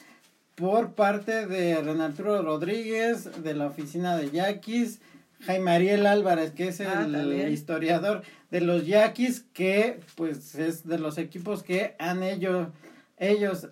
por 0.55 0.93
parte 0.93 1.45
de 1.45 1.81
Renaturo 1.81 2.41
Rodríguez 2.41 3.43
de 3.43 3.53
la 3.53 3.67
oficina 3.67 4.17
de 4.17 4.31
Yaquis 4.31 4.99
Jaime 5.41 5.71
Ariel 5.71 6.05
Álvarez 6.05 6.51
que 6.51 6.69
es 6.69 6.81
Ah, 6.81 7.03
el 7.05 7.11
también. 7.13 7.51
historiador 7.51 8.23
de 8.51 8.61
los 8.61 8.85
Yaquis 8.85 9.45
que 9.53 9.99
pues 10.15 10.55
es 10.55 10.85
de 10.87 10.99
los 10.99 11.17
equipos 11.17 11.63
que 11.63 11.95
han 11.99 12.23
ellos 12.23 12.67
ellos 13.17 13.69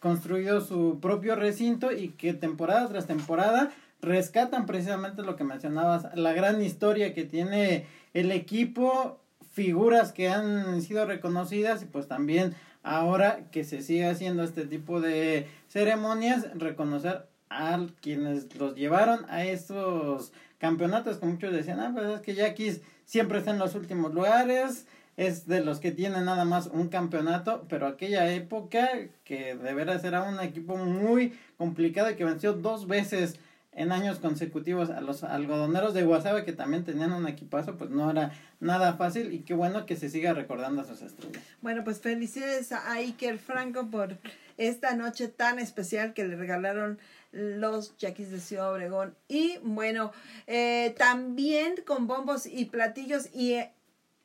construido 0.00 0.60
su 0.60 0.98
propio 1.00 1.34
recinto 1.36 1.92
y 1.92 2.08
que 2.10 2.34
temporada 2.34 2.88
tras 2.88 3.06
temporada 3.06 3.70
rescatan 4.02 4.66
precisamente 4.66 5.22
lo 5.22 5.36
que 5.36 5.44
mencionabas, 5.44 6.14
la 6.14 6.32
gran 6.32 6.62
historia 6.62 7.14
que 7.14 7.24
tiene 7.24 7.86
el 8.12 8.30
equipo, 8.30 9.18
figuras 9.52 10.12
que 10.12 10.28
han 10.28 10.80
sido 10.82 11.06
reconocidas 11.06 11.82
y 11.82 11.86
pues 11.86 12.06
también 12.06 12.54
ahora 12.86 13.48
que 13.50 13.64
se 13.64 13.82
sigue 13.82 14.06
haciendo 14.06 14.44
este 14.44 14.64
tipo 14.64 15.00
de 15.00 15.48
ceremonias, 15.68 16.46
reconocer 16.54 17.26
a 17.50 17.84
quienes 18.00 18.54
los 18.56 18.76
llevaron 18.76 19.26
a 19.28 19.44
estos 19.44 20.32
campeonatos, 20.58 21.18
que 21.18 21.26
muchos 21.26 21.52
decían, 21.52 21.80
ah, 21.80 21.90
pues 21.92 22.06
es 22.08 22.20
que 22.20 22.34
Yaquis 22.34 22.80
siempre 23.04 23.38
está 23.38 23.50
en 23.50 23.58
los 23.58 23.74
últimos 23.74 24.14
lugares, 24.14 24.86
es 25.16 25.48
de 25.48 25.64
los 25.64 25.80
que 25.80 25.90
tienen 25.90 26.26
nada 26.26 26.44
más 26.44 26.68
un 26.68 26.88
campeonato, 26.88 27.66
pero 27.68 27.88
aquella 27.88 28.32
época 28.32 28.88
que 29.24 29.56
de 29.56 29.74
veras 29.74 30.04
era 30.04 30.22
un 30.22 30.38
equipo 30.38 30.76
muy 30.76 31.36
complicado 31.58 32.10
y 32.10 32.14
que 32.14 32.24
venció 32.24 32.52
dos 32.52 32.86
veces 32.86 33.40
en 33.72 33.90
años 33.90 34.20
consecutivos 34.20 34.90
a 34.90 35.00
los 35.00 35.24
algodoneros 35.24 35.92
de 35.92 36.04
Guasave 36.04 36.44
que 36.44 36.52
también 36.52 36.84
tenían 36.84 37.12
un 37.12 37.26
equipazo, 37.26 37.76
pues 37.76 37.90
no 37.90 38.10
era 38.10 38.32
nada 38.60 38.94
fácil 38.94 39.32
y 39.32 39.40
qué 39.40 39.54
bueno 39.54 39.86
que 39.86 39.96
se 39.96 40.08
siga 40.08 40.34
recordando 40.34 40.82
a 40.82 40.84
sus 40.84 41.02
estrellas. 41.02 41.42
Bueno, 41.60 41.84
pues 41.84 42.00
felicidades 42.00 42.72
a 42.72 42.92
Iker 42.92 43.38
Franco 43.38 43.88
por 43.90 44.18
esta 44.56 44.94
noche 44.94 45.28
tan 45.28 45.58
especial 45.58 46.14
que 46.14 46.24
le 46.26 46.36
regalaron 46.36 46.98
los 47.32 47.96
Yaquis 47.98 48.30
de 48.30 48.40
Ciudad 48.40 48.72
Obregón. 48.72 49.14
Y 49.28 49.58
bueno, 49.62 50.12
eh, 50.46 50.94
también 50.96 51.74
con 51.86 52.06
bombos 52.06 52.46
y 52.46 52.66
platillos 52.66 53.28
y, 53.34 53.58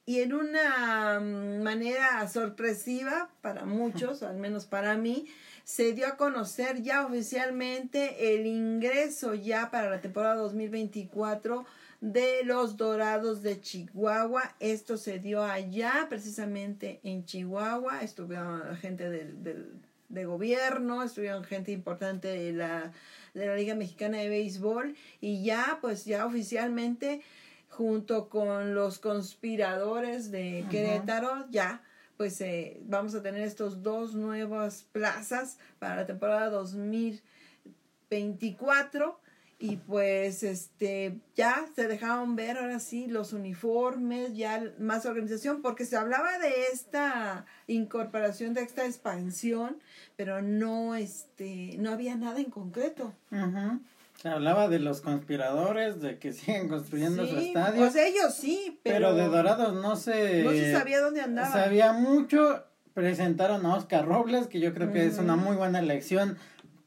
y 0.05 0.19
en 0.21 0.33
una 0.33 1.19
mm, 1.19 1.61
manera 1.61 2.27
sorpresiva 2.27 3.29
para 3.41 3.65
muchos, 3.65 4.23
al 4.23 4.37
menos 4.37 4.65
para 4.65 4.95
mí, 4.95 5.27
se 5.71 5.93
dio 5.93 6.05
a 6.07 6.17
conocer 6.17 6.81
ya 6.81 7.05
oficialmente 7.05 8.33
el 8.33 8.45
ingreso 8.45 9.33
ya 9.35 9.71
para 9.71 9.89
la 9.89 10.01
temporada 10.01 10.35
2024 10.35 11.65
de 12.01 12.43
los 12.43 12.75
Dorados 12.75 13.41
de 13.41 13.61
Chihuahua. 13.61 14.53
Esto 14.59 14.97
se 14.97 15.19
dio 15.19 15.43
allá, 15.45 16.07
precisamente 16.09 16.99
en 17.03 17.23
Chihuahua. 17.23 18.01
Estuvieron 18.01 18.75
gente 18.77 19.09
del, 19.09 19.41
del- 19.43 19.71
de 20.09 20.25
gobierno, 20.25 21.03
estuvieron 21.03 21.45
gente 21.45 21.71
importante 21.71 22.27
de 22.27 22.51
la, 22.51 22.91
de 23.33 23.45
la 23.45 23.55
Liga 23.55 23.73
Mexicana 23.73 24.17
de 24.17 24.27
Béisbol 24.27 24.93
y 25.21 25.41
ya, 25.45 25.77
pues 25.79 26.03
ya 26.03 26.25
oficialmente, 26.25 27.21
junto 27.69 28.27
con 28.27 28.75
los 28.75 28.99
conspiradores 28.99 30.31
de 30.31 30.59
Ajá. 30.63 30.69
Querétaro, 30.69 31.45
ya 31.49 31.81
pues 32.21 32.39
eh, 32.41 32.79
vamos 32.83 33.15
a 33.15 33.23
tener 33.23 33.41
estos 33.41 33.81
dos 33.81 34.13
nuevas 34.13 34.83
plazas 34.91 35.57
para 35.79 35.95
la 35.95 36.05
temporada 36.05 36.51
2024 36.51 39.19
y 39.57 39.77
pues 39.77 40.43
este 40.43 41.17
ya 41.35 41.65
se 41.75 41.87
dejaron 41.87 42.35
ver 42.35 42.59
ahora 42.59 42.79
sí 42.79 43.07
los 43.07 43.33
uniformes, 43.33 44.35
ya 44.35 44.71
más 44.77 45.07
organización, 45.07 45.63
porque 45.63 45.83
se 45.83 45.97
hablaba 45.97 46.37
de 46.37 46.65
esta 46.71 47.47
incorporación, 47.65 48.53
de 48.53 48.61
esta 48.61 48.85
expansión, 48.85 49.79
pero 50.15 50.43
no 50.43 50.93
este 50.93 51.75
no 51.79 51.91
había 51.91 52.15
nada 52.17 52.39
en 52.39 52.51
concreto. 52.51 53.15
Ujú. 53.31 53.81
Se 54.21 54.29
hablaba 54.29 54.67
de 54.67 54.79
los 54.79 55.01
conspiradores, 55.01 55.99
de 55.99 56.19
que 56.19 56.31
siguen 56.33 56.67
construyendo 56.67 57.25
su 57.25 57.37
estadio, 57.37 57.89
sea, 57.89 58.07
ellos 58.07 58.35
sí, 58.35 58.79
pero, 58.83 59.09
pero, 59.09 59.15
de 59.15 59.27
Dorados 59.27 59.73
no 59.73 59.95
se... 59.95 60.43
no 60.43 60.51
se 60.51 60.71
sabía 60.71 60.99
dónde 61.01 61.21
andaba. 61.21 61.51
Sabía 61.51 61.91
mucho, 61.93 62.63
presentaron 62.93 63.65
a 63.65 63.75
Oscar 63.75 64.05
Robles, 64.05 64.47
que 64.47 64.59
yo 64.59 64.73
creo 64.73 64.91
que 64.91 65.05
es 65.05 65.17
una 65.17 65.35
muy 65.35 65.55
buena 65.55 65.79
elección 65.79 66.37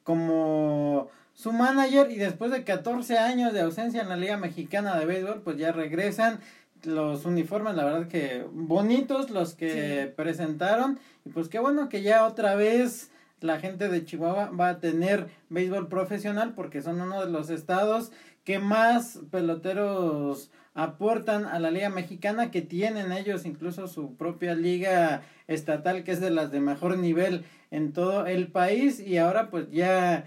como 0.05 1.09
su 1.33 1.53
manager 1.53 2.11
y 2.13 2.17
después 2.17 2.53
de 2.53 2.63
14 2.63 3.19
años 3.19 3.53
de 3.53 3.63
ausencia 3.63 4.03
en 4.03 4.09
la 4.09 4.17
Liga 4.17 4.37
Mexicana 4.37 4.97
de 4.99 5.07
Béisbol, 5.07 5.43
pues 5.43 5.57
ya 5.57 5.73
regresan 5.73 6.39
los 6.85 7.25
uniformes, 7.25 7.75
la 7.75 7.85
verdad 7.85 8.09
que 8.09 8.45
bonitos 8.53 9.31
los 9.31 9.55
que 9.55 10.05
Sí. 10.07 10.13
presentaron 10.15 11.01
y 11.25 11.31
pues 11.31 11.49
qué 11.49 11.59
bueno 11.59 11.89
que 11.89 12.03
ya 12.03 12.27
otra 12.27 12.55
vez 12.55 13.11
la 13.41 13.59
gente 13.59 13.89
de 13.89 14.05
Chihuahua 14.05 14.51
va 14.51 14.69
a 14.69 14.81
tener 14.81 15.29
béisbol 15.49 15.89
profesional 15.89 16.55
porque 16.55 16.83
son 16.83 17.01
uno 17.01 17.25
de 17.25 17.31
los 17.31 17.51
estados 17.51 18.13
que 18.45 18.59
más 18.59 19.21
peloteros 19.31 20.51
aportan 20.75 21.47
a 21.47 21.59
la 21.61 21.71
liga 21.71 21.89
mexicana 21.89 22.51
que 22.51 22.63
tienen 22.63 23.13
ellos 23.13 23.47
incluso 23.47 23.87
su 23.87 24.17
propia 24.17 24.55
liga 24.55 25.23
estatal 25.47 26.05
que 26.05 26.13
es 26.13 26.21
de 26.21 26.31
las 26.31 26.51
de 26.51 26.61
mejor 26.61 26.99
nivel 26.99 27.45
en 27.71 27.93
todo 27.93 28.27
el 28.27 28.49
país. 28.49 29.01
Y 29.01 29.19
ahora 29.19 29.51
pues 29.51 29.71
ya 29.71 30.27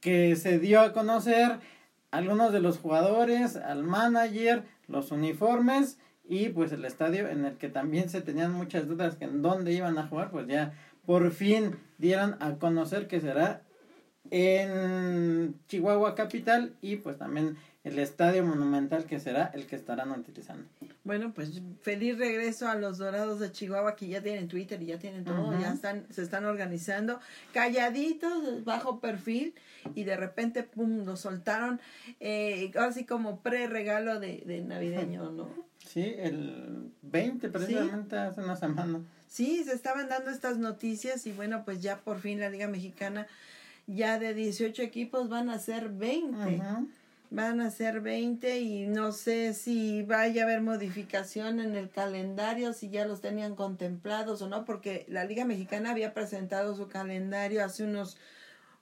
que 0.00 0.36
se 0.36 0.58
dio 0.58 0.80
a 0.80 0.92
conocer 0.92 1.58
algunos 2.10 2.52
de 2.52 2.60
los 2.60 2.78
jugadores, 2.78 3.56
al 3.56 3.82
manager, 3.82 4.64
los 4.86 5.10
uniformes 5.10 5.98
y 6.28 6.50
pues 6.50 6.72
el 6.72 6.84
estadio 6.84 7.28
en 7.28 7.44
el 7.46 7.56
que 7.56 7.68
también 7.68 8.10
se 8.10 8.20
tenían 8.20 8.52
muchas 8.52 8.86
dudas 8.86 9.16
que 9.16 9.24
en 9.24 9.40
dónde 9.40 9.72
iban 9.72 9.96
a 9.96 10.06
jugar, 10.06 10.30
pues 10.30 10.46
ya 10.46 10.74
por 11.08 11.30
fin 11.30 11.74
dieron 11.96 12.36
a 12.38 12.56
conocer 12.56 13.08
que 13.08 13.18
será 13.18 13.62
en 14.30 15.54
Chihuahua 15.66 16.14
Capital 16.14 16.74
y 16.82 16.96
pues 16.96 17.16
también 17.16 17.56
el 17.82 17.98
Estadio 17.98 18.44
Monumental 18.44 19.06
que 19.06 19.18
será 19.18 19.50
el 19.54 19.66
que 19.66 19.76
estarán 19.76 20.10
utilizando. 20.10 20.68
Bueno, 21.04 21.32
pues 21.32 21.62
feliz 21.80 22.18
regreso 22.18 22.68
a 22.68 22.74
los 22.74 22.98
Dorados 22.98 23.40
de 23.40 23.50
Chihuahua 23.50 23.96
que 23.96 24.06
ya 24.06 24.20
tienen 24.20 24.48
Twitter 24.48 24.82
y 24.82 24.84
ya 24.84 24.98
tienen 24.98 25.24
todo, 25.24 25.58
ya 25.58 25.72
están, 25.72 26.04
se 26.10 26.22
están 26.22 26.44
organizando 26.44 27.20
calladitos, 27.54 28.62
bajo 28.66 29.00
perfil 29.00 29.54
y 29.94 30.04
de 30.04 30.14
repente, 30.14 30.62
pum, 30.62 31.06
lo 31.06 31.16
soltaron, 31.16 31.80
eh, 32.20 32.70
así 32.78 33.06
como 33.06 33.40
pre-regalo 33.40 34.20
de, 34.20 34.42
de 34.44 34.60
navideño, 34.60 35.30
¿no? 35.30 35.48
Sí, 35.86 36.16
el 36.18 36.92
20 37.00 37.48
precisamente 37.48 38.18
hace 38.18 38.42
una 38.42 38.56
semana. 38.56 39.00
Sí, 39.28 39.62
se 39.64 39.74
estaban 39.74 40.08
dando 40.08 40.30
estas 40.30 40.58
noticias 40.58 41.26
y 41.26 41.32
bueno, 41.32 41.64
pues 41.64 41.80
ya 41.82 41.98
por 41.98 42.20
fin 42.20 42.40
la 42.40 42.50
Liga 42.50 42.66
Mexicana 42.66 43.26
ya 43.86 44.18
de 44.18 44.34
18 44.34 44.82
equipos 44.82 45.28
van 45.28 45.50
a 45.50 45.58
ser 45.58 45.88
20. 45.88 46.62
Van 47.30 47.60
a 47.60 47.70
ser 47.70 48.00
20 48.00 48.60
y 48.60 48.86
no 48.86 49.12
sé 49.12 49.52
si 49.52 50.02
vaya 50.02 50.42
a 50.42 50.44
haber 50.46 50.62
modificación 50.62 51.60
en 51.60 51.76
el 51.76 51.90
calendario, 51.90 52.72
si 52.72 52.88
ya 52.88 53.04
los 53.04 53.20
tenían 53.20 53.54
contemplados 53.54 54.40
o 54.40 54.48
no, 54.48 54.64
porque 54.64 55.04
la 55.08 55.24
Liga 55.24 55.44
Mexicana 55.44 55.90
había 55.90 56.14
presentado 56.14 56.74
su 56.74 56.88
calendario 56.88 57.62
hace 57.62 57.84
unos 57.84 58.16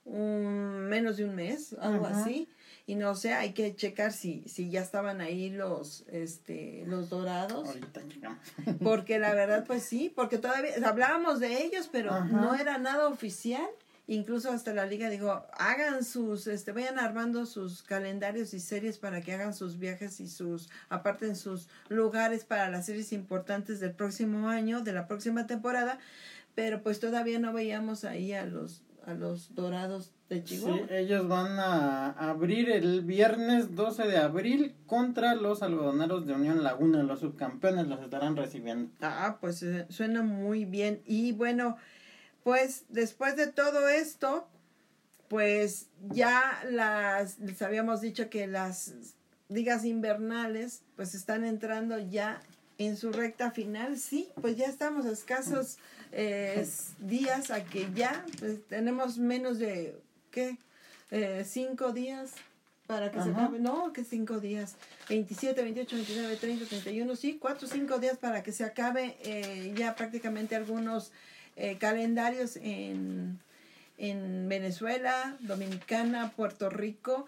un, 0.05 0.87
menos 0.89 1.17
de 1.17 1.25
un 1.25 1.35
mes, 1.35 1.75
algo 1.81 2.07
así. 2.07 2.49
Y 2.89 2.95
no 2.95 3.17
sé, 3.17 3.35
hay 3.35 3.53
que 3.53 3.75
checar 3.75 4.13
si, 4.13 4.45
si 4.47 4.71
ya 4.71 4.81
estaban 4.81 5.21
ahí 5.21 5.51
los, 5.51 6.05
este, 6.07 6.85
los 6.87 7.11
dorados. 7.11 7.67
Ahorita 7.69 8.01
llegamos. 8.03 8.39
Porque 8.83 9.19
la 9.19 9.35
verdad, 9.35 9.65
pues 9.67 9.83
sí, 9.83 10.13
porque 10.15 10.39
todavía 10.39 10.71
hablábamos 10.85 11.41
de 11.41 11.65
ellos, 11.65 11.89
pero 11.91 12.25
no 12.25 12.55
era 12.55 12.79
nada 12.79 13.09
oficial. 13.09 13.67
Incluso 14.09 14.53
hasta 14.53 14.73
la 14.73 14.87
liga 14.87 15.11
dijo, 15.11 15.45
hagan 15.59 16.05
sus, 16.05 16.47
este, 16.47 16.71
vayan 16.71 17.01
armando 17.01 17.45
sus 17.45 17.83
calendarios 17.83 18.55
y 18.55 18.61
series 18.61 18.99
para 18.99 19.21
que 19.21 19.33
hagan 19.33 19.53
sus 19.53 19.81
viajes 19.81 20.21
y 20.21 20.29
sus, 20.29 20.69
aparten 20.89 21.35
sus 21.35 21.69
lugares 21.89 22.45
para 22.45 22.71
las 22.71 22.87
series 22.87 23.13
importantes 23.13 23.81
del 23.81 23.91
próximo 23.91 24.49
año, 24.49 24.83
de 24.83 24.93
la 24.93 25.09
próxima 25.09 25.49
temporada, 25.49 25.99
pero 26.55 26.85
pues 26.85 27.01
todavía 27.01 27.41
no 27.41 27.53
veíamos 27.53 28.05
ahí 28.05 28.33
a 28.33 28.47
los, 28.47 28.83
a 29.07 29.15
los 29.15 29.55
dorados 29.55 30.13
de 30.29 30.43
Chihuahua. 30.43 30.89
Sí, 30.89 30.95
ellos 30.95 31.29
van 31.29 31.59
a 31.61 32.11
abrir 32.11 32.69
el 32.71 33.03
viernes 33.03 33.77
12 33.77 34.09
de 34.09 34.19
abril 34.19 34.75
contra 34.87 35.37
los 35.37 35.63
algodoneros 35.63 36.27
de 36.27 36.35
Unión 36.35 36.65
Laguna, 36.65 37.05
los 37.05 37.21
subcampeones 37.21 37.87
los 37.87 38.01
estarán 38.01 38.37
recibiendo. 38.37 38.91
Ah, 39.01 39.39
pues 39.41 39.63
eh, 39.63 39.87
suena 39.91 40.23
muy 40.23 40.65
bien. 40.65 41.03
Y 41.07 41.33
bueno, 41.33 41.77
pues 42.43 42.85
después 42.89 43.37
de 43.37 43.47
todo 43.47 43.89
esto, 43.89 44.49
pues 45.29 45.87
ya 46.11 46.61
las, 46.69 47.39
les 47.39 47.63
habíamos 47.63 48.01
dicho 48.01 48.29
que 48.29 48.49
las 48.49 48.95
ligas 49.49 49.85
invernales 49.85 50.83
pues 50.97 51.15
están 51.15 51.45
entrando 51.45 51.99
ya 51.99 52.43
en 52.79 52.97
su 52.97 53.13
recta 53.13 53.53
final. 53.53 53.99
Sí, 53.99 54.29
pues 54.41 54.57
ya 54.57 54.67
estamos 54.67 55.07
a 55.07 55.13
escasos 55.13 55.79
eh, 56.13 56.67
días 56.99 57.51
a 57.51 57.65
que 57.65 57.89
ya 57.95 58.25
pues, 58.39 58.67
tenemos 58.67 59.19
menos 59.19 59.59
de, 59.59 59.95
¿qué? 60.31 60.59
Eh, 61.11 61.45
cinco 61.47 61.93
días 61.93 62.33
para 62.87 63.11
que 63.11 63.21
se 63.21 63.31
acabe. 63.31 63.59
No, 63.59 63.93
que 63.93 64.05
cinco 64.05 64.39
días. 64.41 64.77
27, 65.09 65.63
28, 65.63 65.97
29, 65.97 66.37
30, 66.37 66.67
31. 66.67 67.17
Sí, 67.17 67.39
cuatro, 67.41 67.67
cinco 67.67 67.99
días 67.99 68.17
para 68.19 68.43
que 68.43 68.53
se 68.53 68.65
acabe 68.65 69.17
eh, 69.23 69.75
ya 69.77 69.95
prácticamente 69.95 70.57
algunos 70.57 71.13
eh, 71.57 71.79
calendarios 71.79 72.57
en, 72.57 73.41
en 73.99 74.49
Venezuela, 74.49 75.37
Dominicana, 75.41 76.33
Puerto 76.37 76.71
Rico. 76.71 77.27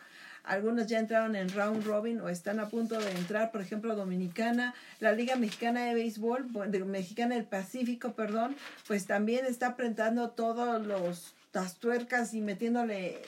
Algunos 0.49 0.87
ya 0.87 0.99
entraron 0.99 1.37
en 1.37 1.51
round 1.51 1.85
robin 1.85 2.21
o 2.21 2.29
están 2.29 2.59
a 2.59 2.69
punto 2.69 2.99
de 2.99 3.11
entrar, 3.13 3.53
por 3.53 3.61
ejemplo, 3.61 3.95
Dominicana, 3.95 4.75
la 4.99 5.13
Liga 5.13 5.37
Mexicana 5.37 5.85
de 5.85 5.95
Béisbol, 5.95 6.71
de 6.71 6.85
Mexicana 6.85 7.35
del 7.35 7.45
Pacífico, 7.45 8.15
perdón, 8.15 8.57
pues 8.87 9.07
también 9.07 9.45
está 9.45 9.69
apretando 9.69 10.31
todos 10.31 10.85
los 10.85 11.35
las 11.59 11.77
tuercas 11.79 12.35
y 12.35 12.41
metiéndole 12.41 13.21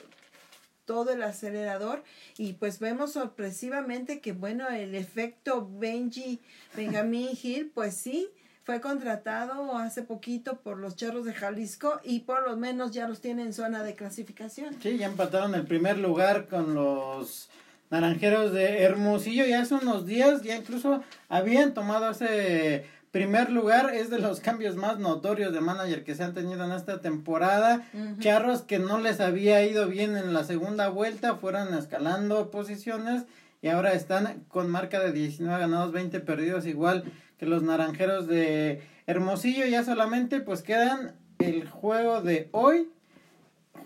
todo 0.85 1.11
el 1.11 1.21
acelerador. 1.23 2.03
Y 2.37 2.53
pues 2.53 2.79
vemos 2.79 3.13
sorpresivamente 3.13 4.21
que 4.21 4.31
bueno 4.31 4.69
el 4.69 4.95
efecto 4.95 5.69
Benji 5.69 6.39
Benjamin 6.75 7.29
Hill 7.41 7.71
pues 7.73 7.95
sí 7.95 8.29
fue 8.63 8.79
contratado 8.79 9.77
hace 9.77 10.03
poquito 10.03 10.57
por 10.57 10.77
los 10.77 10.95
Charros 10.95 11.25
de 11.25 11.33
Jalisco 11.33 11.99
y 12.03 12.21
por 12.21 12.47
lo 12.47 12.57
menos 12.57 12.91
ya 12.91 13.07
los 13.07 13.21
tiene 13.21 13.41
en 13.43 13.53
zona 13.53 13.83
de 13.83 13.95
clasificación. 13.95 14.75
Sí, 14.81 14.97
ya 14.97 15.07
empataron 15.07 15.55
el 15.55 15.65
primer 15.65 15.97
lugar 15.97 16.47
con 16.47 16.75
los 16.75 17.49
Naranjeros 17.89 18.53
de 18.53 18.83
Hermosillo 18.83 19.45
y 19.45 19.53
hace 19.53 19.73
unos 19.73 20.05
días 20.05 20.43
ya 20.43 20.55
incluso 20.55 21.03
habían 21.27 21.73
tomado 21.73 22.11
ese 22.11 22.85
primer 23.11 23.51
lugar. 23.51 23.93
Es 23.93 24.09
de 24.09 24.19
los 24.19 24.39
cambios 24.39 24.75
más 24.75 24.99
notorios 24.99 25.51
de 25.53 25.59
manager 25.59 26.03
que 26.03 26.15
se 26.15 26.23
han 26.23 26.33
tenido 26.33 26.63
en 26.63 26.71
esta 26.71 27.01
temporada. 27.01 27.83
Charros 28.19 28.61
que 28.61 28.79
no 28.79 28.99
les 28.99 29.19
había 29.19 29.65
ido 29.65 29.87
bien 29.87 30.15
en 30.15 30.33
la 30.33 30.43
segunda 30.43 30.87
vuelta 30.89 31.35
fueron 31.35 31.73
escalando 31.73 32.51
posiciones 32.51 33.23
y 33.61 33.67
ahora 33.67 33.93
están 33.93 34.43
con 34.47 34.69
marca 34.69 34.99
de 34.99 35.11
19 35.11 35.59
ganados, 35.59 35.91
20 35.91 36.19
perdidos 36.21 36.65
igual 36.65 37.03
que 37.41 37.47
los 37.47 37.63
naranjeros 37.63 38.27
de 38.27 38.83
Hermosillo 39.07 39.65
ya 39.65 39.83
solamente 39.83 40.41
pues 40.41 40.61
quedan 40.61 41.15
el 41.39 41.67
juego 41.67 42.21
de 42.21 42.49
hoy, 42.51 42.87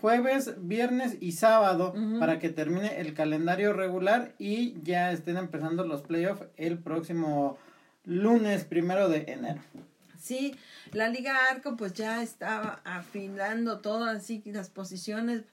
jueves, 0.02 0.56
viernes 0.58 1.16
y 1.20 1.32
sábado 1.32 1.94
para 2.20 2.38
que 2.38 2.50
termine 2.50 3.00
el 3.00 3.14
calendario 3.14 3.72
regular 3.72 4.34
y 4.38 4.74
ya 4.82 5.10
estén 5.10 5.38
empezando 5.38 5.86
los 5.86 6.02
playoffs 6.02 6.44
el 6.58 6.76
próximo 6.76 7.56
lunes 8.04 8.64
primero 8.64 9.08
de 9.08 9.24
enero. 9.26 9.62
Sí, 10.20 10.54
la 10.92 11.08
Liga 11.08 11.34
Arco 11.50 11.78
pues 11.78 11.94
ya 11.94 12.22
estaba 12.22 12.82
afilando 12.84 13.78
todas 13.78 14.18
así 14.18 14.42
las 14.44 14.68
posiciones. 14.68 15.44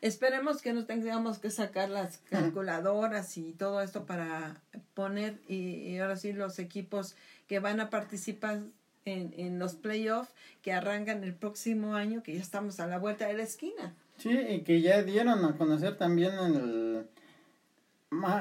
Esperemos 0.00 0.62
que 0.62 0.72
no 0.72 0.86
tengamos 0.86 1.40
que 1.40 1.50
sacar 1.50 1.88
las 1.88 2.18
calculadoras 2.18 3.36
y 3.36 3.52
todo 3.52 3.82
esto 3.82 4.06
para 4.06 4.62
poner 4.94 5.40
y 5.48 5.98
ahora 5.98 6.14
sí 6.14 6.32
los 6.32 6.60
equipos 6.60 7.16
que 7.48 7.58
van 7.58 7.80
a 7.80 7.90
participar 7.90 8.60
en, 9.04 9.34
en 9.36 9.58
los 9.58 9.74
playoffs 9.74 10.32
que 10.62 10.72
arrancan 10.72 11.24
el 11.24 11.34
próximo 11.34 11.94
año, 11.94 12.22
que 12.22 12.34
ya 12.34 12.40
estamos 12.40 12.78
a 12.78 12.86
la 12.86 12.98
vuelta 12.98 13.26
de 13.26 13.34
la 13.34 13.42
esquina. 13.42 13.94
Sí, 14.18 14.30
y 14.30 14.60
que 14.60 14.80
ya 14.80 15.02
dieron 15.02 15.44
a 15.44 15.56
conocer 15.56 15.96
también 15.96 16.32
el, 16.34 17.06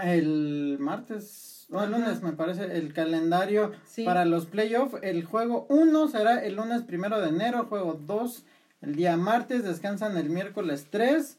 el 0.04 0.78
martes, 0.80 1.68
o 1.72 1.82
el 1.84 1.92
lunes 1.92 2.22
me 2.22 2.34
parece, 2.34 2.78
el 2.78 2.94
calendario 2.94 3.72
para 4.04 4.26
los 4.26 4.46
playoffs. 4.46 5.00
El 5.02 5.24
juego 5.24 5.66
1 5.70 6.08
será 6.10 6.44
el 6.44 6.56
lunes 6.56 6.82
primero 6.84 7.22
de 7.22 7.30
enero, 7.30 7.66
juego 7.66 8.00
2 8.06 8.44
el 8.82 8.96
día 8.96 9.18
martes, 9.18 9.64
descansan 9.64 10.18
el 10.18 10.30
miércoles 10.30 10.88
3. 10.90 11.38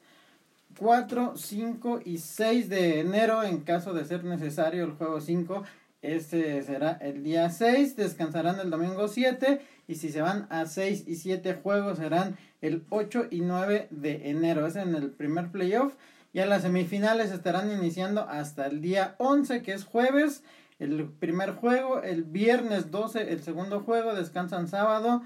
4, 0.78 1.32
5 1.36 2.00
y 2.04 2.18
6 2.18 2.68
de 2.68 3.00
enero 3.00 3.42
en 3.42 3.62
caso 3.62 3.94
de 3.94 4.04
ser 4.04 4.22
necesario 4.22 4.84
el 4.84 4.92
juego 4.92 5.20
5 5.20 5.64
este 6.02 6.62
será 6.62 6.92
el 7.00 7.24
día 7.24 7.50
6, 7.50 7.96
descansarán 7.96 8.60
el 8.60 8.70
domingo 8.70 9.08
7 9.08 9.60
y 9.88 9.96
si 9.96 10.10
se 10.10 10.22
van 10.22 10.46
a 10.50 10.66
6 10.66 11.04
y 11.08 11.16
7 11.16 11.54
juegos 11.54 11.98
serán 11.98 12.36
el 12.60 12.84
8 12.90 13.26
y 13.30 13.40
9 13.40 13.88
de 13.90 14.30
enero. 14.30 14.66
Es 14.66 14.76
en 14.76 14.94
el 14.94 15.10
primer 15.10 15.50
playoff. 15.50 15.94
Ya 16.32 16.46
las 16.46 16.62
semifinales 16.62 17.32
estarán 17.32 17.72
iniciando 17.72 18.28
hasta 18.28 18.66
el 18.66 18.80
día 18.80 19.16
11 19.18 19.62
que 19.62 19.72
es 19.72 19.84
jueves. 19.84 20.44
El 20.78 21.08
primer 21.08 21.52
juego, 21.52 22.02
el 22.02 22.22
viernes 22.22 22.92
12 22.92 23.32
el 23.32 23.42
segundo 23.42 23.80
juego, 23.80 24.14
descansan 24.14 24.68
sábado, 24.68 25.22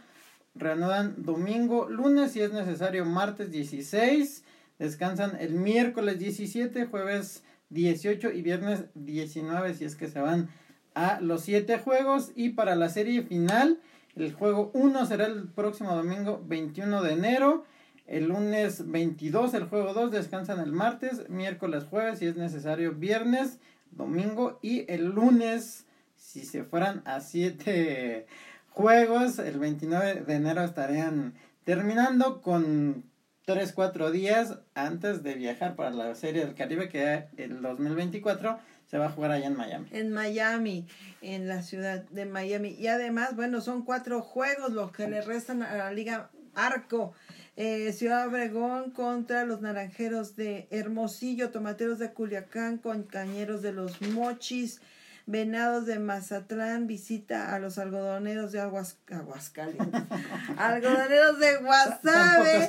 reanudan 0.54 1.22
domingo, 1.22 1.90
lunes 1.90 2.32
si 2.32 2.40
es 2.40 2.52
necesario 2.52 3.04
martes 3.04 3.50
16, 3.50 4.44
descansan 4.78 5.36
el 5.38 5.52
miércoles 5.52 6.18
17, 6.18 6.86
jueves 6.86 7.42
18 7.68 8.32
y 8.32 8.42
viernes 8.42 8.84
19 8.94 9.74
si 9.74 9.84
es 9.84 9.96
que 9.96 10.08
se 10.08 10.20
van 10.20 10.48
a 10.94 11.20
los 11.20 11.42
siete 11.42 11.78
juegos. 11.78 12.32
Y 12.34 12.50
para 12.50 12.74
la 12.76 12.88
serie 12.88 13.22
final 13.22 13.80
el 14.16 14.32
juego 14.32 14.70
1 14.74 15.06
será 15.06 15.26
el 15.26 15.48
próximo 15.48 15.94
domingo 15.94 16.42
21 16.46 17.02
de 17.02 17.12
enero. 17.12 17.64
El 18.06 18.28
lunes 18.28 18.90
22 18.90 19.54
el 19.54 19.64
juego 19.64 19.94
2 19.94 20.10
descansan 20.10 20.60
el 20.60 20.72
martes, 20.72 21.28
miércoles, 21.30 21.84
jueves 21.88 22.18
si 22.18 22.26
es 22.26 22.36
necesario 22.36 22.92
viernes, 22.92 23.58
domingo. 23.90 24.58
Y 24.60 24.90
el 24.92 25.06
lunes 25.06 25.86
si 26.16 26.44
se 26.44 26.64
fueran 26.64 27.02
a 27.04 27.20
siete 27.20 28.26
juegos 28.70 29.38
el 29.38 29.58
29 29.58 30.22
de 30.26 30.34
enero 30.34 30.62
estarían 30.62 31.34
terminando 31.64 32.40
con 32.40 33.04
3 33.44 33.72
4 33.72 34.10
días 34.10 34.58
antes 34.74 35.22
de 35.22 35.34
viajar 35.34 35.74
para 35.74 35.90
la 35.90 36.14
serie 36.14 36.44
del 36.44 36.54
Caribe 36.54 36.88
que 36.88 37.26
el 37.36 37.60
2024 37.60 38.58
se 38.92 38.98
va 38.98 39.06
a 39.06 39.10
jugar 39.10 39.30
allá 39.30 39.46
en 39.46 39.56
Miami. 39.56 39.88
En 39.90 40.12
Miami, 40.12 40.86
en 41.22 41.48
la 41.48 41.62
ciudad 41.62 42.02
de 42.10 42.26
Miami. 42.26 42.76
Y 42.78 42.88
además, 42.88 43.34
bueno, 43.34 43.62
son 43.62 43.86
cuatro 43.86 44.20
juegos 44.20 44.74
los 44.74 44.92
que 44.92 45.08
le 45.08 45.22
restan 45.22 45.62
a 45.62 45.74
la 45.76 45.92
Liga 45.92 46.28
Arco. 46.54 47.14
Eh, 47.56 47.90
Ciudad 47.94 48.28
Obregón 48.28 48.90
contra 48.90 49.46
los 49.46 49.62
Naranjeros 49.62 50.36
de 50.36 50.68
Hermosillo, 50.70 51.48
Tomateros 51.48 51.98
de 51.98 52.12
Culiacán 52.12 52.76
con 52.76 53.04
Cañeros 53.04 53.62
de 53.62 53.72
los 53.72 54.02
Mochis, 54.02 54.82
Venados 55.24 55.86
de 55.86 55.98
Mazatlán 55.98 56.86
visita 56.86 57.54
a 57.54 57.58
los 57.60 57.78
algodoneros 57.78 58.52
de 58.52 58.60
Aguas, 58.60 58.98
Aguascalientes, 59.10 60.02
algodoneros 60.58 61.38
de 61.38 61.56
Guasave, 61.56 62.68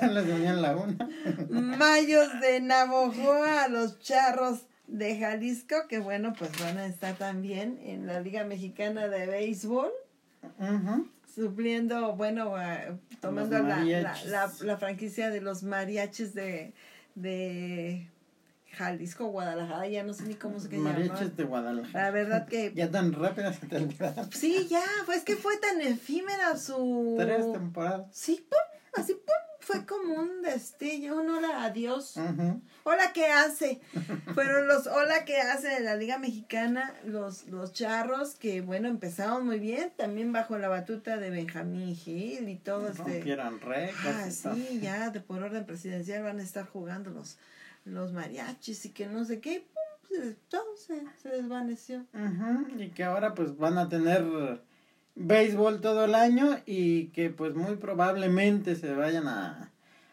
Mayos 1.49 2.39
de 2.39 2.61
Navojoa 2.61 3.63
a 3.63 3.67
los 3.67 3.99
Charros 3.99 4.67
de 4.93 5.17
Jalisco, 5.17 5.75
que 5.89 5.97
bueno, 5.97 6.33
pues 6.37 6.51
van 6.59 6.77
a 6.77 6.85
estar 6.85 7.15
también 7.15 7.79
en 7.83 8.05
la 8.05 8.19
Liga 8.19 8.43
Mexicana 8.43 9.07
de 9.07 9.25
Béisbol. 9.25 9.91
Supliendo, 11.33 12.15
bueno, 12.15 12.53
tomando 13.19 13.57
la, 13.59 13.83
la, 13.83 14.51
la, 14.61 14.77
franquicia 14.77 15.31
de 15.31 15.41
los 15.41 15.63
mariachis 15.63 16.35
de, 16.35 16.73
de 17.15 18.07
Jalisco, 18.67 19.25
Guadalajara, 19.25 19.87
ya 19.87 20.03
no 20.03 20.13
sé 20.13 20.25
ni 20.25 20.35
cómo 20.35 20.59
se 20.59 20.69
llama. 20.69 20.91
Mariachis 20.91 21.35
de 21.35 21.43
Guadalajara. 21.43 22.05
La 22.05 22.11
verdad 22.11 22.47
que. 22.47 22.71
ya 22.75 22.91
tan 22.91 23.13
rápido 23.13 23.51
se 23.51 23.65
te 23.65 23.87
Sí, 24.31 24.67
ya, 24.69 24.83
pues 25.07 25.23
que 25.23 25.35
fue 25.35 25.57
tan 25.57 25.81
efímera 25.81 26.55
su. 26.55 27.15
Tres 27.17 27.51
temporadas. 27.51 28.05
Sí, 28.11 28.45
pum, 28.47 29.01
así, 29.01 29.13
pum, 29.13 29.52
fue 29.63 29.85
como 29.85 30.15
un 30.15 30.41
destello, 30.41 31.21
un 31.21 31.29
hola 31.29 31.63
adiós. 31.63 32.15
Hola, 32.83 33.13
¿qué 33.13 33.27
hace? 33.27 33.79
Fueron 34.33 34.67
los 34.67 34.87
hola, 34.87 35.23
¿qué 35.25 35.39
hace 35.39 35.69
de 35.69 35.79
la 35.79 35.95
Liga 35.95 36.17
Mexicana? 36.17 36.93
Los, 37.05 37.47
los 37.47 37.71
charros 37.71 38.35
que, 38.35 38.59
bueno, 38.59 38.89
empezaron 38.89 39.45
muy 39.45 39.59
bien, 39.59 39.93
también 39.95 40.33
bajo 40.33 40.57
la 40.57 40.67
batuta 40.67 41.17
de 41.17 41.29
Benjamín 41.29 41.95
Gil 41.95 42.49
y 42.49 42.55
todo 42.57 42.89
este. 42.89 43.31
eran 43.31 43.59
Ah, 44.05 44.29
sí, 44.29 44.79
ya, 44.81 45.09
de 45.09 45.21
por 45.21 45.41
orden 45.41 45.65
presidencial 45.65 46.23
van 46.23 46.39
a 46.39 46.43
estar 46.43 46.67
jugando 46.67 47.09
los, 47.11 47.37
los 47.85 48.11
mariachis 48.11 48.85
y 48.85 48.89
que 48.89 49.07
no 49.07 49.23
sé 49.23 49.39
qué, 49.39 49.65
pum, 50.09 50.33
todo 50.49 50.75
se, 50.75 51.03
se 51.21 51.29
desvaneció. 51.29 52.05
Y 52.77 52.89
que 52.89 53.05
ahora, 53.05 53.33
pues, 53.33 53.57
van 53.57 53.77
a 53.77 53.87
tener 53.87 54.61
béisbol 55.15 55.81
todo 55.81 56.05
el 56.05 56.15
año 56.15 56.59
y 56.65 57.07
que 57.07 57.29
pues 57.29 57.55
muy 57.55 57.75
probablemente 57.75 58.75
se 58.75 58.93
vayan 58.93 59.27
a, 59.27 59.71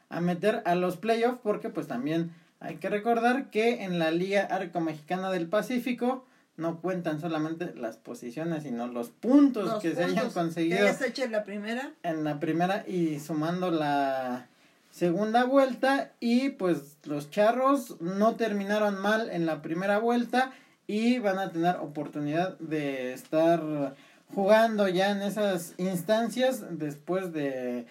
a 0.08 0.20
meter 0.20 0.62
a 0.64 0.74
los 0.74 0.96
playoffs 0.96 1.40
porque 1.42 1.70
pues 1.70 1.86
también 1.86 2.32
hay 2.60 2.76
que 2.76 2.90
recordar 2.90 3.50
que 3.50 3.84
en 3.84 3.98
la 3.98 4.10
Liga 4.10 4.42
Arco 4.42 4.80
Mexicana 4.80 5.30
del 5.30 5.48
Pacífico 5.48 6.26
no 6.56 6.80
cuentan 6.80 7.20
solamente 7.20 7.74
las 7.74 7.96
posiciones, 7.96 8.64
sino 8.64 8.86
los 8.86 9.08
puntos 9.08 9.80
que 9.80 9.94
se 9.94 10.04
hayan 10.04 10.30
conseguido. 10.30 10.86
hecho 10.86 11.24
en 11.24 11.32
la 11.32 11.44
primera? 11.44 11.92
En 12.02 12.22
la 12.22 12.38
primera 12.38 12.84
y 12.86 13.18
sumando 13.18 13.70
la 13.70 14.46
segunda 14.90 15.44
vuelta 15.44 16.12
y 16.20 16.50
pues 16.50 16.98
los 17.04 17.30
charros 17.30 17.98
no 18.00 18.36
terminaron 18.36 19.00
mal 19.00 19.30
en 19.30 19.46
la 19.46 19.62
primera 19.62 19.98
vuelta 19.98 20.52
y 20.86 21.18
van 21.18 21.38
a 21.38 21.50
tener 21.50 21.76
oportunidad 21.76 22.58
de 22.58 23.14
estar 23.14 23.94
jugando 24.34 24.88
ya 24.88 25.10
en 25.10 25.22
esas 25.22 25.74
instancias 25.78 26.78
después 26.78 27.32
de 27.32 27.86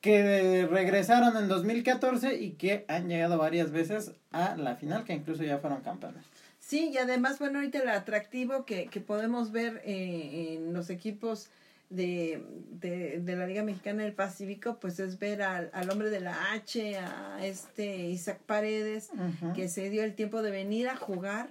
que 0.00 0.66
regresaron 0.68 1.36
en 1.36 1.48
2014 1.48 2.34
y 2.34 2.52
que 2.52 2.84
han 2.88 3.08
llegado 3.08 3.38
varias 3.38 3.70
veces 3.70 4.12
a 4.32 4.56
la 4.56 4.74
final, 4.74 5.04
que 5.04 5.14
incluso 5.14 5.44
ya 5.44 5.58
fueron 5.58 5.80
campeones. 5.80 6.24
Sí, 6.58 6.90
y 6.92 6.98
además, 6.98 7.38
bueno, 7.38 7.58
ahorita 7.58 7.78
el 7.78 7.88
atractivo 7.88 8.64
que, 8.64 8.86
que 8.86 9.00
podemos 9.00 9.52
ver 9.52 9.80
eh, 9.84 10.54
en 10.54 10.72
los 10.72 10.90
equipos 10.90 11.50
de, 11.88 12.42
de, 12.80 13.20
de, 13.20 13.36
la 13.36 13.46
Liga 13.46 13.62
Mexicana 13.62 14.02
del 14.02 14.14
Pacífico, 14.14 14.78
pues 14.80 14.98
es 14.98 15.18
ver 15.18 15.42
al, 15.42 15.70
al 15.72 15.90
hombre 15.90 16.10
de 16.10 16.20
la 16.20 16.52
H, 16.52 16.96
a 16.96 17.44
este 17.44 18.08
Isaac 18.08 18.40
Paredes, 18.46 19.10
que 19.54 19.68
se 19.68 19.90
dio 19.90 20.02
el 20.02 20.14
tiempo 20.14 20.42
de 20.42 20.50
venir 20.50 20.88
a 20.88 20.96
jugar 20.96 21.50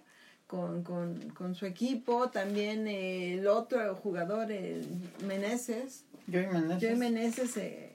con, 0.52 0.84
con, 0.84 1.18
con 1.30 1.56
su 1.56 1.66
equipo, 1.66 2.30
también 2.30 2.86
el 2.86 3.48
otro 3.48 3.96
jugador, 3.96 4.52
el 4.52 4.86
Meneses. 5.26 6.04
Joey 6.30 6.48
Meneses. 6.48 6.82
Joey 6.82 6.96
Meneses, 6.98 7.56
eh, 7.56 7.94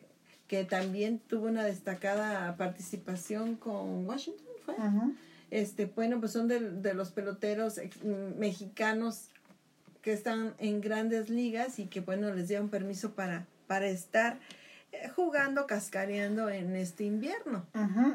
que 0.48 0.64
también 0.64 1.18
tuvo 1.18 1.48
una 1.48 1.64
destacada 1.64 2.56
participación 2.56 3.56
con 3.56 4.06
Washington, 4.06 4.46
¿fue? 4.64 4.74
Este, 5.50 5.84
bueno, 5.84 6.18
pues 6.18 6.32
son 6.32 6.48
de, 6.48 6.60
de 6.60 6.94
los 6.94 7.10
peloteros 7.10 7.78
mexicanos 8.38 9.28
que 10.00 10.14
están 10.14 10.54
en 10.58 10.80
grandes 10.80 11.28
ligas 11.28 11.78
y 11.78 11.88
que, 11.88 12.00
bueno, 12.00 12.32
les 12.32 12.48
dieron 12.48 12.70
permiso 12.70 13.10
para, 13.10 13.46
para 13.66 13.86
estar 13.86 14.38
jugando, 15.14 15.66
cascareando 15.66 16.48
en 16.48 16.76
este 16.76 17.04
invierno. 17.04 17.66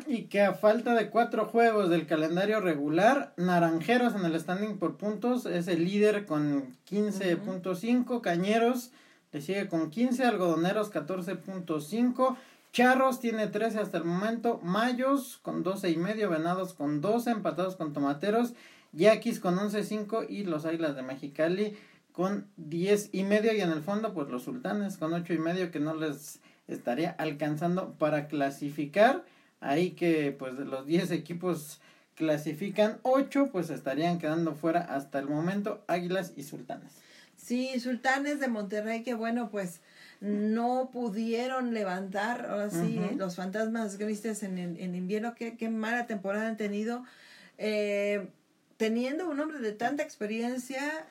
Y 0.08 0.24
que 0.24 0.42
a 0.42 0.54
falta 0.54 0.94
de 0.96 1.10
cuatro 1.10 1.46
juegos 1.46 1.90
del 1.90 2.08
calendario 2.08 2.60
regular, 2.60 3.34
Naranjeros 3.38 4.16
en 4.16 4.26
el 4.26 4.40
standing 4.40 4.78
por 4.78 4.98
puntos 4.98 5.46
es 5.46 5.68
el 5.68 5.86
líder 5.86 6.26
con 6.26 6.76
15.5, 6.90 8.22
Cañeros 8.22 8.92
le 9.32 9.42
sigue 9.42 9.68
con 9.68 9.90
15, 9.90 10.26
Algodoneros 10.26 10.92
14.5, 10.92 12.36
Charros 12.74 13.20
tiene 13.20 13.48
13 13.48 13.80
hasta 13.80 13.98
el 13.98 14.04
momento, 14.04 14.60
Mayos 14.64 15.40
con 15.42 15.64
12 15.64 15.90
y 15.90 15.98
medio, 15.98 16.30
Venados 16.30 16.74
con 16.74 17.02
12, 17.02 17.32
empatados 17.32 17.76
con 17.76 17.94
Tomateros, 17.94 18.54
Yaquis 18.94 19.40
con 19.40 19.58
11.5 19.58 20.26
y 20.30 20.44
los 20.44 20.66
Águilas 20.66 20.96
de 20.96 21.02
Mexicali 21.02 21.78
con 22.12 22.48
10 22.58 23.10
y 23.14 23.24
medio 23.24 23.54
y 23.54 23.62
en 23.62 23.72
el 23.72 23.82
fondo 23.82 24.14
pues 24.14 24.28
los 24.30 24.44
Sultanes 24.44 24.98
con 24.98 25.14
8 25.14 25.34
y 25.34 25.38
medio 25.38 25.72
que 25.72 25.80
no 25.80 25.94
les 25.94 26.42
estaría 26.74 27.12
alcanzando 27.12 27.94
para 27.94 28.28
clasificar. 28.28 29.24
Ahí 29.60 29.92
que 29.92 30.32
pues 30.32 30.58
de 30.58 30.66
los 30.66 30.86
10 30.86 31.12
equipos 31.12 31.80
clasifican 32.16 33.00
8, 33.04 33.50
pues 33.52 33.70
estarían 33.70 34.20
quedando 34.20 34.56
fuera 34.56 34.82
hasta 34.82 35.20
el 35.20 35.28
momento 35.28 35.84
Águilas 35.88 36.34
y 36.36 36.44
Sultanes. 36.44 36.94
Sí, 37.36 37.80
Sultanes 37.80 38.40
de 38.40 38.48
Monterrey 38.48 39.04
que 39.04 39.14
bueno 39.14 39.50
pues 39.50 39.82
no 40.20 40.90
pudieron 40.94 41.74
levantar, 41.74 42.46
ahora 42.46 42.70
sí, 42.70 43.00
los 43.18 43.36
fantasmas 43.36 43.98
grises 43.98 44.44
en, 44.44 44.60
en 44.60 44.96
invierno, 44.96 45.34
qué, 45.34 45.58
qué 45.58 45.70
mala 45.70 46.06
temporada 46.06 46.48
han 46.48 46.58
tenido. 46.58 47.04
Eh, 47.58 48.28
teniendo 48.78 49.30
un 49.30 49.40
hombre 49.40 49.60
de 49.60 49.74
tanta 49.74 50.02
experiencia 50.02 51.06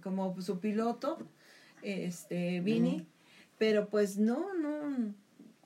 como 0.00 0.40
su 0.40 0.60
piloto, 0.60 1.18
este, 1.82 2.60
Vini, 2.60 3.04
pero 3.60 3.90
pues 3.90 4.16
no, 4.16 4.54
no, 4.54 5.12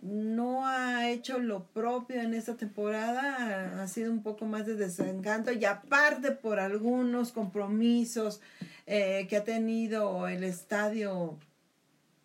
no 0.00 0.66
ha 0.66 1.08
hecho 1.10 1.38
lo 1.38 1.66
propio 1.66 2.20
en 2.20 2.34
esta 2.34 2.56
temporada, 2.56 3.80
ha 3.80 3.86
sido 3.86 4.10
un 4.10 4.24
poco 4.24 4.46
más 4.46 4.66
de 4.66 4.74
desencanto 4.74 5.52
y 5.52 5.64
aparte 5.64 6.32
por 6.32 6.58
algunos 6.58 7.30
compromisos 7.30 8.40
eh, 8.88 9.28
que 9.30 9.36
ha 9.36 9.44
tenido 9.44 10.26
el 10.26 10.42
estadio 10.42 11.38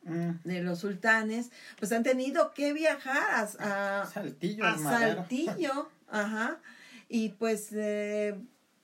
mm. 0.06 0.30
de 0.44 0.62
los 0.64 0.80
sultanes, 0.80 1.52
pues 1.78 1.92
han 1.92 2.02
tenido 2.02 2.52
que 2.56 2.74
viajar 2.74 3.48
a, 3.60 4.08
Saltillo, 4.12 4.66
a 4.66 4.76
Saltillo, 4.76 5.88
ajá, 6.10 6.58
y 7.10 7.30
pues 7.30 7.70
eh, 7.74 8.36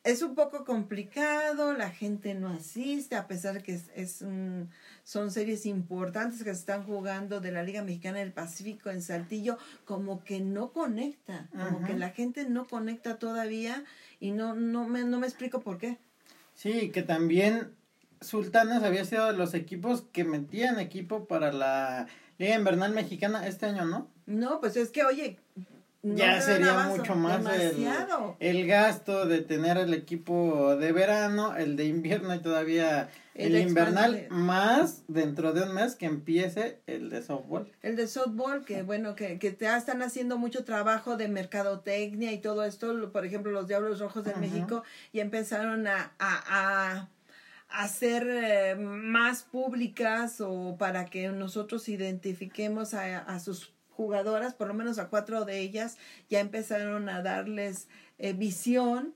es 0.03 0.21
un 0.21 0.36
poco 0.36 0.65
complicado, 0.65 1.73
la 1.73 1.89
gente 1.89 2.36
no 2.36 2.49
asiste, 2.49 3.15
a 3.15 3.25
pesar 3.25 3.63
que 3.63 3.73
es, 3.73 3.89
es 3.95 4.21
un 4.21 4.69
son 5.05 5.29
series 5.29 5.67
importantes 5.67 6.39
que 6.39 6.45
se 6.45 6.59
están 6.59 6.83
jugando 6.83 7.39
de 7.39 7.51
la 7.51 7.61
Liga 7.61 7.83
Mexicana 7.83 8.19
del 8.19 8.33
Pacífico 8.33 8.89
en 8.89 9.03
Saltillo, 9.03 9.59
como 9.85 10.23
que 10.23 10.39
no 10.39 10.71
conecta, 10.73 11.47
como 11.51 11.85
que 11.85 11.93
la 11.93 12.09
gente 12.09 12.49
no 12.49 12.65
conecta 12.65 13.19
todavía 13.19 13.83
y 14.19 14.31
no, 14.31 14.55
no, 14.55 14.87
me, 14.87 15.03
no 15.03 15.19
me 15.19 15.27
explico 15.27 15.61
por 15.61 15.77
qué. 15.77 15.99
Sí, 16.55 16.89
que 16.89 17.03
también 17.03 17.71
Sultanes 18.19 18.81
había 18.81 19.05
sido 19.05 19.27
de 19.27 19.37
los 19.37 19.53
equipos 19.53 20.01
que 20.11 20.23
metían 20.23 20.79
equipo 20.79 21.25
para 21.25 21.53
la 21.53 22.07
Liga 22.39 22.55
Invernal 22.55 22.91
Mexicana 22.91 23.45
este 23.45 23.67
año, 23.67 23.85
¿no? 23.85 24.09
No, 24.25 24.59
pues 24.59 24.75
es 24.75 24.89
que, 24.89 25.03
oye, 25.03 25.37
ya 26.13 26.39
sería 26.39 26.87
mucho 26.87 27.15
más 27.15 27.43
el, 27.59 27.87
el, 28.39 28.67
gasto 28.67 29.25
de 29.25 29.41
tener 29.41 29.77
el 29.77 29.93
equipo 29.93 30.75
de 30.75 30.91
verano, 30.91 31.55
el 31.57 31.75
de 31.75 31.85
invierno 31.85 32.35
y 32.35 32.39
todavía 32.39 33.09
el, 33.33 33.57
invernal, 33.57 34.27
más 34.29 35.03
dentro 35.07 35.51
de 35.51 35.63
un 35.63 35.73
mes 35.73 35.95
que 35.95 36.05
empiece 36.05 36.79
el 36.85 37.09
de 37.09 37.23
softball. 37.23 37.71
El 37.81 37.95
de 37.95 38.07
softball, 38.07 38.63
que 38.63 38.83
bueno, 38.83 39.15
que, 39.15 39.39
que 39.39 39.51
te 39.51 39.65
están 39.65 40.03
haciendo 40.03 40.37
mucho 40.37 40.63
trabajo 40.63 41.17
de 41.17 41.27
mercadotecnia 41.27 42.31
y 42.33 42.37
todo 42.37 42.63
esto, 42.63 43.11
por 43.11 43.25
ejemplo, 43.25 43.51
los 43.51 43.67
Diablos 43.67 43.99
Rojos 43.99 44.23
de 44.23 44.35
México, 44.35 44.83
y 45.11 45.21
empezaron 45.21 45.87
a, 45.87 46.13
a, 46.19 46.43
a 46.47 47.09
hacer 47.67 48.27
eh, 48.29 48.75
más 48.75 49.41
públicas 49.41 50.39
o 50.39 50.77
para 50.77 51.05
que 51.05 51.29
nosotros 51.29 51.89
identifiquemos 51.89 52.93
a, 52.93 53.17
a 53.17 53.39
sus 53.39 53.74
jugadoras, 53.95 54.53
por 54.53 54.67
lo 54.67 54.73
menos 54.73 54.99
a 54.99 55.07
cuatro 55.09 55.45
de 55.45 55.59
ellas, 55.59 55.97
ya 56.29 56.39
empezaron 56.39 57.09
a 57.09 57.21
darles 57.21 57.87
eh, 58.17 58.33
visión 58.33 59.13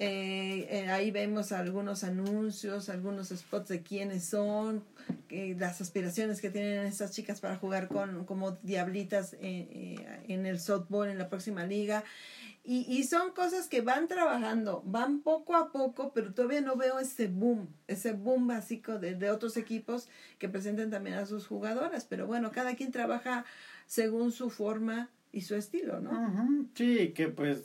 Eh, 0.00 0.68
eh, 0.70 0.90
ahí 0.92 1.10
vemos 1.10 1.50
algunos 1.50 2.04
anuncios, 2.04 2.88
algunos 2.88 3.30
spots 3.30 3.68
de 3.68 3.82
quiénes 3.82 4.22
son, 4.24 4.84
eh, 5.28 5.56
las 5.58 5.80
aspiraciones 5.80 6.40
que 6.40 6.50
tienen 6.50 6.86
estas 6.86 7.10
chicas 7.10 7.40
para 7.40 7.56
jugar 7.56 7.88
con 7.88 8.24
como 8.24 8.52
diablitas 8.62 9.34
en 9.40 10.46
el 10.46 10.60
softball 10.60 11.08
en 11.08 11.18
la 11.18 11.28
próxima 11.28 11.66
liga. 11.66 12.04
Y, 12.62 12.86
y 12.86 13.04
son 13.04 13.32
cosas 13.32 13.66
que 13.66 13.80
van 13.80 14.06
trabajando, 14.06 14.82
van 14.86 15.20
poco 15.22 15.56
a 15.56 15.72
poco, 15.72 16.12
pero 16.12 16.32
todavía 16.32 16.60
no 16.60 16.76
veo 16.76 17.00
ese 17.00 17.26
boom, 17.26 17.66
ese 17.88 18.12
boom 18.12 18.46
básico 18.46 19.00
de, 19.00 19.14
de 19.16 19.30
otros 19.30 19.56
equipos 19.56 20.06
que 20.38 20.48
presenten 20.48 20.90
también 20.90 21.16
a 21.16 21.26
sus 21.26 21.46
jugadoras. 21.46 22.04
Pero 22.04 22.26
bueno, 22.26 22.52
cada 22.52 22.76
quien 22.76 22.92
trabaja 22.92 23.44
según 23.88 24.30
su 24.30 24.50
forma 24.50 25.10
y 25.32 25.40
su 25.40 25.56
estilo, 25.56 26.00
¿no? 26.00 26.68
Sí, 26.74 27.12
que 27.14 27.28
pues 27.28 27.64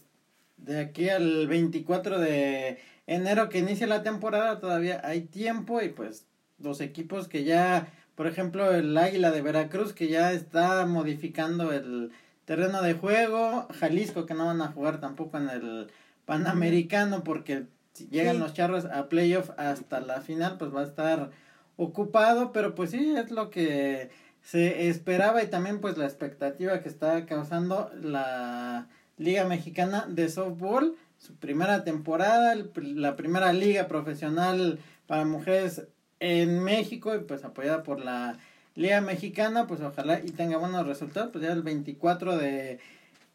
de 0.57 0.79
aquí 0.79 1.09
al 1.09 1.47
24 1.47 2.17
de 2.17 2.79
enero 3.05 3.49
que 3.49 3.59
inicia 3.59 3.85
la 3.85 4.01
temporada 4.01 4.59
todavía 4.59 5.01
hay 5.03 5.21
tiempo 5.21 5.81
y 5.81 5.89
pues 5.89 6.25
los 6.59 6.79
equipos 6.81 7.27
que 7.27 7.43
ya, 7.43 7.87
por 8.15 8.27
ejemplo, 8.27 8.73
el 8.73 8.97
Águila 8.97 9.31
de 9.31 9.41
Veracruz 9.41 9.93
que 9.93 10.07
ya 10.07 10.31
está 10.31 10.85
modificando 10.85 11.73
el 11.73 12.11
terreno 12.45 12.81
de 12.81 12.93
juego, 12.93 13.67
Jalisco 13.79 14.25
que 14.25 14.33
no 14.33 14.45
van 14.45 14.61
a 14.61 14.71
jugar 14.71 15.01
tampoco 15.01 15.37
en 15.37 15.49
el 15.49 15.87
Panamericano 16.25 17.25
porque 17.25 17.65
si 17.91 18.07
llegan 18.07 18.39
los 18.39 18.53
charros 18.53 18.85
a 18.85 19.09
playoff 19.09 19.51
hasta 19.57 19.99
la 19.99 20.21
final 20.21 20.57
pues 20.57 20.73
va 20.73 20.81
a 20.81 20.85
estar 20.85 21.31
ocupado, 21.75 22.53
pero 22.53 22.75
pues 22.75 22.91
sí, 22.91 23.13
es 23.17 23.29
lo 23.29 23.49
que 23.49 24.09
se 24.43 24.89
esperaba 24.89 25.41
y 25.41 25.47
también 25.47 25.79
pues 25.79 25.97
la 25.97 26.05
expectativa 26.05 26.81
que 26.81 26.89
está 26.89 27.25
causando 27.25 27.91
la 28.01 28.87
Liga 29.17 29.45
Mexicana 29.45 30.05
de 30.07 30.29
Softball, 30.29 30.95
su 31.17 31.35
primera 31.35 31.83
temporada, 31.83 32.55
la 32.75 33.15
primera 33.15 33.53
liga 33.53 33.87
profesional 33.87 34.79
para 35.07 35.23
mujeres 35.23 35.83
en 36.19 36.61
México 36.61 37.15
y 37.15 37.19
pues 37.19 37.43
apoyada 37.45 37.83
por 37.83 37.99
la 37.99 38.37
Liga 38.75 39.01
Mexicana, 39.01 39.65
pues 39.65 39.81
ojalá 39.81 40.19
y 40.19 40.31
tenga 40.31 40.57
buenos 40.57 40.85
resultados, 40.85 41.29
pues 41.31 41.43
ya 41.43 41.51
el 41.53 41.63
24 41.63 42.37
de 42.37 42.79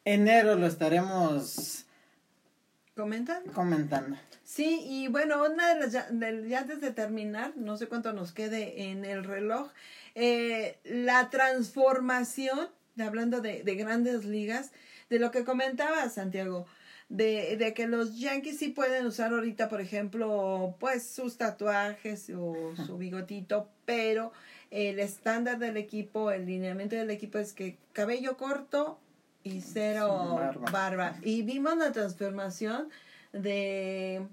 enero 0.04 0.56
lo 0.56 0.66
estaremos 0.66 1.86
comentando. 2.94 3.52
comentando. 3.52 4.16
Sí, 4.42 4.80
y 4.84 5.08
bueno, 5.08 5.44
una 5.44 5.74
de 5.74 5.80
las, 5.80 5.92
ya, 5.92 6.08
ya 6.10 6.60
antes 6.60 6.80
de 6.80 6.90
terminar, 6.90 7.52
no 7.56 7.76
sé 7.76 7.86
cuánto 7.86 8.12
nos 8.12 8.32
quede 8.32 8.90
en 8.90 9.04
el 9.04 9.24
reloj, 9.24 9.70
eh, 10.20 10.78
la 10.82 11.30
transformación, 11.30 12.68
hablando 12.98 13.40
de, 13.40 13.62
de 13.62 13.74
grandes 13.76 14.24
ligas, 14.24 14.72
de 15.10 15.20
lo 15.20 15.30
que 15.30 15.44
comentaba 15.44 16.08
Santiago, 16.08 16.66
de, 17.08 17.56
de, 17.56 17.72
que 17.72 17.86
los 17.86 18.18
Yankees 18.18 18.58
sí 18.58 18.70
pueden 18.70 19.06
usar 19.06 19.32
ahorita, 19.32 19.68
por 19.68 19.80
ejemplo, 19.80 20.74
pues 20.80 21.08
sus 21.08 21.38
tatuajes 21.38 22.30
o 22.36 22.74
su 22.84 22.98
bigotito, 22.98 23.68
pero 23.84 24.32
el 24.72 24.98
estándar 24.98 25.60
del 25.60 25.76
equipo, 25.76 26.32
el 26.32 26.46
lineamiento 26.46 26.96
del 26.96 27.10
equipo 27.10 27.38
es 27.38 27.52
que 27.52 27.78
cabello 27.92 28.36
corto 28.36 28.98
y 29.44 29.60
cero 29.60 30.40
barba. 30.72 31.16
Y 31.22 31.42
vimos 31.42 31.76
la 31.76 31.92
transformación 31.92 32.88
de 33.32 34.26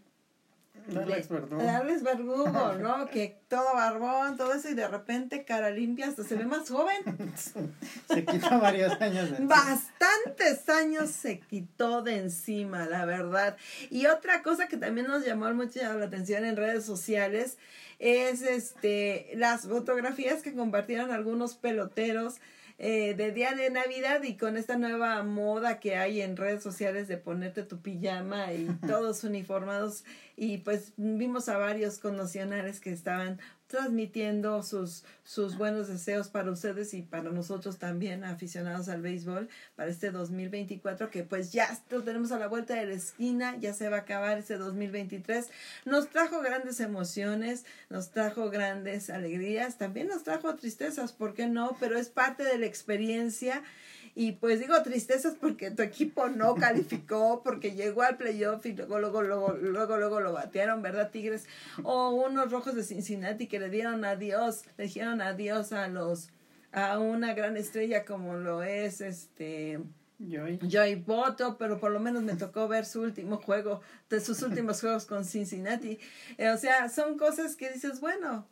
Alex 0.89 1.29
Verdugo. 1.29 1.61
Alex 1.61 2.03
Verdugo, 2.03 2.73
¿no? 2.79 3.07
que 3.07 3.39
todo 3.47 3.73
barbón, 3.73 4.37
todo 4.37 4.53
eso, 4.53 4.69
y 4.69 4.73
de 4.73 4.87
repente 4.87 5.45
cara 5.45 5.69
limpia, 5.69 6.07
hasta 6.07 6.23
se 6.23 6.35
ve 6.35 6.45
más 6.45 6.69
joven. 6.69 6.97
se 8.07 8.25
quitó 8.25 8.59
varios 8.59 8.99
años 9.01 9.29
de 9.31 9.37
encima. 9.37 9.55
Bastantes 9.55 10.69
años 10.69 11.09
se 11.09 11.39
quitó 11.39 12.01
de 12.01 12.17
encima, 12.17 12.85
la 12.85 13.05
verdad. 13.05 13.57
Y 13.89 14.05
otra 14.07 14.43
cosa 14.43 14.67
que 14.67 14.77
también 14.77 15.07
nos 15.07 15.25
llamó 15.25 15.51
mucho 15.53 15.79
la 15.81 16.05
atención 16.05 16.45
en 16.45 16.55
redes 16.55 16.85
sociales 16.85 17.57
es 17.99 18.41
este 18.41 19.31
las 19.35 19.61
fotografías 19.63 20.41
que 20.41 20.53
compartieron 20.53 21.11
algunos 21.11 21.55
peloteros 21.55 22.35
eh, 22.77 23.13
de 23.13 23.31
día 23.31 23.53
de 23.53 23.69
Navidad 23.69 24.21
y 24.23 24.35
con 24.35 24.57
esta 24.57 24.77
nueva 24.77 25.23
moda 25.23 25.79
que 25.79 25.95
hay 25.95 26.19
en 26.21 26.35
redes 26.35 26.61
sociales 26.61 27.07
de 27.07 27.17
ponerte 27.17 27.63
tu 27.63 27.81
pijama 27.81 28.51
y 28.51 28.67
todos 28.87 29.23
uniformados. 29.23 30.03
Y 30.35 30.57
pues 30.57 30.91
vimos 30.97 31.47
a 31.47 31.57
varios 31.57 31.99
connocionales 31.99 32.81
que 32.81 32.91
estaban 32.91 33.39
transmitiendo 33.67 34.61
sus, 34.63 35.03
sus 35.23 35.57
buenos 35.57 35.87
deseos 35.87 36.29
para 36.29 36.51
ustedes 36.51 36.93
y 36.93 37.01
para 37.01 37.31
nosotros 37.31 37.77
también, 37.77 38.23
aficionados 38.23 38.89
al 38.89 39.01
béisbol, 39.01 39.49
para 39.75 39.89
este 39.89 40.11
2024, 40.11 41.09
que 41.09 41.23
pues 41.23 41.51
ya 41.51 41.77
lo 41.89 42.03
tenemos 42.03 42.31
a 42.31 42.39
la 42.39 42.47
vuelta 42.47 42.75
de 42.75 42.85
la 42.85 42.93
esquina, 42.93 43.57
ya 43.57 43.73
se 43.73 43.89
va 43.89 43.97
a 43.97 43.99
acabar 44.01 44.37
ese 44.37 44.57
2023. 44.57 45.49
Nos 45.85 46.09
trajo 46.09 46.41
grandes 46.41 46.79
emociones, 46.79 47.65
nos 47.89 48.11
trajo 48.11 48.49
grandes 48.49 49.09
alegrías, 49.09 49.77
también 49.77 50.07
nos 50.07 50.23
trajo 50.23 50.55
tristezas, 50.55 51.11
¿por 51.11 51.33
qué 51.33 51.47
no? 51.47 51.75
Pero 51.79 51.97
es 51.97 52.09
parte 52.09 52.43
de 52.43 52.59
la 52.59 52.67
experiencia 52.67 53.63
y 54.17 54.31
pues 54.31 54.61
digo 54.61 54.81
tristezas 54.81 55.35
porque 55.39 55.71
tu 55.71 55.83
equipo 55.83 56.29
no 56.29 56.55
calificó, 56.55 57.41
porque 57.43 57.71
llegó 57.71 58.01
al 58.01 58.15
playoff 58.15 58.65
y 58.65 58.71
luego, 58.71 58.97
luego, 58.97 59.21
luego, 59.21 59.53
luego, 59.53 59.97
luego 59.97 60.21
lo 60.21 60.31
batearon, 60.31 60.81
¿verdad, 60.81 61.11
Tigres? 61.11 61.45
O 61.83 62.11
unos 62.11 62.49
rojos 62.49 62.75
de 62.75 62.83
Cincinnati 62.83 63.47
que 63.47 63.59
le 63.59 63.69
dieron 63.69 64.05
adiós, 64.05 64.63
le 64.77 64.85
dijeron 64.85 65.21
adiós 65.21 65.73
a 65.73 65.89
los, 65.89 66.29
a 66.71 66.97
una 66.97 67.33
gran 67.33 67.57
estrella 67.57 68.05
como 68.05 68.35
lo 68.35 68.63
es 68.63 69.01
este. 69.01 69.81
Joy. 70.17 70.59
Joy 70.61 70.95
Boto, 70.95 71.57
pero 71.57 71.77
por 71.77 71.91
lo 71.91 71.99
menos 71.99 72.23
me 72.23 72.35
tocó 72.35 72.69
ver 72.69 72.85
su 72.85 73.01
último 73.01 73.35
juego, 73.35 73.81
de 74.09 74.21
sus 74.21 74.41
últimos 74.43 74.79
juegos 74.79 75.05
con 75.05 75.25
Cincinnati. 75.25 75.99
Eh, 76.37 76.47
o 76.47 76.57
sea, 76.57 76.87
son 76.87 77.17
cosas 77.17 77.57
que 77.57 77.69
dices, 77.69 77.99
bueno, 77.99 78.47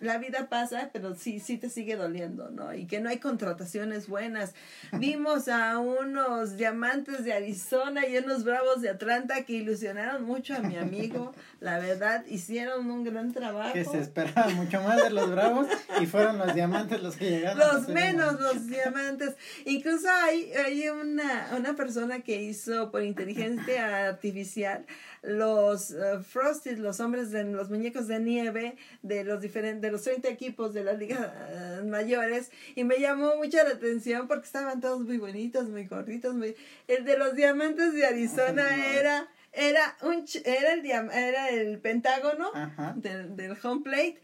la 0.00 0.18
vida 0.18 0.48
pasa, 0.48 0.90
pero 0.92 1.14
sí, 1.14 1.40
sí 1.40 1.58
te 1.58 1.70
sigue 1.70 1.96
doliendo, 1.96 2.50
¿no? 2.50 2.74
Y 2.74 2.86
que 2.86 3.00
no 3.00 3.08
hay 3.08 3.18
contrataciones 3.18 4.08
buenas. 4.08 4.54
Vimos 4.92 5.48
a 5.48 5.78
unos 5.78 6.56
diamantes 6.56 7.24
de 7.24 7.32
Arizona 7.32 8.06
y 8.06 8.16
unos 8.16 8.44
bravos 8.44 8.80
de 8.80 8.90
Atlanta 8.90 9.44
que 9.44 9.54
ilusionaron 9.54 10.24
mucho 10.24 10.54
a 10.54 10.60
mi 10.60 10.76
amigo. 10.76 11.34
La 11.60 11.78
verdad, 11.78 12.24
hicieron 12.26 12.90
un 12.90 13.04
gran 13.04 13.32
trabajo. 13.32 13.72
Que 13.72 13.84
se 13.84 13.98
esperaba 13.98 14.48
mucho 14.50 14.80
más 14.82 15.02
de 15.02 15.10
los 15.10 15.30
bravos 15.30 15.66
y 16.00 16.06
fueron 16.06 16.38
los 16.38 16.54
diamantes 16.54 17.02
los 17.02 17.16
que 17.16 17.30
llegaron. 17.30 17.58
Los 17.58 17.88
menos 17.88 18.40
los 18.40 18.66
diamantes. 18.66 19.36
Incluso 19.64 20.08
hay, 20.08 20.52
hay 20.52 20.88
una, 20.88 21.50
una 21.56 21.74
persona 21.74 22.20
que 22.20 22.40
hizo 22.42 22.90
por 22.90 23.02
inteligencia 23.02 24.06
artificial 24.08 24.86
los 25.22 25.90
uh, 25.90 26.22
Frosties, 26.22 26.78
los 26.78 27.00
hombres 27.00 27.30
de 27.30 27.44
los 27.44 27.70
muñecos 27.70 28.06
de 28.06 28.20
nieve 28.20 28.76
de 29.02 29.24
los 29.24 29.40
diferentes 29.40 29.82
de 29.82 29.90
los 29.90 30.02
30 30.02 30.28
equipos 30.28 30.74
de 30.74 30.84
las 30.84 30.98
ligas 30.98 31.20
uh, 31.20 31.84
mayores. 31.86 32.50
Y 32.74 32.84
me 32.84 32.98
llamó 32.98 33.36
mucho 33.36 33.58
la 33.58 33.70
atención 33.70 34.28
porque 34.28 34.46
estaban 34.46 34.80
todos 34.80 35.00
muy 35.00 35.18
bonitos, 35.18 35.68
muy 35.68 35.86
gorditos, 35.86 36.34
muy 36.34 36.56
el 36.86 37.04
de 37.04 37.18
los 37.18 37.34
diamantes 37.34 37.92
de 37.92 38.06
Arizona 38.06 38.64
era 38.94 39.28
era 39.52 39.96
un 40.02 40.24
era 40.44 40.74
el 40.74 40.84
era 40.86 41.48
el 41.50 41.78
pentágono 41.80 42.50
del, 42.96 43.36
del 43.36 43.56
home 43.62 43.82
plate. 43.82 44.20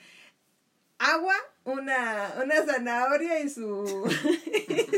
Agua, 0.99 1.34
una, 1.64 2.34
una 2.42 2.62
zanahoria 2.64 3.40
y 3.40 3.51
su. 3.51 3.84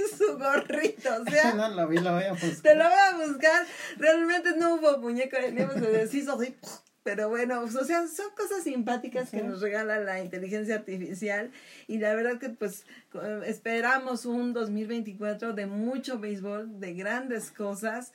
O 1.21 1.25
sea, 1.25 1.55
no 1.55 1.69
lo 1.69 1.89
vi, 1.89 1.99
lo 1.99 2.13
voy 2.13 2.25
a 2.25 2.33
buscar. 2.33 2.63
Te 2.63 2.75
lo 2.75 2.85
voy 2.85 2.99
a 2.99 3.27
buscar. 3.27 3.67
Realmente 3.99 4.57
no 4.57 4.75
hubo 4.75 4.99
muñeco 4.99 5.37
de 5.37 5.53
nieve, 5.53 5.75
se 5.75 5.91
deshizo 5.91 6.39
así. 6.39 6.57
Pero 7.07 7.29
bueno, 7.29 7.61
o 7.61 7.85
sea, 7.85 8.09
son 8.09 8.31
cosas 8.37 8.65
simpáticas 8.65 9.31
que 9.31 9.45
nos 9.45 9.61
regala 9.61 10.01
la 10.01 10.21
inteligencia 10.21 10.75
artificial 10.75 11.53
y 11.87 11.99
la 11.99 12.13
verdad 12.17 12.41
que 12.41 12.49
pues 12.49 12.85
esperamos 13.45 14.27
un 14.27 14.53
2024 14.53 15.53
de 15.53 15.67
mucho 15.67 16.19
béisbol, 16.19 16.81
de 16.81 16.95
grandes 16.95 17.53
cosas 17.53 18.11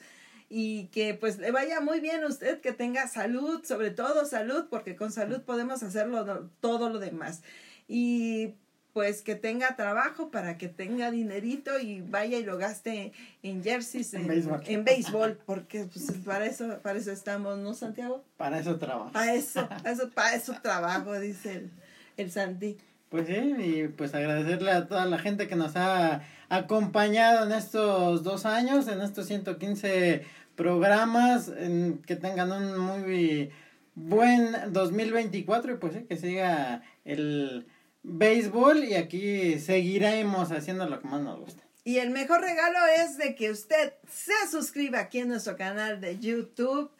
y 0.50 0.88
que 0.88 1.14
pues 1.14 1.38
le 1.38 1.52
vaya 1.52 1.80
muy 1.80 2.00
bien 2.00 2.22
a 2.22 2.26
usted, 2.26 2.60
que 2.60 2.72
tenga 2.72 3.08
salud, 3.08 3.64
sobre 3.64 3.92
todo 3.92 4.26
salud, 4.26 4.66
porque 4.68 4.94
con 4.94 5.10
salud 5.10 5.40
podemos 5.40 5.82
hacerlo 5.82 6.50
todo 6.60 6.90
lo 6.90 6.98
demás 6.98 7.40
y 7.88 8.56
pues 8.92 9.22
que 9.22 9.34
tenga 9.34 9.74
trabajo 9.76 10.30
para 10.30 10.58
que 10.58 10.68
tenga 10.68 11.10
dinerito 11.10 11.78
y 11.78 12.02
vaya 12.02 12.38
y 12.38 12.44
lo 12.44 12.58
gaste 12.58 13.12
en 13.42 13.62
jerseys, 13.62 14.12
en, 14.14 14.30
en, 14.66 14.84
béisbol. 14.84 15.38
porque 15.46 15.84
pues 15.84 16.12
para 16.24 16.46
eso, 16.46 16.78
para 16.82 16.98
eso 16.98 17.10
estamos, 17.10 17.58
¿no, 17.58 17.74
Santiago? 17.74 18.22
Para 18.36 18.58
eso 18.58 18.78
trabajo. 18.78 19.12
Para 19.12 19.34
eso, 19.34 19.66
para 19.68 19.90
eso, 19.90 20.10
para 20.10 20.34
eso 20.34 20.54
trabajo, 20.62 21.18
dice 21.18 21.54
el, 21.54 21.70
el 22.16 22.30
Santi. 22.30 22.76
Pues 23.08 23.26
sí, 23.26 23.34
y 23.34 23.88
pues 23.88 24.14
agradecerle 24.14 24.70
a 24.70 24.88
toda 24.88 25.04
la 25.04 25.18
gente 25.18 25.46
que 25.46 25.56
nos 25.56 25.76
ha 25.76 26.22
acompañado 26.48 27.46
en 27.46 27.52
estos 27.52 28.22
dos 28.22 28.46
años, 28.46 28.88
en 28.88 29.00
estos 29.00 29.26
115 29.26 30.24
programas, 30.54 31.48
en, 31.48 31.98
que 32.06 32.16
tengan 32.16 32.52
un 32.52 32.78
muy 32.78 33.50
buen 33.94 34.54
2024 34.72 35.72
y 35.72 35.76
pues 35.76 35.94
sí, 35.94 36.00
que 36.04 36.16
siga 36.16 36.82
el 37.04 37.66
béisbol 38.02 38.84
y 38.84 38.94
aquí 38.94 39.58
seguiremos 39.58 40.50
haciendo 40.50 40.88
lo 40.88 41.00
que 41.00 41.08
más 41.08 41.22
nos 41.22 41.40
gusta. 41.40 41.62
Y 41.84 41.98
el 41.98 42.10
mejor 42.10 42.40
regalo 42.40 42.78
es 43.00 43.18
de 43.18 43.34
que 43.34 43.50
usted 43.50 43.94
se 44.08 44.32
suscriba 44.50 45.00
aquí 45.00 45.18
en 45.18 45.28
nuestro 45.28 45.56
canal 45.56 46.00
de 46.00 46.18
YouTube 46.18 46.90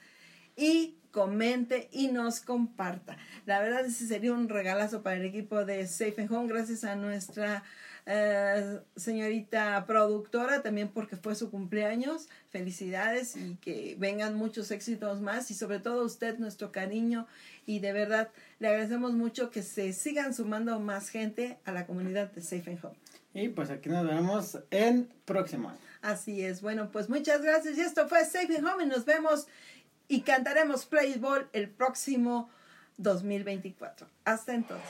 y 0.57 0.97
comente 1.13 1.89
y 1.93 2.09
nos 2.09 2.41
comparta. 2.41 3.17
La 3.47 3.61
verdad, 3.61 3.85
ese 3.85 4.07
sería 4.07 4.33
un 4.33 4.49
regalazo 4.49 5.03
para 5.03 5.17
el 5.17 5.25
equipo 5.25 5.65
de 5.65 5.87
Safe 5.87 6.15
and 6.19 6.33
Home, 6.33 6.49
gracias 6.49 6.83
a 6.85 6.97
nuestra 6.97 7.63
eh, 8.07 8.81
señorita 8.97 9.87
productora, 9.87 10.63
también 10.63 10.89
porque 10.89 11.17
fue 11.17 11.37
su 11.37 11.51
cumpleaños. 11.51 12.29
Felicidades 12.51 13.37
y 13.37 13.57
que 13.57 13.95
vengan 13.99 14.35
muchos 14.35 14.71
éxitos 14.71 15.21
más 15.21 15.51
y 15.51 15.55
sobre 15.55 15.79
todo 15.79 16.05
usted, 16.05 16.39
nuestro 16.39 16.73
cariño. 16.73 17.27
Y 17.67 17.79
de 17.79 17.93
verdad, 17.93 18.31
le 18.63 18.69
agradecemos 18.69 19.13
mucho 19.15 19.51
que 19.51 19.61
se 19.61 19.93
sigan 19.93 20.33
sumando 20.35 20.79
más 20.79 21.09
gente 21.09 21.59
a 21.65 21.73
la 21.73 21.85
comunidad 21.85 22.31
de 22.31 22.43
Safe 22.43 22.71
and 22.71 22.85
Home. 22.85 22.95
Y 23.35 23.49
pues 23.49 23.71
aquí 23.71 23.89
nos 23.89 24.07
vemos 24.07 24.57
en 24.71 25.13
próximo 25.25 25.71
año. 25.71 25.81
Así 26.01 26.45
es. 26.45 26.63
Bueno, 26.63 26.89
pues 26.93 27.09
muchas 27.09 27.43
gracias. 27.43 27.77
Y 27.77 27.81
esto 27.81 28.09
fue 28.09 28.25
Safe 28.25 28.57
and 28.57 28.65
Home 28.65 28.85
y 28.85 28.87
nos 28.87 29.05
vemos 29.05 29.49
y 30.07 30.21
cantaremos 30.21 30.87
Play 30.87 31.19
Ball 31.19 31.49
el 31.53 31.71
próximo 31.71 32.51
2024. 32.99 34.07
Hasta 34.25 34.55
entonces. 34.55 34.89